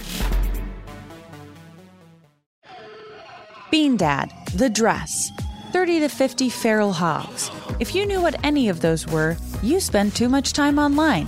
Bean 3.71 3.97
Dad, 3.97 4.31
The 4.53 4.69
Dress, 4.69 5.31
30 5.73 6.01
to 6.01 6.09
50 6.09 6.49
Feral 6.49 6.93
Hogs. 6.93 7.51
If 7.79 7.93
you 7.93 8.05
knew 8.05 8.21
what 8.21 8.39
any 8.45 8.69
of 8.69 8.79
those 8.79 9.05
were, 9.07 9.35
you 9.61 9.79
spend 9.79 10.15
too 10.15 10.29
much 10.29 10.53
time 10.53 10.79
online. 10.79 11.27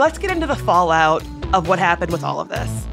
Let's 0.00 0.16
get 0.16 0.30
into 0.30 0.46
the 0.46 0.56
fallout 0.56 1.22
of 1.52 1.68
what 1.68 1.78
happened 1.78 2.10
with 2.10 2.24
all 2.24 2.40
of 2.40 2.48
this. 2.48 2.86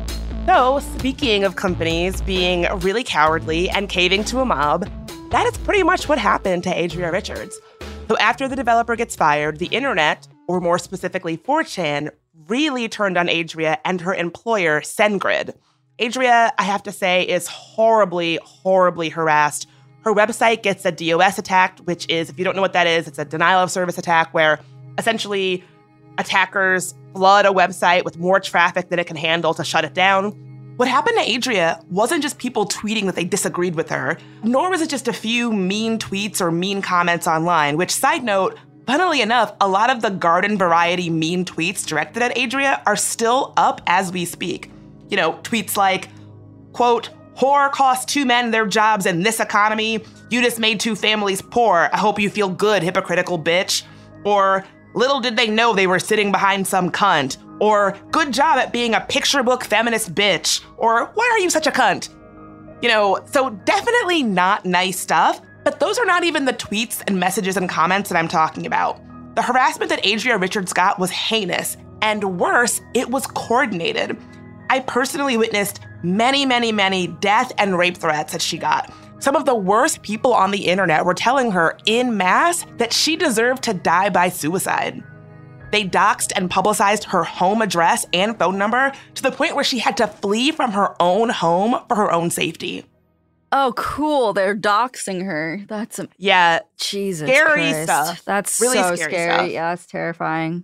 So, 0.46 0.80
speaking 0.98 1.46
of 1.46 1.56
companies 1.56 2.20
being 2.20 2.68
really 2.80 3.06
cowardly 3.06 3.70
and 3.70 3.88
caving 3.88 4.26
to 4.26 4.42
a 4.42 4.46
mob, 4.46 4.90
that 5.32 5.48
is 5.48 5.58
pretty 5.60 5.84
much 5.84 6.10
what 6.10 6.20
happened 6.20 6.66
to 6.66 6.70
Adria 6.70 7.10
Richards. 7.10 7.58
So, 8.10 8.18
after 8.18 8.50
the 8.50 8.58
developer 8.58 8.98
gets 8.98 9.16
fired, 9.16 9.58
the 9.58 9.68
internet 9.68 10.28
or 10.50 10.60
more 10.60 10.78
specifically 10.78 11.38
4chan, 11.38 12.10
really 12.50 12.90
turned 12.90 13.18
on 13.18 13.30
Adria 13.30 13.80
and 13.86 14.02
her 14.02 14.14
employer, 14.14 14.82
SendGrid. 14.82 15.56
Adria, 16.02 16.52
I 16.58 16.64
have 16.64 16.84
to 16.84 16.92
say, 16.92 17.24
is 17.26 17.48
horribly, 17.48 18.38
horribly 18.44 19.08
harassed. 19.08 19.70
Her 20.02 20.14
website 20.14 20.62
gets 20.62 20.84
a 20.84 20.92
DOS 20.92 21.40
attack, 21.40 21.80
which 21.86 22.06
is, 22.10 22.30
if 22.30 22.38
you 22.38 22.44
don't 22.44 22.58
know 22.58 22.62
what 22.62 22.74
that 22.74 22.86
is, 22.86 23.08
it's 23.08 23.18
a 23.18 23.24
denial 23.24 23.62
of 23.62 23.72
service 23.72 23.98
attack 23.98 24.34
where 24.34 24.60
essentially 24.98 25.64
attackers 26.18 26.94
flood 27.14 27.46
a 27.46 27.50
website 27.50 28.04
with 28.04 28.18
more 28.18 28.40
traffic 28.40 28.90
than 28.90 29.00
it 29.00 29.08
can 29.08 29.16
handle 29.16 29.54
to 29.54 29.64
shut 29.64 29.86
it 29.86 29.94
down. 29.94 30.32
What 30.78 30.88
happened 30.88 31.18
to 31.18 31.36
Adria 31.36 31.82
wasn't 31.90 32.22
just 32.22 32.38
people 32.38 32.68
tweeting 32.68 33.06
that 33.06 33.16
they 33.16 33.24
disagreed 33.24 33.74
with 33.74 33.90
her, 33.90 34.18
nor 34.44 34.70
was 34.70 34.82
it 34.82 34.90
just 34.90 35.08
a 35.08 35.14
few 35.14 35.52
mean 35.52 35.98
tweets 35.98 36.40
or 36.40 36.52
mean 36.52 36.84
comments 36.84 37.28
online, 37.28 37.78
which, 37.78 37.92
side 37.92 38.24
note, 38.24 38.60
funnily 38.86 39.22
enough, 39.22 39.54
a 39.60 39.68
lot 39.68 39.90
of 39.90 40.04
the 40.04 40.12
garden 40.12 40.56
variety 40.56 41.10
mean 41.10 41.46
tweets 41.46 41.84
directed 41.84 42.22
at 42.22 42.38
Adria 42.38 42.84
are 42.86 42.96
still 42.96 43.54
up 43.58 43.82
as 43.88 44.12
we 44.12 44.24
speak. 44.24 44.72
You 45.10 45.18
know, 45.18 45.34
tweets 45.42 45.78
like, 45.78 46.10
quote, 46.74 47.10
Whore 47.38 47.72
cost 47.72 48.08
two 48.10 48.26
men 48.26 48.50
their 48.50 48.66
jobs 48.66 49.06
in 49.06 49.22
this 49.22 49.40
economy. 49.40 50.04
You 50.32 50.42
just 50.42 50.60
made 50.60 50.80
two 50.80 50.96
families 50.96 51.42
poor. 51.42 51.88
I 51.94 51.98
hope 51.98 52.20
you 52.20 52.32
feel 52.32 52.50
good, 52.50 52.82
hypocritical 52.82 53.38
bitch. 53.38 53.84
Or, 54.24 54.66
little 54.98 55.20
did 55.20 55.38
they 55.38 55.48
know 55.48 55.74
they 55.74 55.88
were 55.88 56.00
sitting 56.00 56.32
behind 56.32 56.68
some 56.68 56.92
cunt. 56.92 57.38
Or, 57.60 57.98
good 58.12 58.34
job 58.34 58.58
at 58.58 58.74
being 58.74 58.94
a 58.94 59.02
picture 59.02 59.44
book 59.44 59.64
feminist 59.64 60.14
bitch. 60.14 60.62
Or, 60.78 61.06
why 61.14 61.30
are 61.34 61.40
you 61.40 61.50
such 61.50 61.68
a 61.68 61.72
cunt? 61.72 62.10
You 62.82 62.90
know, 62.90 63.20
so 63.26 63.50
definitely 63.50 64.24
not 64.24 64.66
nice 64.66 65.00
stuff, 65.00 65.42
but 65.64 65.80
those 65.80 65.98
are 65.98 66.06
not 66.06 66.24
even 66.24 66.46
the 66.46 66.54
tweets 66.54 67.02
and 67.08 67.20
messages 67.20 67.58
and 67.58 67.70
comments 67.70 68.10
that 68.10 68.18
I'm 68.18 68.28
talking 68.28 68.66
about. 68.66 69.02
The 69.36 69.42
harassment 69.42 69.90
that 69.90 70.06
Adria 70.06 70.38
Richards 70.38 70.74
got 70.74 71.00
was 71.00 71.12
heinous, 71.12 71.78
and 72.02 72.40
worse, 72.40 72.82
it 72.94 73.10
was 73.10 73.26
coordinated. 73.28 74.18
I 74.70 74.82
personally 74.82 75.38
witnessed 75.38 75.80
many, 76.04 76.46
many, 76.46 76.72
many 76.72 77.08
death 77.08 77.52
and 77.58 77.78
rape 77.78 77.98
threats 77.98 78.34
that 78.34 78.42
she 78.42 78.58
got. 78.58 78.92
Some 79.20 79.36
of 79.36 79.46
the 79.46 79.56
worst 79.56 80.02
people 80.04 80.34
on 80.34 80.52
the 80.52 80.68
internet 80.68 81.06
were 81.06 81.14
telling 81.14 81.52
her 81.52 81.78
in 81.86 82.18
mass 82.18 82.66
that 82.78 82.94
she 82.94 83.16
deserved 83.16 83.64
to 83.64 83.74
die 83.74 84.10
by 84.10 84.30
suicide. 84.30 85.04
They 85.72 85.84
doxed 85.84 86.32
and 86.36 86.50
publicized 86.50 87.06
her 87.06 87.24
home 87.24 87.62
address 87.62 88.06
and 88.14 88.38
phone 88.38 88.58
number 88.58 88.92
to 89.16 89.24
the 89.24 89.32
point 89.32 89.56
where 89.56 89.64
she 89.64 89.80
had 89.80 89.98
to 89.98 90.08
flee 90.08 90.52
from 90.52 90.72
her 90.72 90.96
own 91.02 91.30
home 91.30 91.80
for 91.88 91.96
her 91.96 92.12
own 92.12 92.30
safety. 92.30 92.86
Oh, 93.52 93.74
cool. 93.76 94.34
They're 94.34 94.56
doxing 94.56 95.24
her. 95.24 95.62
That's 95.68 96.00
a 96.00 96.08
yeah, 96.18 96.60
Jesus. 96.78 97.30
Scary 97.30 97.72
Christ. 97.72 97.84
stuff. 97.84 98.26
That's 98.26 98.60
Really 98.60 98.78
so 98.78 98.96
scary 98.96 99.14
scary. 99.14 99.54
Yeah, 99.54 99.74
it's 99.74 99.86
terrifying. 99.86 100.64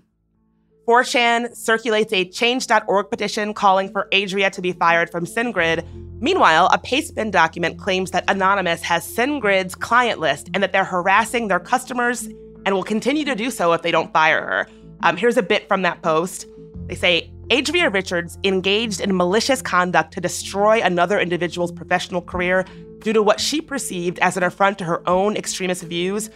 4chan 0.88 1.55
circulates 1.55 2.11
a 2.11 2.25
change.org 2.25 3.09
petition 3.09 3.53
calling 3.53 3.89
for 3.91 4.07
Adria 4.13 4.49
to 4.49 4.61
be 4.61 4.73
fired 4.73 5.09
from 5.09 5.25
SendGrid. 5.25 5.86
Meanwhile, 6.19 6.69
a 6.71 6.77
Pastebin 6.77 7.31
document 7.31 7.77
claims 7.79 8.11
that 8.11 8.29
Anonymous 8.29 8.81
has 8.81 9.05
SendGrid's 9.15 9.75
client 9.75 10.19
list 10.19 10.49
and 10.53 10.61
that 10.61 10.73
they're 10.73 10.84
harassing 10.84 11.47
their 11.47 11.59
customers 11.59 12.27
and 12.65 12.75
will 12.75 12.84
continue 12.84 13.25
to 13.25 13.36
do 13.36 13.49
so 13.49 13.73
if 13.73 13.81
they 13.81 13.91
don't 13.91 14.11
fire 14.11 14.41
her. 14.41 14.67
Um, 15.03 15.17
here's 15.17 15.38
a 15.38 15.43
bit 15.43 15.67
from 15.67 15.81
that 15.84 16.01
post. 16.01 16.47
They 16.88 16.95
say 16.95 17.31
Adria 17.51 17.89
Richards 17.89 18.38
engaged 18.43 18.99
in 18.99 19.15
malicious 19.15 19.61
conduct 19.61 20.13
to 20.13 20.21
destroy 20.21 20.81
another 20.81 21.19
individual's 21.19 21.71
professional 21.71 22.21
career 22.21 22.65
due 22.99 23.13
to 23.13 23.21
what 23.21 23.39
she 23.39 23.61
perceived 23.61 24.19
as 24.19 24.38
an 24.38 24.43
affront 24.43 24.77
to 24.79 24.86
her 24.86 25.07
own 25.07 25.36
extremist 25.36 25.84
views 25.84 26.29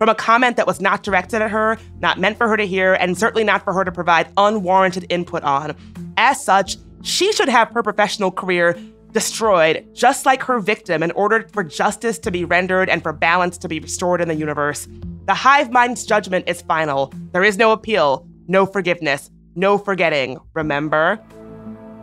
from 0.00 0.08
a 0.08 0.14
comment 0.14 0.56
that 0.56 0.66
was 0.66 0.80
not 0.80 1.02
directed 1.02 1.42
at 1.42 1.50
her, 1.50 1.76
not 1.98 2.18
meant 2.18 2.38
for 2.38 2.48
her 2.48 2.56
to 2.56 2.66
hear, 2.66 2.94
and 2.94 3.18
certainly 3.18 3.44
not 3.44 3.62
for 3.62 3.74
her 3.74 3.84
to 3.84 3.92
provide 3.92 4.26
unwarranted 4.38 5.04
input 5.10 5.42
on. 5.42 5.76
As 6.16 6.42
such, 6.42 6.78
she 7.02 7.30
should 7.32 7.50
have 7.50 7.68
her 7.72 7.82
professional 7.82 8.30
career 8.30 8.78
destroyed, 9.12 9.86
just 9.92 10.24
like 10.24 10.42
her 10.42 10.58
victim, 10.58 11.02
in 11.02 11.10
order 11.10 11.46
for 11.52 11.62
justice 11.62 12.18
to 12.20 12.30
be 12.30 12.46
rendered 12.46 12.88
and 12.88 13.02
for 13.02 13.12
balance 13.12 13.58
to 13.58 13.68
be 13.68 13.78
restored 13.78 14.22
in 14.22 14.28
the 14.28 14.34
universe. 14.34 14.88
The 15.26 15.34
hive 15.34 15.70
mind's 15.70 16.06
judgment 16.06 16.48
is 16.48 16.62
final. 16.62 17.12
There 17.32 17.44
is 17.44 17.58
no 17.58 17.72
appeal, 17.72 18.26
no 18.48 18.64
forgiveness, 18.64 19.30
no 19.54 19.76
forgetting. 19.76 20.38
Remember? 20.54 21.20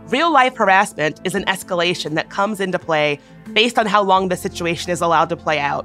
Real 0.10 0.32
life 0.32 0.56
harassment 0.56 1.20
is 1.24 1.34
an 1.34 1.46
escalation 1.46 2.14
that 2.14 2.30
comes 2.30 2.60
into 2.60 2.78
play 2.78 3.18
based 3.54 3.80
on 3.80 3.88
how 3.88 4.04
long 4.04 4.30
the 4.30 4.38
situation 4.38 4.92
is 4.92 5.02
allowed 5.02 5.30
to 5.30 5.36
play 5.36 5.58
out. 5.58 5.84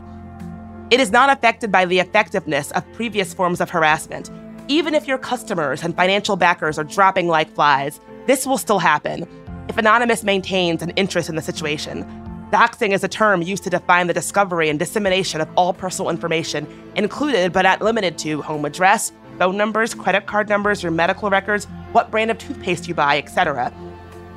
It 0.92 1.00
is 1.00 1.10
not 1.10 1.30
affected 1.30 1.72
by 1.72 1.86
the 1.86 2.00
effectiveness 2.00 2.70
of 2.72 2.84
previous 2.92 3.32
forms 3.32 3.62
of 3.62 3.70
harassment. 3.70 4.30
Even 4.68 4.94
if 4.94 5.08
your 5.08 5.16
customers 5.16 5.82
and 5.82 5.96
financial 5.96 6.36
backers 6.36 6.78
are 6.78 6.84
dropping 6.84 7.28
like 7.28 7.50
flies, 7.54 7.98
this 8.26 8.46
will 8.46 8.58
still 8.58 8.78
happen 8.78 9.26
if 9.70 9.78
Anonymous 9.78 10.22
maintains 10.22 10.82
an 10.82 10.90
interest 10.90 11.30
in 11.30 11.34
the 11.34 11.40
situation. 11.40 12.04
Doxing 12.50 12.90
is 12.90 13.02
a 13.02 13.08
term 13.08 13.40
used 13.40 13.64
to 13.64 13.70
define 13.70 14.06
the 14.06 14.12
discovery 14.12 14.68
and 14.68 14.78
dissemination 14.78 15.40
of 15.40 15.48
all 15.56 15.72
personal 15.72 16.10
information, 16.10 16.66
included 16.94 17.54
but 17.54 17.62
not 17.62 17.80
limited 17.80 18.18
to 18.18 18.42
home 18.42 18.66
address, 18.66 19.12
phone 19.38 19.56
numbers, 19.56 19.94
credit 19.94 20.26
card 20.26 20.50
numbers, 20.50 20.82
your 20.82 20.92
medical 20.92 21.30
records, 21.30 21.64
what 21.92 22.10
brand 22.10 22.30
of 22.30 22.36
toothpaste 22.36 22.86
you 22.86 22.92
buy, 22.92 23.16
etc. 23.16 23.72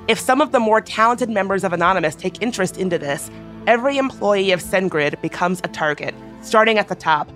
If 0.07 0.21
some 0.21 0.39
of 0.39 0.53
the 0.53 0.61
more 0.61 0.79
talented 0.79 1.29
members 1.29 1.65
of 1.65 1.73
Anonymous 1.73 2.15
take 2.15 2.41
interest 2.41 2.77
into 2.77 2.97
this, 2.97 3.29
every 3.67 3.97
employee 3.97 4.53
of 4.53 4.61
SendGrid 4.61 5.19
becomes 5.21 5.59
a 5.65 5.67
target, 5.67 6.15
starting 6.45 6.77
at 6.77 6.87
the 6.87 6.95
top. 6.95 7.29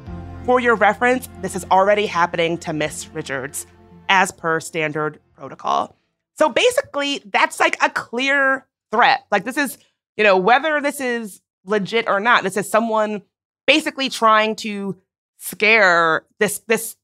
For 0.46 0.60
your 0.60 0.76
reference, 0.76 1.28
this 1.42 1.56
is 1.56 1.66
already 1.72 2.06
happening 2.06 2.58
to 2.60 2.74
Miss 2.74 3.08
Richards, 3.10 3.66
as 4.08 4.32
per 4.32 4.60
standard 4.60 5.20
protocol. 5.36 5.96
So 6.38 6.50
basically, 6.50 7.22
that's 7.26 7.60
like 7.60 7.78
a 7.84 7.90
clear 7.90 8.66
threat. 8.92 9.26
Like, 9.32 9.44
this 9.46 9.58
is, 9.58 9.78
you 10.16 10.24
know, 10.24 10.38
whether 10.38 10.80
this 10.80 11.02
is 11.02 11.42
legit 11.66 12.08
or 12.08 12.20
not, 12.20 12.44
this 12.44 12.56
is 12.56 12.70
someone 12.70 13.22
basically 13.68 14.10
trying 14.10 14.56
to 14.58 14.96
scare 15.38 16.26
this, 16.40 16.60
this 16.68 16.96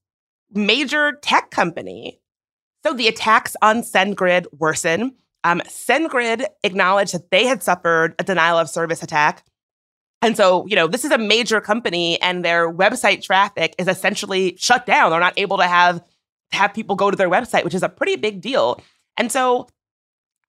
major 0.52 1.14
tech 1.22 1.52
company. 1.52 2.20
So 2.86 2.94
the 2.94 3.08
attacks 3.08 3.56
on 3.62 3.82
SendGrid 3.82 4.48
worsen. 4.58 5.16
Um, 5.44 5.62
SendGrid 5.68 6.46
acknowledged 6.64 7.14
that 7.14 7.30
they 7.30 7.46
had 7.46 7.62
suffered 7.62 8.16
a 8.18 8.24
denial 8.24 8.58
of 8.58 8.70
service 8.70 9.04
attack. 9.04 9.44
And 10.26 10.36
so, 10.36 10.66
you 10.66 10.76
know, 10.76 10.88
this 10.88 11.06
is 11.06 11.12
a 11.12 11.20
major 11.20 11.62
company 11.62 12.20
and 12.20 12.44
their 12.44 12.74
website 12.74 13.22
traffic 13.22 13.76
is 13.78 13.88
essentially 13.88 14.56
shut 14.58 14.88
down. 14.88 15.12
They're 15.12 15.20
not 15.20 15.38
able 15.38 15.58
to 15.58 15.68
have 15.68 16.04
have 16.52 16.74
people 16.74 16.96
go 16.96 17.12
to 17.12 17.16
their 17.16 17.30
website, 17.30 17.64
which 17.64 17.76
is 17.76 17.84
a 17.84 17.90
pretty 17.90 18.16
big 18.16 18.42
deal. 18.42 18.82
And 19.18 19.32
so 19.32 19.68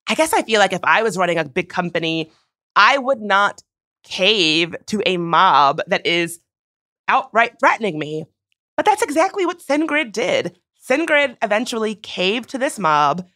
I 0.08 0.14
guess 0.14 0.32
I 0.32 0.40
feel 0.44 0.60
like 0.60 0.72
if 0.72 0.80
I 0.82 1.02
was 1.02 1.18
running 1.18 1.36
a 1.36 1.44
big 1.44 1.68
company, 1.68 2.30
I 2.74 2.96
would 2.96 3.20
not 3.20 3.62
cave 4.02 4.74
to 4.86 5.02
a 5.04 5.18
mob 5.18 5.82
that 5.88 6.06
is 6.06 6.40
outright 7.06 7.58
threatening 7.60 7.98
me. 7.98 8.24
But 8.78 8.86
that's 8.86 9.02
exactly 9.02 9.44
what 9.44 9.60
SendGrid 9.60 10.10
did. 10.10 10.58
SendGrid 10.88 11.36
eventually 11.42 11.96
caved 11.96 12.48
to 12.50 12.58
this 12.58 12.78
mob 12.78 13.26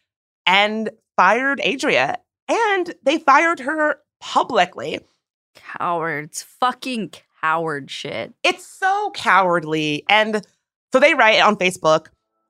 and 0.47 0.89
fired 1.15 1.61
Adria. 1.63 2.17
And 2.49 2.95
they 3.03 3.19
fired 3.19 3.59
her 3.59 3.99
publicly. 4.19 5.01
Cowards. 5.55 6.43
Fucking 6.43 7.11
coward 7.41 7.89
shit. 7.89 8.33
It's 8.43 8.65
so 8.65 9.11
cowardly. 9.13 10.03
And 10.09 10.45
so 10.91 10.99
they 10.99 11.13
write 11.13 11.41
on 11.41 11.55
Facebook 11.55 12.07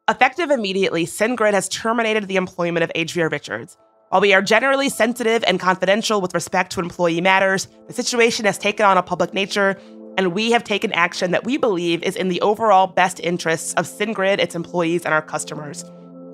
effective 0.10 0.52
immediately, 0.52 1.06
SendGrid 1.06 1.54
has 1.54 1.70
terminated 1.70 2.28
the 2.28 2.36
employment 2.36 2.84
of 2.84 2.92
Adria 2.96 3.30
Richards. 3.30 3.78
While 4.10 4.22
we 4.22 4.34
are 4.34 4.42
generally 4.42 4.90
sensitive 4.90 5.44
and 5.48 5.60
confidential 5.60 6.20
with 6.20 6.34
respect 6.34 6.74
to 6.74 6.82
employee 6.82 7.22
matters, 7.22 7.70
the 7.88 7.94
situation 7.94 8.46
has 8.46 8.58
taken 8.58 8.86
on 8.86 8.98
a 8.98 9.04
public 9.04 9.34
nature, 9.34 9.80
and 10.18 10.34
we 10.34 10.52
have 10.52 10.66
taken 10.66 10.92
action 10.92 11.32
that 11.32 11.46
we 11.46 11.56
believe 11.56 12.04
is 12.04 12.18
in 12.18 12.28
the 12.28 12.42
overall 12.42 12.88
best 12.88 13.22
interests 13.22 13.74
of 13.76 13.86
SendGrid, 13.86 14.40
its 14.40 14.54
employees, 14.54 15.06
and 15.06 15.14
our 15.14 15.22
customers. 15.22 15.86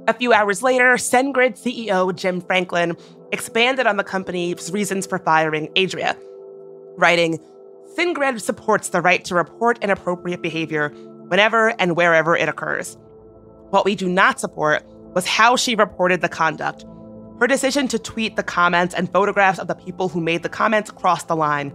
A 0.07 0.13
few 0.13 0.33
hours 0.33 0.63
later, 0.63 0.95
SendGrid 0.95 1.61
CEO 1.61 2.15
Jim 2.15 2.41
Franklin 2.41 2.97
expanded 3.31 3.85
on 3.85 3.97
the 3.97 4.03
company's 4.03 4.71
reasons 4.71 5.05
for 5.05 5.19
firing 5.19 5.69
Adria, 5.77 6.17
writing, 6.97 7.39
SendGrid 7.97 8.41
supports 8.41 8.89
the 8.89 9.01
right 9.01 9.23
to 9.25 9.35
report 9.35 9.83
inappropriate 9.83 10.41
behavior 10.41 10.89
whenever 11.29 11.69
and 11.79 11.95
wherever 11.95 12.35
it 12.35 12.49
occurs. 12.49 12.97
What 13.69 13.85
we 13.85 13.95
do 13.95 14.07
not 14.07 14.39
support 14.39 14.83
was 15.13 15.25
how 15.25 15.55
she 15.55 15.75
reported 15.75 16.21
the 16.21 16.29
conduct. 16.29 16.85
Her 17.39 17.47
decision 17.47 17.87
to 17.89 17.99
tweet 17.99 18.35
the 18.35 18.43
comments 18.43 18.93
and 18.93 19.11
photographs 19.11 19.59
of 19.59 19.67
the 19.67 19.75
people 19.75 20.09
who 20.09 20.21
made 20.21 20.43
the 20.43 20.49
comments 20.49 20.91
crossed 20.91 21.27
the 21.27 21.35
line. 21.35 21.73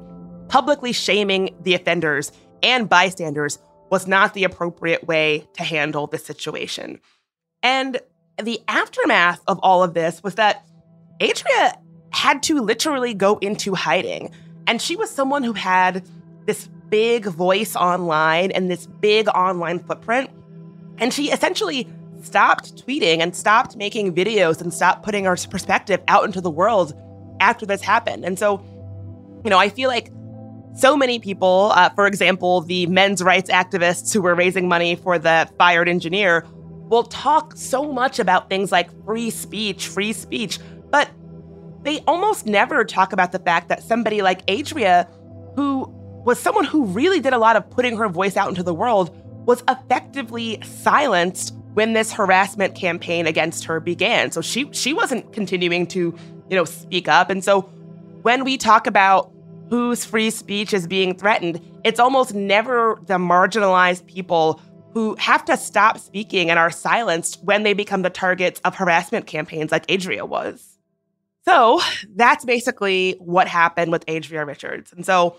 Publicly 0.48 0.92
shaming 0.92 1.54
the 1.62 1.74
offenders 1.74 2.32
and 2.62 2.88
bystanders 2.88 3.58
was 3.90 4.06
not 4.06 4.34
the 4.34 4.44
appropriate 4.44 5.06
way 5.06 5.46
to 5.54 5.62
handle 5.62 6.06
the 6.06 6.18
situation. 6.18 6.98
And 7.62 8.00
the 8.42 8.60
aftermath 8.68 9.42
of 9.46 9.60
all 9.62 9.82
of 9.82 9.94
this 9.94 10.22
was 10.22 10.36
that 10.36 10.64
Adria 11.20 11.78
had 12.10 12.42
to 12.44 12.60
literally 12.60 13.14
go 13.14 13.38
into 13.38 13.74
hiding. 13.74 14.30
And 14.66 14.80
she 14.80 14.96
was 14.96 15.10
someone 15.10 15.42
who 15.42 15.52
had 15.52 16.06
this 16.46 16.68
big 16.88 17.26
voice 17.26 17.74
online 17.74 18.50
and 18.50 18.70
this 18.70 18.86
big 18.86 19.28
online 19.28 19.78
footprint. 19.78 20.30
And 20.98 21.12
she 21.12 21.30
essentially 21.30 21.88
stopped 22.22 22.86
tweeting 22.86 23.18
and 23.18 23.34
stopped 23.34 23.76
making 23.76 24.14
videos 24.14 24.60
and 24.60 24.72
stopped 24.72 25.02
putting 25.02 25.24
her 25.24 25.36
perspective 25.50 26.00
out 26.08 26.24
into 26.24 26.40
the 26.40 26.50
world 26.50 26.94
after 27.40 27.66
this 27.66 27.82
happened. 27.82 28.24
And 28.24 28.38
so, 28.38 28.62
you 29.44 29.50
know, 29.50 29.58
I 29.58 29.68
feel 29.68 29.88
like 29.88 30.10
so 30.76 30.96
many 30.96 31.18
people, 31.18 31.72
uh, 31.74 31.90
for 31.90 32.06
example, 32.06 32.60
the 32.60 32.86
men's 32.86 33.22
rights 33.22 33.50
activists 33.50 34.12
who 34.12 34.22
were 34.22 34.34
raising 34.34 34.68
money 34.68 34.94
for 34.94 35.18
the 35.18 35.50
fired 35.58 35.88
engineer, 35.88 36.46
will 36.88 37.04
talk 37.04 37.56
so 37.56 37.90
much 37.90 38.18
about 38.18 38.50
things 38.50 38.70
like 38.70 38.90
free 39.06 39.30
speech, 39.30 39.88
free 39.88 40.12
speech, 40.12 40.58
but 40.90 41.08
they 41.82 42.00
almost 42.06 42.46
never 42.46 42.84
talk 42.84 43.12
about 43.12 43.32
the 43.32 43.38
fact 43.38 43.68
that 43.68 43.82
somebody 43.82 44.22
like 44.22 44.48
Adria, 44.50 45.08
who 45.56 45.84
was 46.24 46.38
someone 46.38 46.64
who 46.64 46.84
really 46.86 47.20
did 47.20 47.32
a 47.32 47.38
lot 47.38 47.56
of 47.56 47.68
putting 47.70 47.96
her 47.96 48.08
voice 48.08 48.36
out 48.36 48.48
into 48.48 48.62
the 48.62 48.74
world, 48.74 49.16
was 49.46 49.62
effectively 49.68 50.60
silenced 50.62 51.54
when 51.74 51.94
this 51.94 52.12
harassment 52.12 52.74
campaign 52.74 53.26
against 53.26 53.64
her 53.64 53.80
began. 53.80 54.30
So 54.30 54.40
she 54.40 54.70
she 54.72 54.92
wasn't 54.92 55.32
continuing 55.32 55.86
to, 55.88 56.16
you 56.48 56.56
know, 56.56 56.64
speak 56.64 57.08
up. 57.08 57.30
And 57.30 57.42
so 57.42 57.62
when 58.22 58.44
we 58.44 58.56
talk 58.56 58.86
about 58.86 59.32
whose 59.68 60.04
free 60.04 60.30
speech 60.30 60.72
is 60.72 60.86
being 60.86 61.16
threatened, 61.16 61.60
it's 61.82 61.98
almost 61.98 62.34
never 62.34 63.00
the 63.06 63.14
marginalized 63.14 64.06
people 64.06 64.60
who 64.92 65.16
have 65.16 65.44
to 65.46 65.56
stop 65.56 65.98
speaking 65.98 66.50
and 66.50 66.58
are 66.58 66.70
silenced 66.70 67.42
when 67.42 67.62
they 67.62 67.72
become 67.72 68.02
the 68.02 68.10
targets 68.10 68.60
of 68.64 68.74
harassment 68.74 69.26
campaigns 69.26 69.72
like 69.72 69.90
Adria 69.90 70.26
was. 70.26 70.71
So 71.44 71.80
that's 72.14 72.44
basically 72.44 73.16
what 73.18 73.48
happened 73.48 73.90
with 73.90 74.08
Adria 74.08 74.44
Richards. 74.44 74.92
And 74.92 75.04
so 75.04 75.36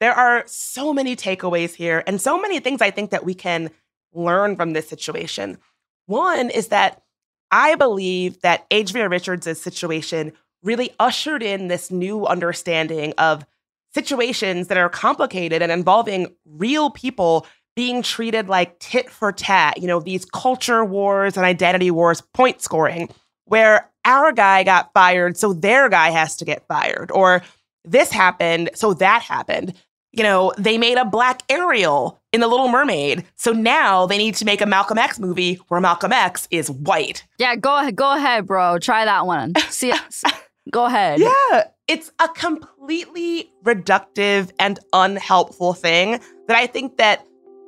there 0.00 0.14
are 0.14 0.44
so 0.46 0.92
many 0.92 1.16
takeaways 1.16 1.74
here 1.74 2.02
and 2.06 2.20
so 2.20 2.40
many 2.40 2.60
things 2.60 2.82
I 2.82 2.90
think 2.90 3.10
that 3.10 3.24
we 3.24 3.34
can 3.34 3.70
learn 4.12 4.56
from 4.56 4.72
this 4.72 4.88
situation. 4.88 5.58
One 6.06 6.50
is 6.50 6.68
that 6.68 7.02
I 7.50 7.76
believe 7.76 8.40
that 8.40 8.66
Adria 8.72 9.08
Richards' 9.08 9.60
situation 9.60 10.32
really 10.62 10.90
ushered 10.98 11.42
in 11.42 11.68
this 11.68 11.90
new 11.90 12.26
understanding 12.26 13.14
of 13.18 13.46
situations 13.94 14.68
that 14.68 14.76
are 14.76 14.88
complicated 14.88 15.62
and 15.62 15.70
involving 15.70 16.34
real 16.44 16.90
people 16.90 17.46
being 17.76 18.02
treated 18.02 18.48
like 18.48 18.78
tit 18.78 19.08
for 19.10 19.32
tat, 19.32 19.80
you 19.80 19.86
know, 19.86 20.00
these 20.00 20.24
culture 20.24 20.84
wars 20.84 21.36
and 21.36 21.46
identity 21.46 21.90
wars, 21.90 22.20
point 22.20 22.60
scoring, 22.60 23.08
where 23.44 23.90
our 24.06 24.32
guy 24.32 24.62
got 24.62 24.92
fired, 24.94 25.36
so 25.36 25.52
their 25.52 25.90
guy 25.90 26.10
has 26.10 26.36
to 26.36 26.46
get 26.46 26.66
fired, 26.66 27.10
or 27.10 27.42
this 27.84 28.10
happened, 28.10 28.70
so 28.74 28.94
that 28.94 29.20
happened. 29.20 29.74
You 30.12 30.22
know, 30.22 30.54
they 30.56 30.78
made 30.78 30.96
a 30.96 31.04
black 31.04 31.42
Ariel 31.50 32.18
in 32.32 32.40
The 32.40 32.48
Little 32.48 32.68
Mermaid, 32.68 33.26
so 33.34 33.52
now 33.52 34.06
they 34.06 34.16
need 34.16 34.34
to 34.36 34.46
make 34.46 34.62
a 34.62 34.66
Malcolm 34.66 34.96
X 34.96 35.18
movie 35.18 35.56
where 35.68 35.80
Malcolm 35.80 36.12
X 36.12 36.48
is 36.50 36.70
white. 36.70 37.24
Yeah, 37.38 37.56
go 37.56 37.76
ahead, 37.78 37.96
go 37.96 38.16
ahead, 38.16 38.46
bro. 38.46 38.78
Try 38.78 39.04
that 39.04 39.26
one. 39.26 39.54
See, 39.68 39.92
go 40.70 40.86
ahead. 40.86 41.20
Yeah, 41.20 41.64
it's 41.86 42.10
a 42.18 42.28
completely 42.28 43.50
reductive 43.64 44.52
and 44.58 44.78
unhelpful 44.92 45.74
thing 45.74 46.20
that 46.48 46.56
I 46.56 46.66
think 46.66 46.96
that 46.96 47.26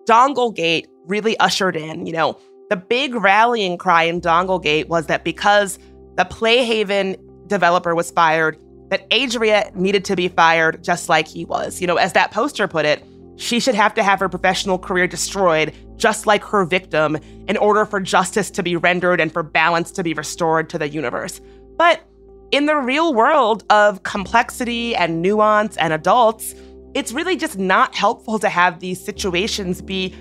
Donglegate 0.08 0.86
really 1.06 1.36
ushered 1.38 1.76
in. 1.76 2.06
You 2.06 2.12
know, 2.12 2.38
the 2.70 2.76
big 2.76 3.14
rallying 3.14 3.76
cry 3.76 4.04
in 4.04 4.20
Donglegate 4.20 4.88
was 4.88 5.06
that 5.06 5.24
because 5.24 5.78
the 6.18 6.24
Playhaven 6.24 7.16
developer 7.46 7.94
was 7.94 8.10
fired, 8.10 8.58
that 8.90 9.06
Adria 9.12 9.70
needed 9.76 10.04
to 10.06 10.16
be 10.16 10.26
fired 10.26 10.82
just 10.82 11.08
like 11.08 11.28
he 11.28 11.44
was. 11.44 11.80
You 11.80 11.86
know, 11.86 11.96
as 11.96 12.12
that 12.14 12.32
poster 12.32 12.66
put 12.66 12.84
it, 12.84 13.04
she 13.36 13.60
should 13.60 13.76
have 13.76 13.94
to 13.94 14.02
have 14.02 14.18
her 14.18 14.28
professional 14.28 14.80
career 14.80 15.06
destroyed 15.06 15.72
just 15.96 16.26
like 16.26 16.42
her 16.42 16.64
victim 16.64 17.16
in 17.46 17.56
order 17.56 17.84
for 17.86 18.00
justice 18.00 18.50
to 18.50 18.64
be 18.64 18.74
rendered 18.74 19.20
and 19.20 19.32
for 19.32 19.44
balance 19.44 19.92
to 19.92 20.02
be 20.02 20.12
restored 20.12 20.68
to 20.70 20.78
the 20.78 20.88
universe. 20.88 21.40
But 21.76 22.02
in 22.50 22.66
the 22.66 22.76
real 22.76 23.14
world 23.14 23.62
of 23.70 24.02
complexity 24.02 24.96
and 24.96 25.22
nuance 25.22 25.76
and 25.76 25.92
adults, 25.92 26.52
it's 26.94 27.12
really 27.12 27.36
just 27.36 27.58
not 27.58 27.94
helpful 27.94 28.40
to 28.40 28.48
have 28.48 28.80
these 28.80 29.04
situations 29.04 29.80
be 29.82 30.12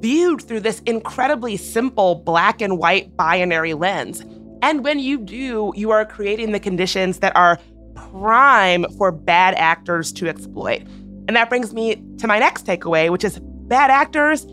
viewed 0.00 0.42
through 0.42 0.60
this 0.60 0.80
incredibly 0.80 1.56
simple 1.56 2.16
black 2.16 2.60
and 2.60 2.76
white 2.76 3.16
binary 3.16 3.74
lens. 3.74 4.24
And 4.62 4.84
when 4.84 5.00
you 5.00 5.18
do, 5.18 5.72
you 5.76 5.90
are 5.90 6.04
creating 6.04 6.52
the 6.52 6.60
conditions 6.60 7.18
that 7.18 7.34
are 7.36 7.58
prime 7.94 8.86
for 8.96 9.10
bad 9.12 9.54
actors 9.54 10.12
to 10.12 10.28
exploit. 10.28 10.82
And 11.28 11.36
that 11.36 11.48
brings 11.48 11.74
me 11.74 12.02
to 12.18 12.26
my 12.26 12.38
next 12.38 12.66
takeaway, 12.66 13.10
which 13.10 13.24
is 13.24 13.38
bad 13.40 13.90
actors, 13.90 14.46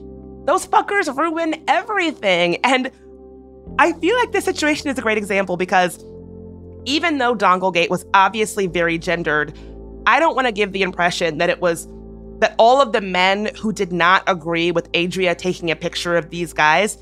those 0.46 0.66
fuckers 0.66 1.16
ruin 1.16 1.64
everything. 1.68 2.58
And 2.64 2.92
I 3.78 3.94
feel 3.94 4.16
like 4.16 4.32
this 4.32 4.46
situation 4.46 4.90
is 4.90 4.98
a 4.98 5.02
great 5.02 5.18
example 5.18 5.58
because 5.58 6.04
even 6.86 7.18
though 7.18 7.36
Donglegate 7.36 7.90
was 7.90 8.06
obviously 8.14 8.66
very 8.66 8.98
gendered, 8.98 9.58
I 10.08 10.20
don't 10.20 10.36
want 10.36 10.48
to 10.48 10.52
give 10.52 10.72
the 10.72 10.82
impression 10.82 11.38
that 11.38 11.50
it 11.50 11.62
was 11.62 11.88
that 12.40 12.56
all 12.58 12.82
of 12.82 12.94
the 12.94 13.02
men 13.02 13.52
who 13.60 13.74
did 13.74 13.92
not 13.92 14.24
agree 14.26 14.72
with 14.72 14.90
Adria 14.96 15.36
taking 15.36 15.70
a 15.70 15.76
picture 15.76 16.16
of 16.16 16.30
these 16.30 16.54
guys, 16.54 16.98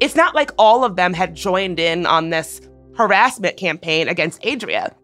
it's 0.00 0.16
not 0.16 0.34
like 0.34 0.50
all 0.58 0.84
of 0.84 0.96
them 0.96 1.12
had 1.12 1.34
joined 1.34 1.78
in 1.78 2.06
on 2.06 2.30
this 2.30 2.60
harassment 2.96 3.56
campaign 3.56 4.08
against 4.08 4.44
Adria. 4.44 4.94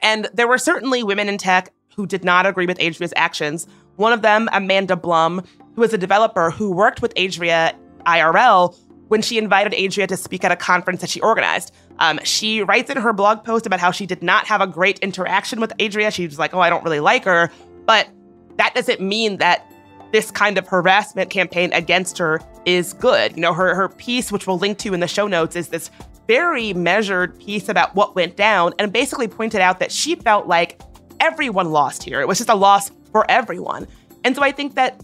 And 0.00 0.28
there 0.34 0.48
were 0.48 0.58
certainly 0.58 1.02
women 1.02 1.28
in 1.28 1.38
tech 1.38 1.72
who 1.94 2.06
did 2.06 2.24
not 2.24 2.46
agree 2.46 2.66
with 2.66 2.80
Adria's 2.80 3.12
actions. 3.16 3.66
One 3.96 4.12
of 4.12 4.22
them, 4.22 4.48
Amanda 4.52 4.96
Blum, 4.96 5.44
who 5.74 5.82
is 5.82 5.92
a 5.92 5.98
developer 5.98 6.50
who 6.50 6.70
worked 6.70 7.02
with 7.02 7.12
Adria 7.18 7.74
IRL 8.06 8.76
when 9.08 9.22
she 9.22 9.38
invited 9.38 9.74
Adria 9.74 10.06
to 10.06 10.16
speak 10.16 10.44
at 10.44 10.52
a 10.52 10.56
conference 10.56 11.00
that 11.00 11.10
she 11.10 11.20
organized. 11.20 11.72
Um, 11.98 12.20
she 12.22 12.62
writes 12.62 12.90
in 12.90 12.96
her 12.98 13.12
blog 13.12 13.42
post 13.42 13.66
about 13.66 13.80
how 13.80 13.90
she 13.90 14.06
did 14.06 14.22
not 14.22 14.46
have 14.46 14.60
a 14.60 14.66
great 14.66 14.98
interaction 15.00 15.60
with 15.60 15.72
Adria. 15.80 16.10
She 16.10 16.26
was 16.26 16.38
like, 16.38 16.54
oh, 16.54 16.60
I 16.60 16.70
don't 16.70 16.84
really 16.84 17.00
like 17.00 17.24
her. 17.24 17.50
But 17.86 18.08
that 18.56 18.74
doesn't 18.74 19.00
mean 19.00 19.38
that 19.38 19.70
this 20.12 20.30
kind 20.30 20.58
of 20.58 20.66
harassment 20.66 21.30
campaign 21.30 21.72
against 21.72 22.18
her 22.18 22.40
is 22.64 22.92
good. 22.94 23.36
You 23.36 23.42
know, 23.42 23.52
her, 23.52 23.74
her 23.74 23.88
piece, 23.88 24.32
which 24.32 24.46
we'll 24.46 24.58
link 24.58 24.78
to 24.78 24.94
in 24.94 25.00
the 25.00 25.08
show 25.08 25.26
notes, 25.26 25.56
is 25.56 25.68
this 25.68 25.90
very 26.26 26.72
measured 26.74 27.38
piece 27.40 27.68
about 27.68 27.94
what 27.94 28.14
went 28.14 28.36
down 28.36 28.74
and 28.78 28.92
basically 28.92 29.28
pointed 29.28 29.60
out 29.60 29.80
that 29.80 29.90
she 29.90 30.14
felt 30.14 30.46
like 30.46 30.80
everyone 31.20 31.70
lost 31.70 32.02
here. 32.02 32.20
It 32.20 32.28
was 32.28 32.38
just 32.38 32.50
a 32.50 32.54
loss 32.54 32.90
for 33.12 33.28
everyone. 33.30 33.86
And 34.24 34.36
so 34.36 34.42
I 34.42 34.52
think 34.52 34.74
that 34.74 35.00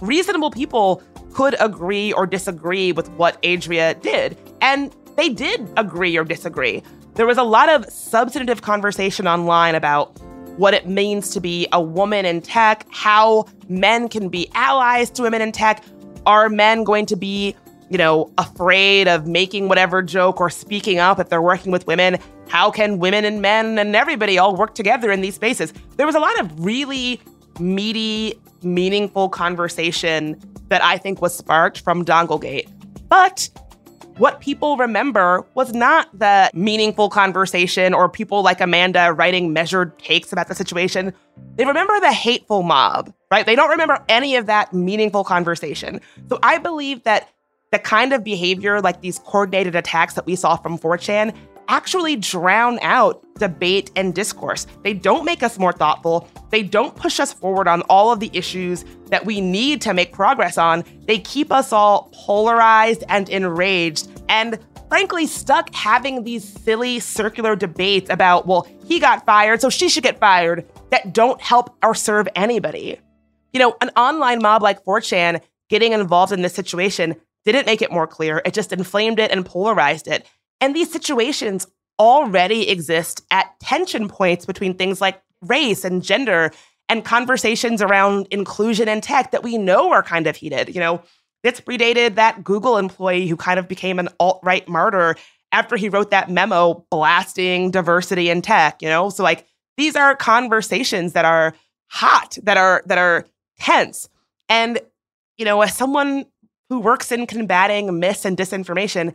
reasonable 0.00 0.50
people 0.50 1.02
could 1.34 1.56
agree 1.60 2.12
or 2.12 2.26
disagree 2.26 2.92
with 2.92 3.10
what 3.12 3.44
Adria 3.44 3.94
did. 3.94 4.38
And 4.60 4.94
they 5.16 5.28
did 5.28 5.68
agree 5.76 6.16
or 6.16 6.24
disagree. 6.24 6.82
There 7.14 7.26
was 7.26 7.38
a 7.38 7.42
lot 7.42 7.68
of 7.68 7.84
substantive 7.86 8.62
conversation 8.62 9.28
online 9.28 9.74
about 9.74 10.18
what 10.56 10.74
it 10.74 10.86
means 10.88 11.30
to 11.30 11.40
be 11.40 11.66
a 11.72 11.80
woman 11.80 12.24
in 12.24 12.40
tech, 12.40 12.86
how 12.90 13.46
men 13.68 14.08
can 14.08 14.28
be 14.28 14.48
allies 14.54 15.10
to 15.10 15.22
women 15.22 15.42
in 15.42 15.52
tech. 15.52 15.82
Are 16.26 16.48
men 16.48 16.84
going 16.84 17.06
to 17.06 17.16
be, 17.16 17.54
you 17.90 17.98
know, 17.98 18.32
afraid 18.38 19.08
of 19.08 19.26
making 19.26 19.68
whatever 19.68 20.00
joke 20.02 20.40
or 20.40 20.50
speaking 20.50 20.98
up 20.98 21.18
if 21.18 21.28
they're 21.28 21.42
working 21.42 21.72
with 21.72 21.86
women? 21.86 22.18
How 22.48 22.70
can 22.70 22.98
women 22.98 23.24
and 23.24 23.42
men 23.42 23.78
and 23.78 23.96
everybody 23.96 24.38
all 24.38 24.54
work 24.54 24.74
together 24.74 25.10
in 25.10 25.20
these 25.20 25.34
spaces? 25.34 25.72
There 25.96 26.06
was 26.06 26.14
a 26.14 26.20
lot 26.20 26.38
of 26.40 26.64
really 26.64 27.20
meaty, 27.58 28.34
meaningful 28.62 29.28
conversation 29.28 30.40
that 30.68 30.82
I 30.82 30.98
think 30.98 31.20
was 31.20 31.36
sparked 31.36 31.80
from 31.80 32.04
Donglegate. 32.04 32.68
But 33.08 33.48
what 34.18 34.40
people 34.40 34.76
remember 34.76 35.44
was 35.54 35.72
not 35.72 36.08
the 36.16 36.50
meaningful 36.54 37.08
conversation 37.08 37.92
or 37.92 38.08
people 38.08 38.42
like 38.42 38.60
Amanda 38.60 39.12
writing 39.12 39.52
measured 39.52 39.98
takes 39.98 40.32
about 40.32 40.48
the 40.48 40.54
situation. 40.54 41.12
They 41.56 41.64
remember 41.64 41.98
the 42.00 42.12
hateful 42.12 42.62
mob, 42.62 43.12
right? 43.30 43.44
They 43.44 43.56
don't 43.56 43.70
remember 43.70 44.04
any 44.08 44.36
of 44.36 44.46
that 44.46 44.72
meaningful 44.72 45.24
conversation. 45.24 46.00
So 46.28 46.38
I 46.42 46.58
believe 46.58 47.02
that 47.02 47.28
the 47.72 47.78
kind 47.80 48.12
of 48.12 48.22
behavior 48.22 48.80
like 48.80 49.00
these 49.00 49.18
coordinated 49.18 49.74
attacks 49.74 50.14
that 50.14 50.26
we 50.26 50.36
saw 50.36 50.56
from 50.56 50.78
4chan 50.78 51.34
actually 51.68 52.16
drown 52.16 52.78
out 52.82 53.24
debate 53.38 53.90
and 53.96 54.14
discourse. 54.14 54.66
They 54.82 54.94
don't 54.94 55.24
make 55.24 55.42
us 55.42 55.58
more 55.58 55.72
thoughtful. 55.72 56.28
They 56.50 56.62
don't 56.62 56.94
push 56.94 57.18
us 57.18 57.32
forward 57.32 57.66
on 57.68 57.82
all 57.82 58.12
of 58.12 58.20
the 58.20 58.30
issues 58.32 58.84
that 59.06 59.26
we 59.26 59.40
need 59.40 59.80
to 59.82 59.94
make 59.94 60.12
progress 60.12 60.56
on. 60.56 60.84
They 61.06 61.18
keep 61.18 61.50
us 61.50 61.72
all 61.72 62.10
polarized 62.12 63.04
and 63.08 63.28
enraged 63.28 64.08
and 64.28 64.58
frankly 64.88 65.26
stuck 65.26 65.74
having 65.74 66.22
these 66.22 66.44
silly 66.44 67.00
circular 67.00 67.56
debates 67.56 68.08
about, 68.10 68.46
well, 68.46 68.68
he 68.86 69.00
got 69.00 69.26
fired, 69.26 69.60
so 69.60 69.68
she 69.68 69.88
should 69.88 70.04
get 70.04 70.20
fired, 70.20 70.64
that 70.90 71.12
don't 71.12 71.40
help 71.40 71.74
or 71.82 71.94
serve 71.94 72.28
anybody. 72.36 73.00
You 73.52 73.60
know, 73.60 73.76
an 73.80 73.90
online 73.96 74.40
mob 74.40 74.62
like 74.62 74.84
4chan 74.84 75.40
getting 75.68 75.92
involved 75.92 76.32
in 76.32 76.42
this 76.42 76.54
situation 76.54 77.16
didn't 77.44 77.66
make 77.66 77.82
it 77.82 77.90
more 77.90 78.06
clear. 78.06 78.40
It 78.44 78.54
just 78.54 78.72
inflamed 78.72 79.18
it 79.18 79.30
and 79.30 79.44
polarized 79.44 80.06
it. 80.06 80.26
And 80.60 80.74
these 80.74 80.90
situations 80.90 81.66
already 81.98 82.68
exist 82.68 83.22
at 83.30 83.46
tension 83.60 84.08
points 84.08 84.46
between 84.46 84.74
things 84.74 85.00
like 85.00 85.22
race 85.42 85.84
and 85.84 86.02
gender 86.02 86.50
and 86.88 87.04
conversations 87.04 87.80
around 87.80 88.26
inclusion 88.30 88.88
and 88.88 89.02
tech 89.02 89.30
that 89.30 89.42
we 89.42 89.58
know 89.58 89.90
are 89.90 90.02
kind 90.02 90.26
of 90.26 90.36
heated. 90.36 90.74
You 90.74 90.80
know, 90.80 91.02
This 91.44 91.60
predated 91.60 92.14
that 92.14 92.42
Google 92.42 92.78
employee 92.78 93.28
who 93.28 93.36
kind 93.36 93.60
of 93.60 93.68
became 93.68 93.98
an 93.98 94.08
alt 94.18 94.40
right 94.42 94.66
martyr 94.66 95.14
after 95.52 95.76
he 95.76 95.90
wrote 95.90 96.10
that 96.10 96.30
memo 96.30 96.86
blasting 96.90 97.70
diversity 97.70 98.30
in 98.30 98.40
tech, 98.40 98.80
you 98.80 98.88
know? 98.88 99.10
So, 99.10 99.22
like, 99.22 99.46
these 99.76 99.94
are 99.94 100.16
conversations 100.16 101.12
that 101.12 101.26
are 101.26 101.54
hot, 101.88 102.38
that 102.44 102.56
are, 102.56 102.82
that 102.86 102.96
are 102.96 103.26
tense. 103.58 104.08
And, 104.48 104.80
you 105.36 105.44
know, 105.44 105.60
as 105.60 105.76
someone 105.76 106.24
who 106.70 106.80
works 106.80 107.12
in 107.12 107.26
combating 107.26 108.00
myths 108.00 108.24
and 108.24 108.38
disinformation, 108.38 109.14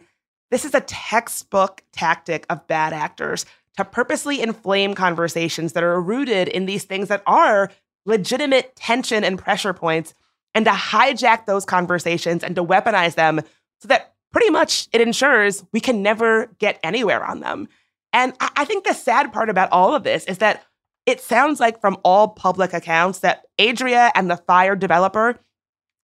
this 0.52 0.66
is 0.66 0.74
a 0.74 0.82
textbook 0.82 1.84
tactic 1.92 2.46
of 2.50 2.68
bad 2.68 2.94
actors 2.94 3.46
to 3.78 3.86
purposely 3.86 4.42
inflame 4.42 4.94
conversations 4.94 5.74
that 5.74 5.84
are 5.84 6.02
rooted 6.02 6.48
in 6.48 6.66
these 6.66 6.84
things 6.84 7.08
that 7.08 7.24
are 7.26 7.72
legitimate 8.06 8.76
tension 8.76 9.24
and 9.24 9.38
pressure 9.38 9.74
points, 9.74 10.14
and 10.56 10.66
to 10.66 10.72
hijack 10.72 11.46
those 11.46 11.66
conversations 11.66 12.44
and 12.44 12.56
to 12.56 12.64
weaponize 12.64 13.16
them 13.16 13.40
so 13.80 13.88
that 13.88 14.14
pretty 14.32 14.50
much 14.50 14.88
it 14.92 15.02
ensures 15.02 15.64
we 15.72 15.80
can 15.80 16.02
never 16.02 16.48
get 16.60 16.80
anywhere 16.84 17.24
on 17.24 17.40
them. 17.40 17.68
And 18.12 18.34
I 18.40 18.66
think 18.66 18.84
the 18.84 18.94
sad 18.94 19.32
part 19.32 19.50
about 19.50 19.72
all 19.72 19.94
of 19.96 20.04
this 20.04 20.26
is 20.26 20.40
that 20.40 20.66
it 21.06 21.22
sounds 21.22 21.60
like 21.60 21.80
from 21.80 21.98
all 22.04 22.30
public 22.30 22.74
accounts 22.74 23.20
that 23.20 23.44
Adria 23.60 24.12
and 24.16 24.30
the 24.30 24.38
fired 24.38 24.80
developer 24.80 25.40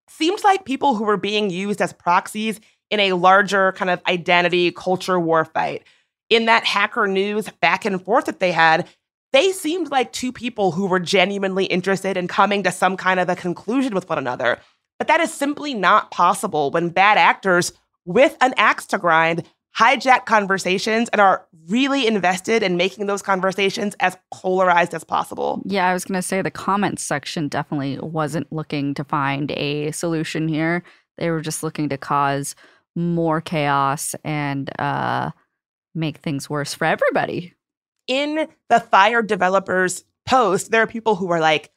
seems 0.08 0.44
like 0.44 0.66
people 0.66 0.96
who 0.96 1.04
were 1.04 1.18
being 1.18 1.50
used 1.50 1.82
as 1.82 1.94
proxies 1.94 2.60
in 2.90 3.00
a 3.00 3.14
larger 3.14 3.72
kind 3.74 3.90
of 3.90 4.02
identity 4.08 4.72
culture 4.72 5.20
war 5.20 5.46
fight. 5.46 5.84
In 6.30 6.46
that 6.46 6.66
hacker 6.66 7.08
news 7.08 7.50
back 7.62 7.86
and 7.86 8.04
forth 8.04 8.26
that 8.26 8.40
they 8.40 8.52
had, 8.52 8.88
they 9.34 9.52
seemed 9.52 9.92
like 9.92 10.12
two 10.12 10.32
people 10.32 10.72
who 10.72 10.88
were 10.88 11.00
genuinely 11.00 11.66
interested 11.66 12.18
in 12.18 12.28
coming 12.28 12.64
to 12.64 12.72
some 12.72 12.98
kind 12.98 13.20
of 13.20 13.30
a 13.30 13.36
conclusion 13.36 13.94
with 13.94 14.08
one 14.10 14.18
another. 14.18 14.60
But 14.98 15.08
that 15.08 15.20
is 15.20 15.34
simply 15.34 15.74
not 15.74 16.10
possible 16.12 16.72
when 16.72 16.90
bad 16.90 17.18
actors 17.18 17.74
with 18.06 18.38
an 18.40 18.54
axe 18.58 18.86
to 18.88 18.98
grind 18.98 19.44
hijack 19.78 20.26
conversations 20.26 21.10
and 21.10 21.20
are 21.20 21.46
really 21.68 22.08
invested 22.08 22.64
in 22.64 22.78
making 22.78 23.08
those 23.08 23.22
conversations 23.22 23.96
as 24.00 24.18
polarized 24.34 24.94
as 24.94 25.04
possible. 25.04 25.62
Yeah, 25.66 25.88
I 25.88 25.94
was 25.94 26.06
going 26.06 26.18
to 26.18 26.22
say 26.22 26.42
the 26.42 26.50
comments 26.50 27.04
section 27.04 27.50
definitely 27.50 28.00
wasn't 28.00 28.52
looking 28.54 28.94
to 28.94 29.04
find 29.04 29.52
a 29.52 29.92
solution 29.92 30.48
here. 30.48 30.82
They 31.18 31.30
were 31.30 31.42
just 31.42 31.62
looking 31.62 31.90
to 31.90 31.98
cause 31.98 32.56
more 32.96 33.42
chaos 33.42 34.16
and 34.24 34.70
uh, 34.80 35.32
make 35.94 36.18
things 36.18 36.50
worse 36.50 36.74
for 36.74 36.86
everybody. 36.86 37.54
In 38.08 38.48
the 38.70 38.80
fire 38.80 39.22
developers 39.22 40.04
post, 40.26 40.72
there 40.72 40.82
are 40.82 40.88
people 40.88 41.16
who 41.16 41.32
are 41.32 41.40
like, 41.40 41.72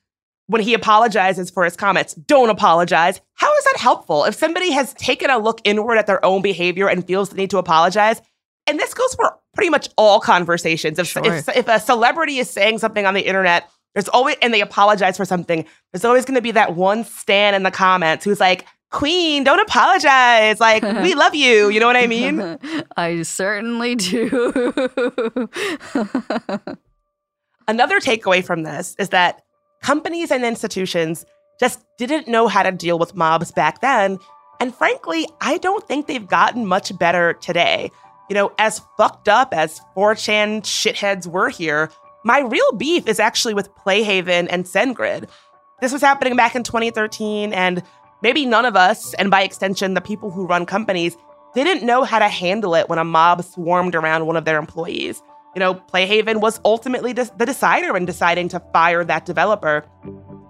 when 0.47 0.63
he 0.63 0.73
apologizes 0.73 1.51
for 1.51 1.65
his 1.65 1.77
comments, 1.77 2.15
don't 2.15 2.49
apologize. 2.49 3.21
How 3.35 3.55
is 3.55 3.65
that 3.65 3.77
helpful? 3.77 4.25
If 4.25 4.35
somebody 4.35 4.71
has 4.73 4.95
taken 4.95 5.29
a 5.29 5.39
look 5.39 5.61
inward 5.65 5.99
at 5.99 6.07
their 6.07 6.25
own 6.25 6.41
behavior 6.41 6.89
and 6.89 7.07
feels 7.07 7.29
the 7.29 7.37
need 7.37 7.51
to 7.51 7.59
apologize, 7.59 8.23
and 8.67 8.79
this 8.79 8.95
goes 8.95 9.15
for 9.15 9.37
pretty 9.55 9.71
much 9.71 9.89
all 9.99 10.21
conversations. 10.21 10.99
If, 10.99 11.09
sure. 11.09 11.23
if, 11.25 11.49
if 11.49 11.69
a 11.69 11.79
celebrity 11.79 12.39
is 12.39 12.49
saying 12.49 12.79
something 12.79 13.05
on 13.05 13.13
the 13.13 13.27
internet, 13.27 13.69
there's 13.95 14.09
always, 14.09 14.37
and 14.41 14.55
they 14.55 14.61
apologize 14.61 15.17
for 15.17 15.25
something, 15.25 15.67
there's 15.93 16.05
always 16.05 16.25
going 16.25 16.37
to 16.37 16.43
be 16.43 16.53
that 16.53 16.77
one 16.77 17.05
stan 17.05 17.55
in 17.55 17.63
the 17.63 17.71
comments 17.71 18.25
who's 18.25 18.41
like, 18.41 18.67
Queen, 18.91 19.45
don't 19.45 19.61
apologize. 19.61 20.61
Like, 20.61 20.83
we 20.83 21.15
love 21.15 21.35
you. 21.35 21.69
You 21.69 21.79
know 21.79 21.87
what 21.87 21.97
I 21.97 22.07
mean? 22.07 22.59
I 22.97 23.23
certainly 23.23 23.95
do. 23.95 24.73
Another 27.69 28.01
takeaway 28.01 28.43
from 28.43 28.63
this 28.63 28.97
is 28.99 29.11
that 29.11 29.43
companies 29.83 30.31
and 30.31 30.43
institutions 30.43 31.27
just 31.61 31.85
didn't 31.99 32.29
know 32.29 32.49
how 32.49 32.63
to 32.63 32.73
deal 32.73 32.99
with 32.99 33.15
mobs 33.15 33.53
back 33.53 33.83
then. 33.83 34.19
And 34.61 34.75
frankly, 34.75 35.29
I 35.41 35.59
don't 35.59 35.87
think 35.87 36.07
they've 36.07 36.27
gotten 36.27 36.65
much 36.67 36.97
better 36.99 37.35
today. 37.35 37.91
You 38.31 38.35
know, 38.35 38.53
as 38.59 38.81
fucked 38.97 39.29
up 39.29 39.53
as 39.53 39.81
4chan 39.97 40.63
shitheads 40.63 41.27
were 41.27 41.51
here, 41.51 41.91
my 42.25 42.41
real 42.41 42.73
beef 42.73 43.07
is 43.07 43.21
actually 43.21 43.55
with 43.55 43.75
Playhaven 43.75 44.49
and 44.51 44.65
SendGrid. 44.65 45.29
This 45.81 45.93
was 45.93 46.03
happening 46.03 46.37
back 46.37 46.57
in 46.57 46.65
2013, 46.65 47.53
and 47.53 47.83
maybe 48.23 48.47
none 48.47 48.65
of 48.65 48.77
us, 48.77 49.15
and 49.15 49.31
by 49.31 49.43
extension, 49.43 49.95
the 49.95 50.01
people 50.01 50.31
who 50.31 50.47
run 50.47 50.67
companies, 50.67 51.17
didn't 51.55 51.85
know 51.85 52.05
how 52.05 52.19
to 52.19 52.29
handle 52.29 52.75
it 52.75 52.89
when 52.89 52.99
a 52.99 53.05
mob 53.05 53.43
swarmed 53.45 53.95
around 53.95 54.27
one 54.27 54.37
of 54.37 54.45
their 54.45 54.59
employees. 54.59 55.23
You 55.55 55.61
know, 55.61 55.75
Playhaven 55.75 56.41
was 56.41 56.61
ultimately 56.65 57.13
the 57.13 57.25
decider 57.39 57.97
in 57.97 58.05
deciding 58.05 58.49
to 58.51 58.61
fire 58.73 59.03
that 59.05 59.25
developer 59.25 59.85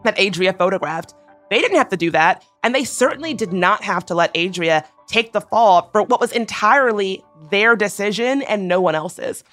that 0.05 0.19
Adria 0.19 0.53
photographed. 0.53 1.15
They 1.51 1.61
didn't 1.61 1.79
have 1.79 1.89
to 1.91 1.97
do 1.97 2.11
that, 2.11 2.45
and 2.63 2.75
they 2.75 2.85
certainly 2.85 3.33
did 3.33 3.53
not 3.53 3.83
have 3.83 4.05
to 4.07 4.15
let 4.15 4.37
Adria 4.37 4.85
take 5.07 5.33
the 5.33 5.41
fall 5.41 5.89
for 5.93 6.03
what 6.03 6.21
was 6.21 6.33
entirely 6.33 7.25
their 7.51 7.75
decision 7.75 8.43
and 8.43 8.69
no 8.69 8.81
one 8.81 8.95
else's. 8.95 9.45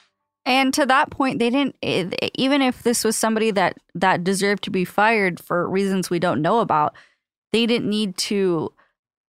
And 0.46 0.74
to 0.74 0.86
that 0.86 1.10
point, 1.10 1.40
they 1.40 1.50
didn't. 1.50 1.76
Eh, 1.82 2.10
even 2.36 2.62
if 2.62 2.84
this 2.84 3.04
was 3.04 3.16
somebody 3.16 3.52
that 3.52 3.78
that 3.96 4.24
deserved 4.24 4.64
to 4.66 4.70
be 4.70 4.86
fired 4.86 5.40
for 5.40 5.68
reasons 5.68 6.10
we 6.10 6.20
don't 6.20 6.42
know 6.42 6.60
about, 6.60 6.96
they 7.56 7.66
didn't 7.66 7.90
need 7.90 8.18
to 8.18 8.70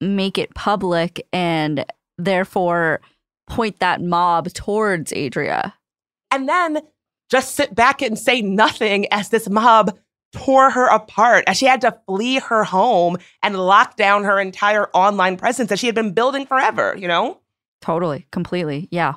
make 0.00 0.38
it 0.38 0.54
public 0.54 1.26
and 1.30 1.84
therefore 2.16 3.02
point 3.46 3.80
that 3.80 4.00
mob 4.00 4.48
towards 4.54 5.12
Adria. 5.12 5.74
And 6.30 6.48
then 6.48 6.80
just 7.30 7.54
sit 7.54 7.74
back 7.74 8.00
and 8.00 8.18
say 8.18 8.40
nothing 8.40 9.06
as 9.12 9.28
this 9.28 9.50
mob 9.50 9.94
tore 10.32 10.70
her 10.70 10.86
apart, 10.86 11.44
as 11.46 11.58
she 11.58 11.66
had 11.66 11.82
to 11.82 11.98
flee 12.06 12.38
her 12.38 12.64
home 12.64 13.18
and 13.42 13.58
lock 13.58 13.96
down 13.96 14.24
her 14.24 14.40
entire 14.40 14.88
online 14.94 15.36
presence 15.36 15.68
that 15.68 15.78
she 15.78 15.84
had 15.84 15.94
been 15.94 16.14
building 16.14 16.46
forever, 16.46 16.96
you 16.98 17.06
know? 17.06 17.38
Totally, 17.82 18.26
completely. 18.32 18.88
Yeah. 18.90 19.16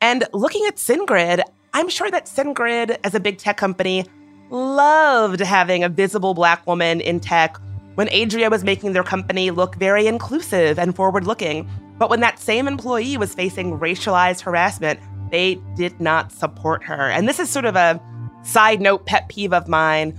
And 0.00 0.22
looking 0.32 0.64
at 0.68 0.76
SendGrid, 0.76 1.42
I'm 1.74 1.88
sure 1.88 2.10
that 2.12 2.26
SendGrid, 2.26 2.98
as 3.02 3.16
a 3.16 3.20
big 3.20 3.38
tech 3.38 3.56
company, 3.56 4.06
loved 4.48 5.40
having 5.40 5.82
a 5.82 5.88
visible 5.88 6.34
black 6.34 6.64
woman 6.68 7.00
in 7.00 7.18
tech 7.18 7.56
when 7.94 8.08
Adria 8.08 8.50
was 8.50 8.64
making 8.64 8.92
their 8.92 9.02
company 9.02 9.50
look 9.50 9.76
very 9.76 10.06
inclusive 10.06 10.78
and 10.78 10.94
forward 10.96 11.26
looking. 11.26 11.68
But 11.98 12.10
when 12.10 12.20
that 12.20 12.38
same 12.38 12.66
employee 12.66 13.16
was 13.16 13.34
facing 13.34 13.78
racialized 13.78 14.40
harassment, 14.40 14.98
they 15.30 15.56
did 15.76 16.00
not 16.00 16.32
support 16.32 16.82
her. 16.84 17.10
And 17.10 17.28
this 17.28 17.38
is 17.38 17.50
sort 17.50 17.64
of 17.64 17.76
a 17.76 18.00
side 18.42 18.80
note 18.80 19.06
pet 19.06 19.28
peeve 19.28 19.52
of 19.52 19.68
mine. 19.68 20.18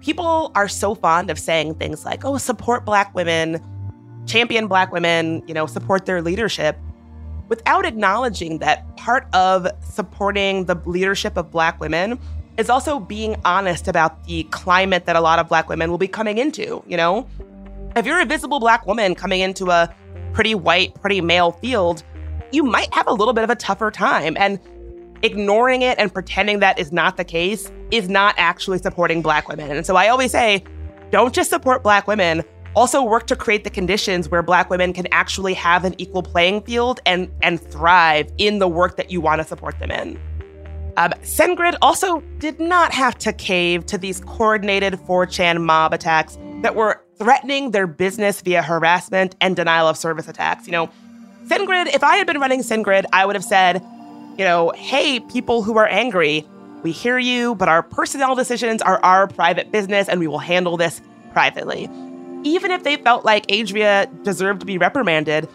People 0.00 0.52
are 0.54 0.68
so 0.68 0.94
fond 0.94 1.30
of 1.30 1.38
saying 1.38 1.76
things 1.76 2.04
like, 2.04 2.24
oh, 2.24 2.36
support 2.36 2.84
Black 2.84 3.14
women, 3.14 3.58
champion 4.26 4.66
Black 4.66 4.92
women, 4.92 5.42
you 5.46 5.54
know, 5.54 5.66
support 5.66 6.04
their 6.04 6.20
leadership, 6.20 6.78
without 7.48 7.86
acknowledging 7.86 8.58
that 8.58 8.96
part 8.96 9.26
of 9.34 9.66
supporting 9.82 10.64
the 10.64 10.74
leadership 10.86 11.36
of 11.36 11.50
Black 11.50 11.78
women 11.80 12.18
is 12.56 12.70
also 12.70 13.00
being 13.00 13.36
honest 13.44 13.88
about 13.88 14.24
the 14.24 14.44
climate 14.44 15.06
that 15.06 15.16
a 15.16 15.20
lot 15.20 15.38
of 15.38 15.48
black 15.48 15.68
women 15.68 15.90
will 15.90 15.98
be 15.98 16.08
coming 16.08 16.38
into, 16.38 16.82
you 16.86 16.96
know? 16.96 17.28
If 17.96 18.06
you're 18.06 18.20
a 18.20 18.24
visible 18.24 18.60
black 18.60 18.86
woman 18.86 19.14
coming 19.14 19.40
into 19.40 19.70
a 19.70 19.92
pretty 20.32 20.54
white, 20.54 20.94
pretty 21.00 21.20
male 21.20 21.52
field, 21.52 22.02
you 22.52 22.62
might 22.62 22.92
have 22.94 23.06
a 23.06 23.12
little 23.12 23.34
bit 23.34 23.44
of 23.44 23.50
a 23.50 23.56
tougher 23.56 23.90
time. 23.90 24.36
And 24.38 24.58
ignoring 25.22 25.82
it 25.82 25.98
and 25.98 26.12
pretending 26.12 26.60
that 26.60 26.78
is 26.78 26.92
not 26.92 27.16
the 27.16 27.24
case 27.24 27.72
is 27.90 28.08
not 28.08 28.34
actually 28.36 28.78
supporting 28.78 29.22
black 29.22 29.48
women. 29.48 29.70
And 29.70 29.86
so 29.86 29.96
I 29.96 30.08
always 30.08 30.30
say, 30.30 30.62
don't 31.10 31.34
just 31.34 31.50
support 31.50 31.82
black 31.82 32.06
women, 32.06 32.42
also 32.76 33.02
work 33.02 33.26
to 33.28 33.36
create 33.36 33.64
the 33.64 33.70
conditions 33.70 34.28
where 34.28 34.42
black 34.42 34.68
women 34.68 34.92
can 34.92 35.06
actually 35.12 35.54
have 35.54 35.84
an 35.84 35.94
equal 35.98 36.22
playing 36.22 36.62
field 36.62 37.00
and 37.06 37.30
and 37.42 37.60
thrive 37.60 38.30
in 38.36 38.58
the 38.58 38.68
work 38.68 38.96
that 38.96 39.10
you 39.10 39.20
want 39.20 39.40
to 39.40 39.46
support 39.46 39.78
them 39.78 39.90
in. 39.90 40.20
Um, 40.96 41.10
SendGrid 41.22 41.76
also 41.82 42.20
did 42.38 42.60
not 42.60 42.92
have 42.92 43.18
to 43.18 43.32
cave 43.32 43.84
to 43.86 43.98
these 43.98 44.20
coordinated 44.20 44.94
4chan 44.94 45.60
mob 45.60 45.92
attacks 45.92 46.38
that 46.62 46.76
were 46.76 47.02
threatening 47.16 47.72
their 47.72 47.86
business 47.86 48.40
via 48.40 48.62
harassment 48.62 49.34
and 49.40 49.56
denial 49.56 49.88
of 49.88 49.96
service 49.96 50.28
attacks. 50.28 50.66
You 50.66 50.72
know, 50.72 50.90
SendGrid, 51.46 51.94
if 51.94 52.04
I 52.04 52.16
had 52.16 52.26
been 52.26 52.38
running 52.38 52.60
SendGrid, 52.60 53.06
I 53.12 53.26
would 53.26 53.34
have 53.34 53.44
said, 53.44 53.82
you 54.38 54.44
know, 54.44 54.72
hey, 54.76 55.20
people 55.20 55.62
who 55.62 55.76
are 55.78 55.86
angry, 55.86 56.46
we 56.82 56.92
hear 56.92 57.18
you, 57.18 57.54
but 57.54 57.68
our 57.68 57.82
personnel 57.82 58.34
decisions 58.34 58.82
are 58.82 59.00
our 59.02 59.26
private 59.26 59.72
business 59.72 60.08
and 60.08 60.20
we 60.20 60.26
will 60.26 60.38
handle 60.38 60.76
this 60.76 61.00
privately. 61.32 61.88
Even 62.44 62.70
if 62.70 62.84
they 62.84 62.96
felt 62.96 63.24
like 63.24 63.50
Adria 63.50 64.06
deserved 64.22 64.60
to 64.60 64.66
be 64.66 64.78
reprimanded, 64.78 65.48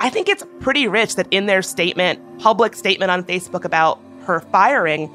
I 0.00 0.10
think 0.10 0.28
it's 0.28 0.44
pretty 0.60 0.86
rich 0.88 1.16
that 1.16 1.26
in 1.30 1.46
their 1.46 1.62
statement, 1.62 2.20
public 2.38 2.76
statement 2.76 3.10
on 3.10 3.24
Facebook 3.24 3.64
about 3.64 4.00
her 4.26 4.40
firing 4.40 5.10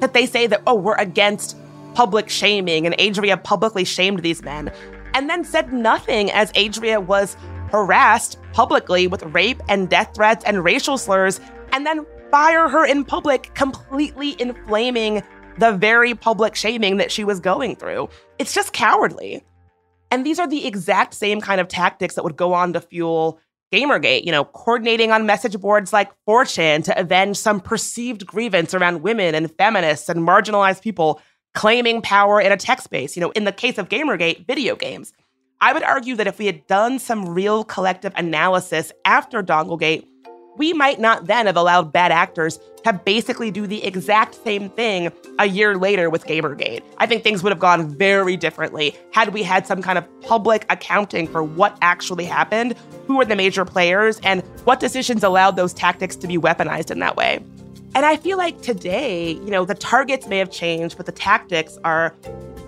that 0.00 0.14
they 0.14 0.26
say 0.26 0.46
that, 0.46 0.62
oh, 0.66 0.74
we're 0.74 0.96
against 0.96 1.56
public 1.94 2.28
shaming 2.28 2.86
and 2.86 3.00
Adria 3.00 3.36
publicly 3.36 3.84
shamed 3.84 4.20
these 4.20 4.42
men, 4.42 4.72
and 5.14 5.28
then 5.28 5.44
said 5.44 5.72
nothing 5.72 6.30
as 6.30 6.50
Adria 6.56 7.00
was 7.00 7.36
harassed 7.70 8.38
publicly 8.52 9.06
with 9.06 9.22
rape 9.24 9.60
and 9.68 9.88
death 9.88 10.14
threats 10.14 10.44
and 10.44 10.64
racial 10.64 10.98
slurs, 10.98 11.40
and 11.72 11.86
then 11.86 12.06
fire 12.30 12.68
her 12.68 12.84
in 12.86 13.04
public, 13.04 13.54
completely 13.54 14.40
inflaming 14.40 15.22
the 15.58 15.72
very 15.72 16.14
public 16.14 16.54
shaming 16.54 16.96
that 16.96 17.12
she 17.12 17.24
was 17.24 17.40
going 17.40 17.76
through. 17.76 18.08
It's 18.38 18.54
just 18.54 18.72
cowardly. 18.72 19.44
And 20.10 20.26
these 20.26 20.38
are 20.38 20.46
the 20.46 20.66
exact 20.66 21.14
same 21.14 21.40
kind 21.40 21.60
of 21.60 21.68
tactics 21.68 22.14
that 22.14 22.24
would 22.24 22.36
go 22.36 22.52
on 22.52 22.72
to 22.72 22.80
fuel 22.80 23.38
Gamergate, 23.72 24.24
you 24.24 24.32
know, 24.32 24.44
coordinating 24.44 25.10
on 25.10 25.24
message 25.24 25.58
boards 25.58 25.92
like 25.92 26.12
4chan 26.28 26.84
to 26.84 27.00
avenge 27.00 27.38
some 27.38 27.58
perceived 27.58 28.26
grievance 28.26 28.74
around 28.74 29.02
women 29.02 29.34
and 29.34 29.50
feminists 29.56 30.08
and 30.08 30.20
marginalized 30.20 30.82
people 30.82 31.20
claiming 31.54 32.02
power 32.02 32.40
in 32.40 32.52
a 32.52 32.56
tech 32.56 32.82
space. 32.82 33.16
You 33.16 33.22
know, 33.22 33.30
in 33.30 33.44
the 33.44 33.52
case 33.52 33.78
of 33.78 33.88
Gamergate, 33.88 34.46
video 34.46 34.76
games. 34.76 35.12
I 35.62 35.72
would 35.72 35.84
argue 35.84 36.16
that 36.16 36.26
if 36.26 36.38
we 36.38 36.46
had 36.46 36.66
done 36.66 36.98
some 36.98 37.28
real 37.28 37.62
collective 37.62 38.12
analysis 38.16 38.90
after 39.04 39.44
Donglegate, 39.44 40.04
we 40.56 40.72
might 40.72 41.00
not 41.00 41.26
then 41.26 41.46
have 41.46 41.56
allowed 41.56 41.92
bad 41.92 42.12
actors 42.12 42.58
to 42.84 42.92
basically 42.92 43.50
do 43.50 43.66
the 43.66 43.82
exact 43.84 44.34
same 44.34 44.68
thing 44.70 45.10
a 45.38 45.46
year 45.46 45.76
later 45.76 46.10
with 46.10 46.26
Gamergate. 46.26 46.82
I 46.98 47.06
think 47.06 47.22
things 47.22 47.42
would 47.42 47.50
have 47.50 47.58
gone 47.58 47.88
very 47.88 48.36
differently 48.36 48.96
had 49.12 49.32
we 49.32 49.42
had 49.42 49.66
some 49.66 49.82
kind 49.82 49.98
of 49.98 50.20
public 50.20 50.66
accounting 50.68 51.26
for 51.26 51.42
what 51.42 51.76
actually 51.80 52.24
happened, 52.24 52.76
who 53.06 53.16
were 53.16 53.24
the 53.24 53.36
major 53.36 53.64
players, 53.64 54.20
and 54.24 54.42
what 54.64 54.80
decisions 54.80 55.22
allowed 55.22 55.56
those 55.56 55.72
tactics 55.72 56.16
to 56.16 56.26
be 56.26 56.36
weaponized 56.36 56.90
in 56.90 56.98
that 56.98 57.16
way. 57.16 57.42
And 57.94 58.06
I 58.06 58.16
feel 58.16 58.38
like 58.38 58.62
today, 58.62 59.32
you 59.32 59.50
know, 59.50 59.64
the 59.64 59.74
targets 59.74 60.26
may 60.26 60.38
have 60.38 60.50
changed, 60.50 60.96
but 60.96 61.06
the 61.06 61.12
tactics 61.12 61.78
are 61.84 62.10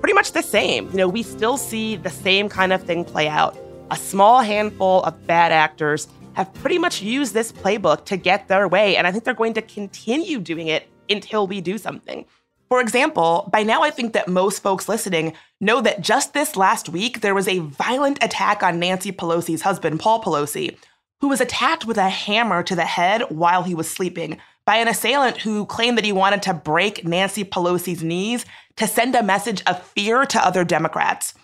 pretty 0.01 0.13
much 0.13 0.33
the 0.33 0.43
same. 0.43 0.91
You 0.91 0.99
know, 0.99 1.09
we 1.09 1.23
still 1.23 1.57
see 1.57 1.97
the 1.97 2.11
same 2.11 2.49
kind 2.49 2.73
of 2.73 2.83
thing 2.83 3.05
play 3.05 3.27
out. 3.27 3.57
A 3.91 3.97
small 3.97 4.43
handful 4.43 5.03
of 5.03 5.27
bad 5.27 5.51
actors 5.51 6.09
have 6.35 6.53
pretty 6.55 6.79
much 6.79 7.03
used 7.03 7.35
this 7.35 7.51
playbook 7.51 8.05
to 8.07 8.17
get 8.17 8.49
their 8.49 8.69
way, 8.69 8.97
and 8.97 9.07
I 9.07 9.13
think 9.13 9.25
they're 9.25 9.35
going 9.35 9.55
to 9.55 9.63
continue 9.63 10.39
doing 10.41 10.69
it 10.69 10.89
until 11.09 11.47
we 11.47 11.61
do 11.61 11.79
something. 11.79 12.25
For 12.69 12.81
example, 12.81 13.49
by 13.53 13.63
now 13.63 13.83
I 13.83 13.91
think 13.91 14.15
that 14.15 14.27
most 14.27 14.63
folks 14.63 14.89
listening 14.89 15.35
know 15.61 15.81
that 15.81 16.01
just 16.01 16.35
this 16.35 16.57
last 16.57 16.89
week 16.89 17.21
there 17.21 17.35
was 17.35 17.47
a 17.47 17.59
violent 17.59 18.23
attack 18.23 18.63
on 18.63 18.79
Nancy 18.79 19.13
Pelosi's 19.13 19.63
husband, 19.63 20.01
Paul 20.01 20.23
Pelosi, 20.23 20.77
who 21.21 21.29
was 21.29 21.41
attacked 21.41 21.85
with 21.85 21.99
a 21.99 22.09
hammer 22.09 22.63
to 22.63 22.75
the 22.75 22.85
head 22.85 23.23
while 23.29 23.63
he 23.63 23.75
was 23.75 23.91
sleeping 23.91 24.39
by 24.67 24.77
an 24.77 24.89
assailant 24.89 25.39
who 25.39 25.67
claimed 25.67 25.99
that 25.99 26.05
he 26.05 26.13
wanted 26.13 26.43
to 26.43 26.55
break 26.55 27.05
Nancy 27.05 27.45
Pelosi's 27.45 28.03
knees 28.03 28.45
to 28.77 28.87
send 28.87 29.15
a 29.15 29.23
message 29.23 29.63
of 29.67 29.83
fear 29.83 30.25
to 30.25 30.45
other 30.45 30.65
Democrats. 30.65 31.35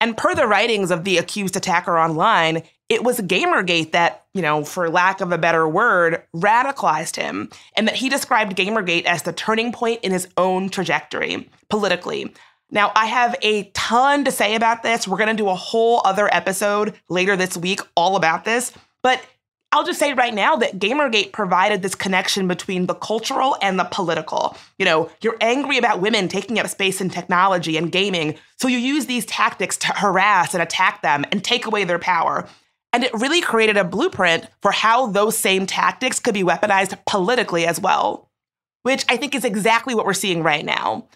And 0.00 0.16
per 0.16 0.34
the 0.34 0.46
writings 0.46 0.90
of 0.90 1.04
the 1.04 1.18
accused 1.18 1.56
attacker 1.56 1.98
online, 1.98 2.62
it 2.90 3.04
was 3.04 3.20
Gamergate 3.20 3.92
that, 3.92 4.26
you 4.34 4.42
know, 4.42 4.64
for 4.64 4.90
lack 4.90 5.20
of 5.20 5.30
a 5.30 5.38
better 5.38 5.66
word, 5.66 6.24
radicalized 6.34 7.14
him, 7.14 7.48
and 7.76 7.86
that 7.86 7.94
he 7.94 8.08
described 8.08 8.56
Gamergate 8.56 9.04
as 9.04 9.22
the 9.22 9.32
turning 9.32 9.72
point 9.72 10.00
in 10.02 10.10
his 10.10 10.28
own 10.36 10.68
trajectory 10.68 11.48
politically. 11.70 12.34
Now, 12.72 12.92
I 12.96 13.06
have 13.06 13.36
a 13.42 13.64
ton 13.74 14.24
to 14.24 14.32
say 14.32 14.56
about 14.56 14.82
this. 14.82 15.06
We're 15.06 15.18
going 15.18 15.34
to 15.34 15.42
do 15.42 15.48
a 15.48 15.54
whole 15.54 16.02
other 16.04 16.28
episode 16.34 16.94
later 17.08 17.36
this 17.36 17.56
week 17.56 17.80
all 17.96 18.16
about 18.16 18.44
this. 18.44 18.72
But 19.02 19.22
I'll 19.72 19.84
just 19.84 20.00
say 20.00 20.14
right 20.14 20.34
now 20.34 20.56
that 20.56 20.80
Gamergate 20.80 21.30
provided 21.30 21.82
this 21.82 21.94
connection 21.94 22.48
between 22.48 22.86
the 22.86 22.94
cultural 22.94 23.56
and 23.62 23.78
the 23.78 23.84
political. 23.84 24.56
You 24.78 24.84
know, 24.84 25.10
you're 25.20 25.36
angry 25.40 25.78
about 25.78 26.00
women 26.00 26.26
taking 26.26 26.58
up 26.58 26.66
space 26.66 27.00
in 27.00 27.08
technology 27.08 27.76
and 27.76 27.92
gaming, 27.92 28.36
so 28.56 28.66
you 28.66 28.78
use 28.78 29.06
these 29.06 29.24
tactics 29.26 29.76
to 29.78 29.88
harass 29.88 30.54
and 30.54 30.62
attack 30.62 31.02
them 31.02 31.24
and 31.30 31.44
take 31.44 31.66
away 31.66 31.84
their 31.84 32.00
power. 32.00 32.48
And 32.92 33.04
it 33.04 33.14
really 33.14 33.40
created 33.40 33.76
a 33.76 33.84
blueprint 33.84 34.46
for 34.62 34.72
how 34.72 35.06
those 35.06 35.38
same 35.38 35.66
tactics 35.66 36.18
could 36.18 36.34
be 36.34 36.42
weaponized 36.42 36.98
politically 37.06 37.66
as 37.66 37.80
well, 37.80 38.28
which 38.82 39.04
I 39.08 39.16
think 39.16 39.34
is 39.34 39.44
exactly 39.44 39.94
what 39.94 40.06
we're 40.06 40.12
seeing 40.12 40.42
right 40.42 40.64
now. 40.64 41.06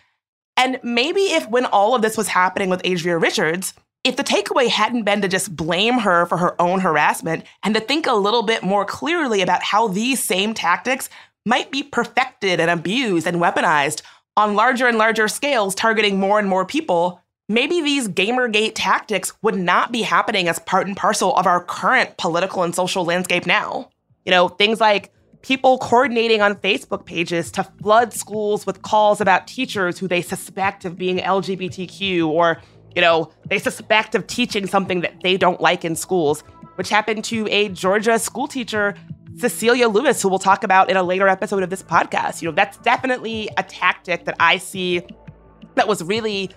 And 0.56 0.78
maybe 0.82 1.20
if 1.20 1.48
when 1.48 1.66
all 1.66 1.94
of 1.94 2.02
this 2.02 2.16
was 2.16 2.28
happening 2.28 2.70
with 2.70 2.86
Adria 2.86 3.18
Richards, 3.18 3.74
if 4.04 4.16
the 4.16 4.22
takeaway 4.22 4.68
hadn't 4.68 5.04
been 5.04 5.22
to 5.22 5.28
just 5.28 5.56
blame 5.56 5.98
her 6.00 6.26
for 6.26 6.36
her 6.36 6.60
own 6.60 6.80
harassment 6.80 7.44
and 7.62 7.74
to 7.74 7.80
think 7.80 8.06
a 8.06 8.12
little 8.12 8.42
bit 8.42 8.62
more 8.62 8.84
clearly 8.84 9.40
about 9.40 9.62
how 9.62 9.88
these 9.88 10.22
same 10.22 10.54
tactics 10.54 11.08
might 11.46 11.70
be 11.70 11.82
perfected 11.82 12.60
and 12.60 12.70
abused 12.70 13.26
and 13.26 13.38
weaponized 13.38 14.02
on 14.36 14.54
larger 14.54 14.86
and 14.86 14.98
larger 14.98 15.26
scales, 15.28 15.74
targeting 15.74 16.20
more 16.20 16.38
and 16.38 16.48
more 16.48 16.66
people, 16.66 17.20
maybe 17.48 17.80
these 17.80 18.08
Gamergate 18.08 18.72
tactics 18.74 19.32
would 19.42 19.56
not 19.56 19.92
be 19.92 20.02
happening 20.02 20.48
as 20.48 20.58
part 20.60 20.86
and 20.86 20.96
parcel 20.96 21.36
of 21.36 21.46
our 21.46 21.62
current 21.64 22.16
political 22.16 22.62
and 22.62 22.74
social 22.74 23.04
landscape 23.04 23.46
now. 23.46 23.90
You 24.24 24.30
know, 24.30 24.48
things 24.48 24.80
like 24.80 25.12
people 25.42 25.78
coordinating 25.78 26.40
on 26.40 26.54
Facebook 26.56 27.04
pages 27.04 27.50
to 27.52 27.64
flood 27.82 28.14
schools 28.14 28.64
with 28.66 28.80
calls 28.82 29.20
about 29.20 29.46
teachers 29.46 29.98
who 29.98 30.08
they 30.08 30.22
suspect 30.22 30.84
of 30.84 30.96
being 30.96 31.18
LGBTQ 31.18 32.26
or 32.26 32.62
you 32.94 33.02
know, 33.02 33.30
they 33.48 33.58
suspect 33.58 34.14
of 34.14 34.26
teaching 34.26 34.66
something 34.66 35.00
that 35.00 35.20
they 35.22 35.36
don't 35.36 35.60
like 35.60 35.84
in 35.84 35.96
schools, 35.96 36.42
which 36.76 36.88
happened 36.88 37.24
to 37.24 37.46
a 37.48 37.68
Georgia 37.70 38.18
school 38.18 38.46
teacher, 38.46 38.94
Cecilia 39.36 39.88
Lewis, 39.88 40.22
who 40.22 40.28
we'll 40.28 40.38
talk 40.38 40.62
about 40.62 40.88
in 40.90 40.96
a 40.96 41.02
later 41.02 41.26
episode 41.26 41.64
of 41.64 41.70
this 41.70 41.82
podcast. 41.82 42.40
You 42.40 42.48
know, 42.48 42.54
that's 42.54 42.78
definitely 42.78 43.48
a 43.56 43.64
tactic 43.64 44.26
that 44.26 44.36
I 44.38 44.58
see 44.58 45.02
that 45.74 45.88
was 45.88 46.04
really 46.04 46.50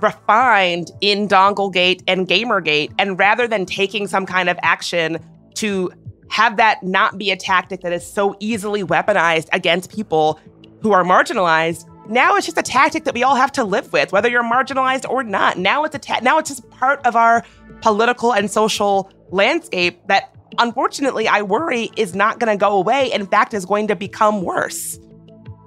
refined 0.00 0.90
in 1.00 1.28
Donglegate 1.28 2.02
and 2.06 2.26
Gamergate. 2.26 2.92
And 2.98 3.18
rather 3.18 3.46
than 3.46 3.66
taking 3.66 4.06
some 4.06 4.26
kind 4.26 4.48
of 4.48 4.58
action 4.62 5.18
to 5.54 5.90
have 6.30 6.56
that 6.56 6.82
not 6.82 7.18
be 7.18 7.30
a 7.30 7.36
tactic 7.36 7.80
that 7.80 7.92
is 7.92 8.06
so 8.06 8.36
easily 8.38 8.82
weaponized 8.84 9.48
against 9.52 9.92
people 9.92 10.38
who 10.82 10.92
are 10.92 11.04
marginalized, 11.04 11.86
now 12.08 12.36
it's 12.36 12.46
just 12.46 12.58
a 12.58 12.62
tactic 12.62 13.04
that 13.04 13.14
we 13.14 13.22
all 13.22 13.34
have 13.34 13.52
to 13.52 13.64
live 13.64 13.92
with, 13.92 14.12
whether 14.12 14.28
you're 14.28 14.42
marginalized 14.42 15.08
or 15.08 15.22
not. 15.22 15.58
Now 15.58 15.84
it's 15.84 15.94
a 15.94 15.98
ta- 15.98 16.20
now 16.22 16.38
it's 16.38 16.48
just 16.48 16.68
part 16.70 17.04
of 17.06 17.16
our 17.16 17.44
political 17.82 18.32
and 18.32 18.50
social 18.50 19.10
landscape 19.30 20.00
that 20.08 20.34
unfortunately 20.58 21.28
I 21.28 21.42
worry 21.42 21.90
is 21.96 22.14
not 22.14 22.38
going 22.38 22.56
to 22.56 22.60
go 22.60 22.76
away. 22.76 23.12
In 23.12 23.26
fact, 23.26 23.54
is 23.54 23.66
going 23.66 23.88
to 23.88 23.96
become 23.96 24.42
worse. 24.42 24.98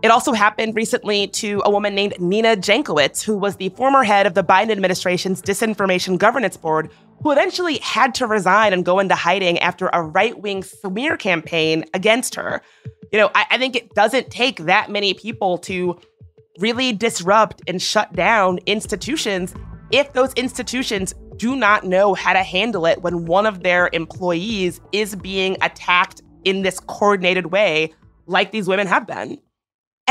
It 0.04 0.10
also 0.10 0.34
happened 0.34 0.76
recently 0.76 1.28
to 1.28 1.62
a 1.64 1.70
woman 1.70 1.94
named 1.94 2.20
Nina 2.20 2.56
Jankowicz, 2.56 3.22
who 3.24 3.38
was 3.38 3.58
the 3.58 3.70
former 3.70 4.04
head 4.04 4.26
of 4.26 4.34
the 4.34 4.44
Biden 4.44 4.72
administration's 4.72 5.44
Disinformation 5.44 6.18
Governance 6.18 6.58
Board, 6.58 6.90
who 7.22 7.32
eventually 7.32 7.78
had 7.80 8.16
to 8.16 8.26
resign 8.26 8.74
and 8.74 8.84
go 8.84 8.98
into 8.98 9.14
hiding 9.14 9.60
after 9.60 9.92
a 9.94 10.02
right 10.02 10.40
wing 10.40 10.64
smear 10.64 11.18
campaign 11.18 11.86
against 11.94 12.34
her. 12.34 12.64
You 13.12 13.20
know, 13.20 13.30
I, 13.36 13.46
I 13.52 13.58
think 13.60 13.76
it 13.76 13.94
doesn't 13.94 14.32
take 14.32 14.62
that 14.62 14.90
many 14.90 15.14
people 15.14 15.60
to 15.60 16.00
really 16.58 16.94
disrupt 16.94 17.62
and 17.68 17.80
shut 17.80 18.12
down 18.14 18.58
institutions 18.66 19.54
if 19.92 20.14
those 20.14 20.34
institutions 20.34 21.14
do 21.38 21.56
not 21.56 21.84
know 21.84 22.16
how 22.16 22.34
to 22.34 22.42
handle 22.42 22.88
it 22.88 23.04
when 23.04 23.26
one 23.26 23.46
of 23.46 23.62
their 23.62 23.90
employees 23.94 24.82
is 24.94 25.16
being 25.16 25.58
attacked 25.62 26.24
in 26.44 26.64
this 26.64 26.80
coordinated 26.80 27.48
way, 27.48 27.94
like 28.26 28.52
these 28.52 28.68
women 28.68 28.88
have 28.88 29.06
been. 29.06 29.38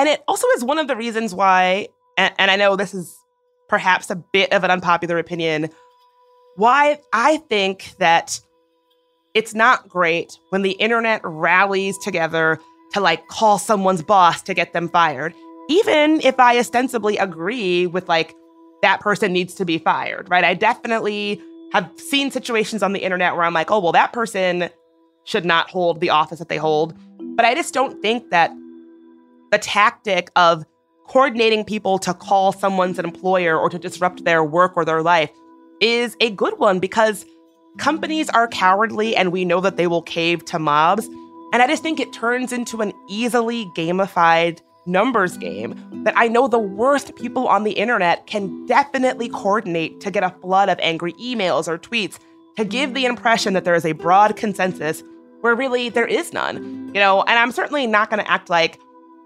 And 0.01 0.09
it 0.09 0.23
also 0.27 0.49
is 0.57 0.65
one 0.65 0.79
of 0.79 0.89
the 0.89 0.97
reasons 0.97 1.35
why, 1.35 1.89
and, 2.17 2.33
and 2.39 2.51
I 2.51 2.57
know 2.57 2.75
this 2.75 2.95
is 2.95 3.15
perhaps 3.69 4.09
a 4.09 4.17
bit 4.17 4.51
of 4.51 4.65
an 4.65 4.71
unpopular 4.71 5.19
opinion, 5.19 5.69
why 6.57 7.01
I 7.13 7.37
think 7.51 7.93
that 7.99 8.41
it's 9.35 9.55
not 9.55 9.91
great 9.91 10.39
when 10.49 10.63
the 10.63 10.73
internet 10.73 11.21
rallies 11.23 11.99
together 11.99 12.59
to 12.95 13.01
like 13.01 13.29
call 13.29 13.59
someone's 13.59 14.03
boss 14.03 14.41
to 14.43 14.55
get 14.55 14.73
them 14.73 14.89
fired 14.89 15.35
even 15.69 16.21
if 16.23 16.41
I 16.41 16.59
ostensibly 16.59 17.17
agree 17.19 17.87
with 17.87 18.09
like 18.09 18.35
that 18.83 19.01
person 19.01 19.33
needs 19.33 19.55
to 19.55 19.65
be 19.65 19.79
fired, 19.79 20.29
right? 20.29 20.43
I 20.43 20.55
definitely 20.55 21.41
have 21.73 21.89
seen 21.97 22.33
situations 22.33 22.83
on 22.83 22.93
the 22.93 23.01
internet 23.01 23.37
where 23.37 23.45
I'm 23.45 23.55
like, 23.55 23.71
oh, 23.71 23.79
well, 23.79 23.93
that 23.93 24.13
person 24.13 24.71
should 25.25 25.45
not 25.45 25.71
hold 25.71 26.01
the 26.01 26.11
office 26.11 26.41
that 26.41 26.49
they 26.49 26.57
hold. 26.57 26.97
But 27.37 27.45
I 27.45 27.55
just 27.55 27.73
don't 27.73 28.03
think 28.03 28.31
that 28.31 28.51
the 29.51 29.59
tactic 29.59 30.31
of 30.37 30.65
coordinating 31.07 31.65
people 31.65 31.99
to 31.99 32.15
call 32.15 32.53
someone's 32.53 32.99
employer 32.99 33.59
or 33.59 33.69
to 33.69 33.79
disrupt 33.79 34.25
their 34.25 34.45
work 34.45 34.77
or 34.77 34.85
their 34.85 35.03
life 35.03 35.31
is 35.81 36.17
a 36.21 36.31
good 36.31 36.59
one 36.59 36.79
because 36.79 37.27
companies 37.79 38.29
are 38.31 38.47
cowardly 38.47 39.17
and 39.17 39.33
we 39.33 39.45
know 39.45 39.61
that 39.61 39.77
they 39.77 39.87
will 39.87 40.03
cave 40.03 40.45
to 40.45 40.59
mobs. 40.59 41.07
And 41.53 41.63
I 41.63 41.67
just 41.67 41.83
think 41.83 41.99
it 41.99 42.13
turns 42.13 42.53
into 42.53 42.81
an 42.81 42.93
easily 43.09 43.67
gamified 43.77 44.61
numbers 44.87 45.37
game 45.37 45.75
that 46.05 46.15
I 46.17 46.29
know 46.29 46.49
the 46.49 46.59
worst 46.59 47.15
people 47.17 47.49
on 47.49 47.65
the 47.65 47.73
internet 47.73 48.27
can 48.27 48.67
definitely 48.67 49.29
coordinate 49.29 50.01
to 50.01 50.11
get 50.11 50.23
a 50.23 50.31
flood 50.41 50.69
of 50.69 50.79
angry 50.81 51.13
emails 51.15 51.69
or 51.69 51.77
tweets 51.79 52.19
to 52.57 52.65
give 52.65 52.95
the 52.95 53.05
impression 53.05 53.53
that 53.55 53.65
there 53.65 53.75
is 53.75 53.85
a 53.85 53.93
broad 53.93 54.37
consensus 54.37 55.03
where 55.41 55.55
really 55.55 55.89
there 55.89 56.07
is 56.07 56.33
none. 56.33 56.91
You 56.95 57.01
know, 57.01 57.23
and 57.23 57.39
I'm 57.39 57.53
certainly 57.53 57.87
not 57.87 58.11
going 58.11 58.23
to 58.23 58.31
act 58.31 58.49
like 58.49 58.79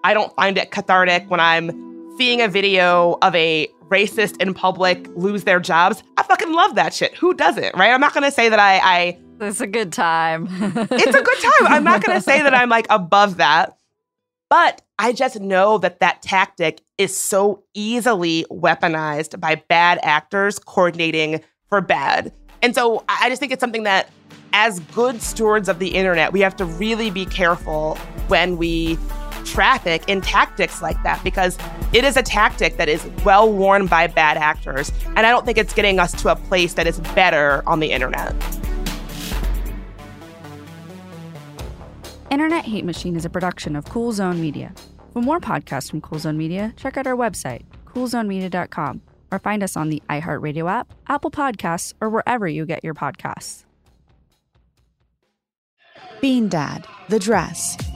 I 0.04 0.12
don't 0.12 0.34
find 0.36 0.58
it 0.58 0.70
cathartic 0.70 1.28
when 1.30 1.40
I'm 1.40 1.70
seeing 2.18 2.42
a 2.42 2.48
video 2.48 3.16
of 3.22 3.34
a 3.34 3.68
racist 3.88 4.40
in 4.40 4.52
public 4.52 5.08
lose 5.16 5.44
their 5.44 5.58
jobs. 5.58 6.02
I 6.18 6.22
fucking 6.22 6.52
love 6.52 6.74
that 6.74 6.92
shit. 6.92 7.14
Who 7.14 7.32
doesn't, 7.32 7.74
right? 7.74 7.90
I'm 7.90 8.00
not 8.00 8.12
to 8.22 8.30
say 8.30 8.50
that 8.50 8.58
I, 8.58 8.78
I 8.78 9.18
it's 9.40 9.60
a 9.60 9.66
good 9.66 9.92
time. 9.92 10.46
it's 10.50 11.16
a 11.16 11.22
good 11.22 11.38
time. 11.38 11.72
I'm 11.72 11.84
not 11.84 12.02
to 12.14 12.20
say 12.20 12.42
that 12.42 12.54
I'm 12.54 12.68
like 12.68 12.86
above 12.90 13.38
that. 13.38 13.76
But 14.50 14.82
I 14.98 15.12
just 15.12 15.40
know 15.40 15.78
that 15.78 16.00
that 16.00 16.22
tactic 16.22 16.82
is 16.98 17.16
so 17.16 17.64
easily 17.72 18.44
weaponized 18.50 19.40
by 19.40 19.56
bad 19.68 19.98
actors 20.02 20.58
coordinating 20.58 21.40
for 21.68 21.80
bad. 21.80 22.32
And 22.62 22.74
so 22.74 23.04
I 23.08 23.28
just 23.30 23.40
think 23.40 23.52
it's 23.52 23.60
something 23.60 23.82
that, 23.84 24.10
as 24.52 24.78
good 24.80 25.20
stewards 25.20 25.68
of 25.68 25.80
the 25.80 25.88
internet, 25.88 26.32
we 26.32 26.40
have 26.40 26.54
to 26.56 26.64
really 26.64 27.10
be 27.10 27.26
careful 27.26 27.96
when 28.28 28.56
we 28.56 28.96
traffic 29.44 30.02
in 30.08 30.20
tactics 30.20 30.82
like 30.82 31.00
that 31.02 31.22
because 31.22 31.58
it 31.92 32.04
is 32.04 32.16
a 32.16 32.22
tactic 32.22 32.76
that 32.76 32.88
is 32.88 33.04
well 33.24 33.52
worn 33.52 33.86
by 33.86 34.06
bad 34.06 34.36
actors. 34.36 34.90
And 35.16 35.20
I 35.20 35.30
don't 35.30 35.44
think 35.46 35.58
it's 35.58 35.74
getting 35.74 35.98
us 35.98 36.12
to 36.22 36.30
a 36.30 36.36
place 36.36 36.74
that 36.74 36.86
is 36.86 37.00
better 37.14 37.62
on 37.66 37.80
the 37.80 37.92
internet. 37.92 38.34
Internet 42.30 42.64
Hate 42.64 42.84
Machine 42.84 43.14
is 43.14 43.24
a 43.24 43.30
production 43.30 43.76
of 43.76 43.84
Cool 43.84 44.12
Zone 44.12 44.40
Media. 44.40 44.74
For 45.12 45.22
more 45.22 45.38
podcasts 45.38 45.88
from 45.88 46.00
Cool 46.00 46.18
Zone 46.18 46.36
Media, 46.36 46.74
check 46.76 46.96
out 46.96 47.06
our 47.06 47.14
website, 47.14 47.62
coolzonemedia.com, 47.86 49.02
or 49.30 49.38
find 49.38 49.62
us 49.62 49.76
on 49.76 49.88
the 49.88 50.02
iHeartRadio 50.10 50.68
app, 50.68 50.92
Apple 51.06 51.30
Podcasts, 51.30 51.94
or 52.00 52.10
wherever 52.10 52.48
you 52.48 52.66
get 52.66 52.82
your 52.82 52.94
podcasts. 52.94 53.64
Bean 56.20 56.48
Dad, 56.48 56.86
The 57.08 57.20
Dress, 57.20 57.76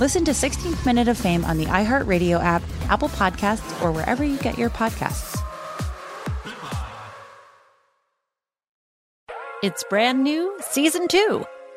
Listen 0.00 0.24
to 0.26 0.30
16th 0.30 0.86
Minute 0.86 1.08
of 1.08 1.18
Fame 1.18 1.44
on 1.44 1.58
the 1.58 1.64
iHeartRadio 1.64 2.40
app, 2.40 2.62
Apple 2.88 3.08
Podcasts, 3.08 3.82
or 3.82 3.90
wherever 3.90 4.22
you 4.22 4.38
get 4.38 4.56
your 4.56 4.70
podcasts. 4.70 5.36
It's 9.60 9.82
brand 9.90 10.22
new, 10.22 10.56
season 10.60 11.08
two. 11.08 11.44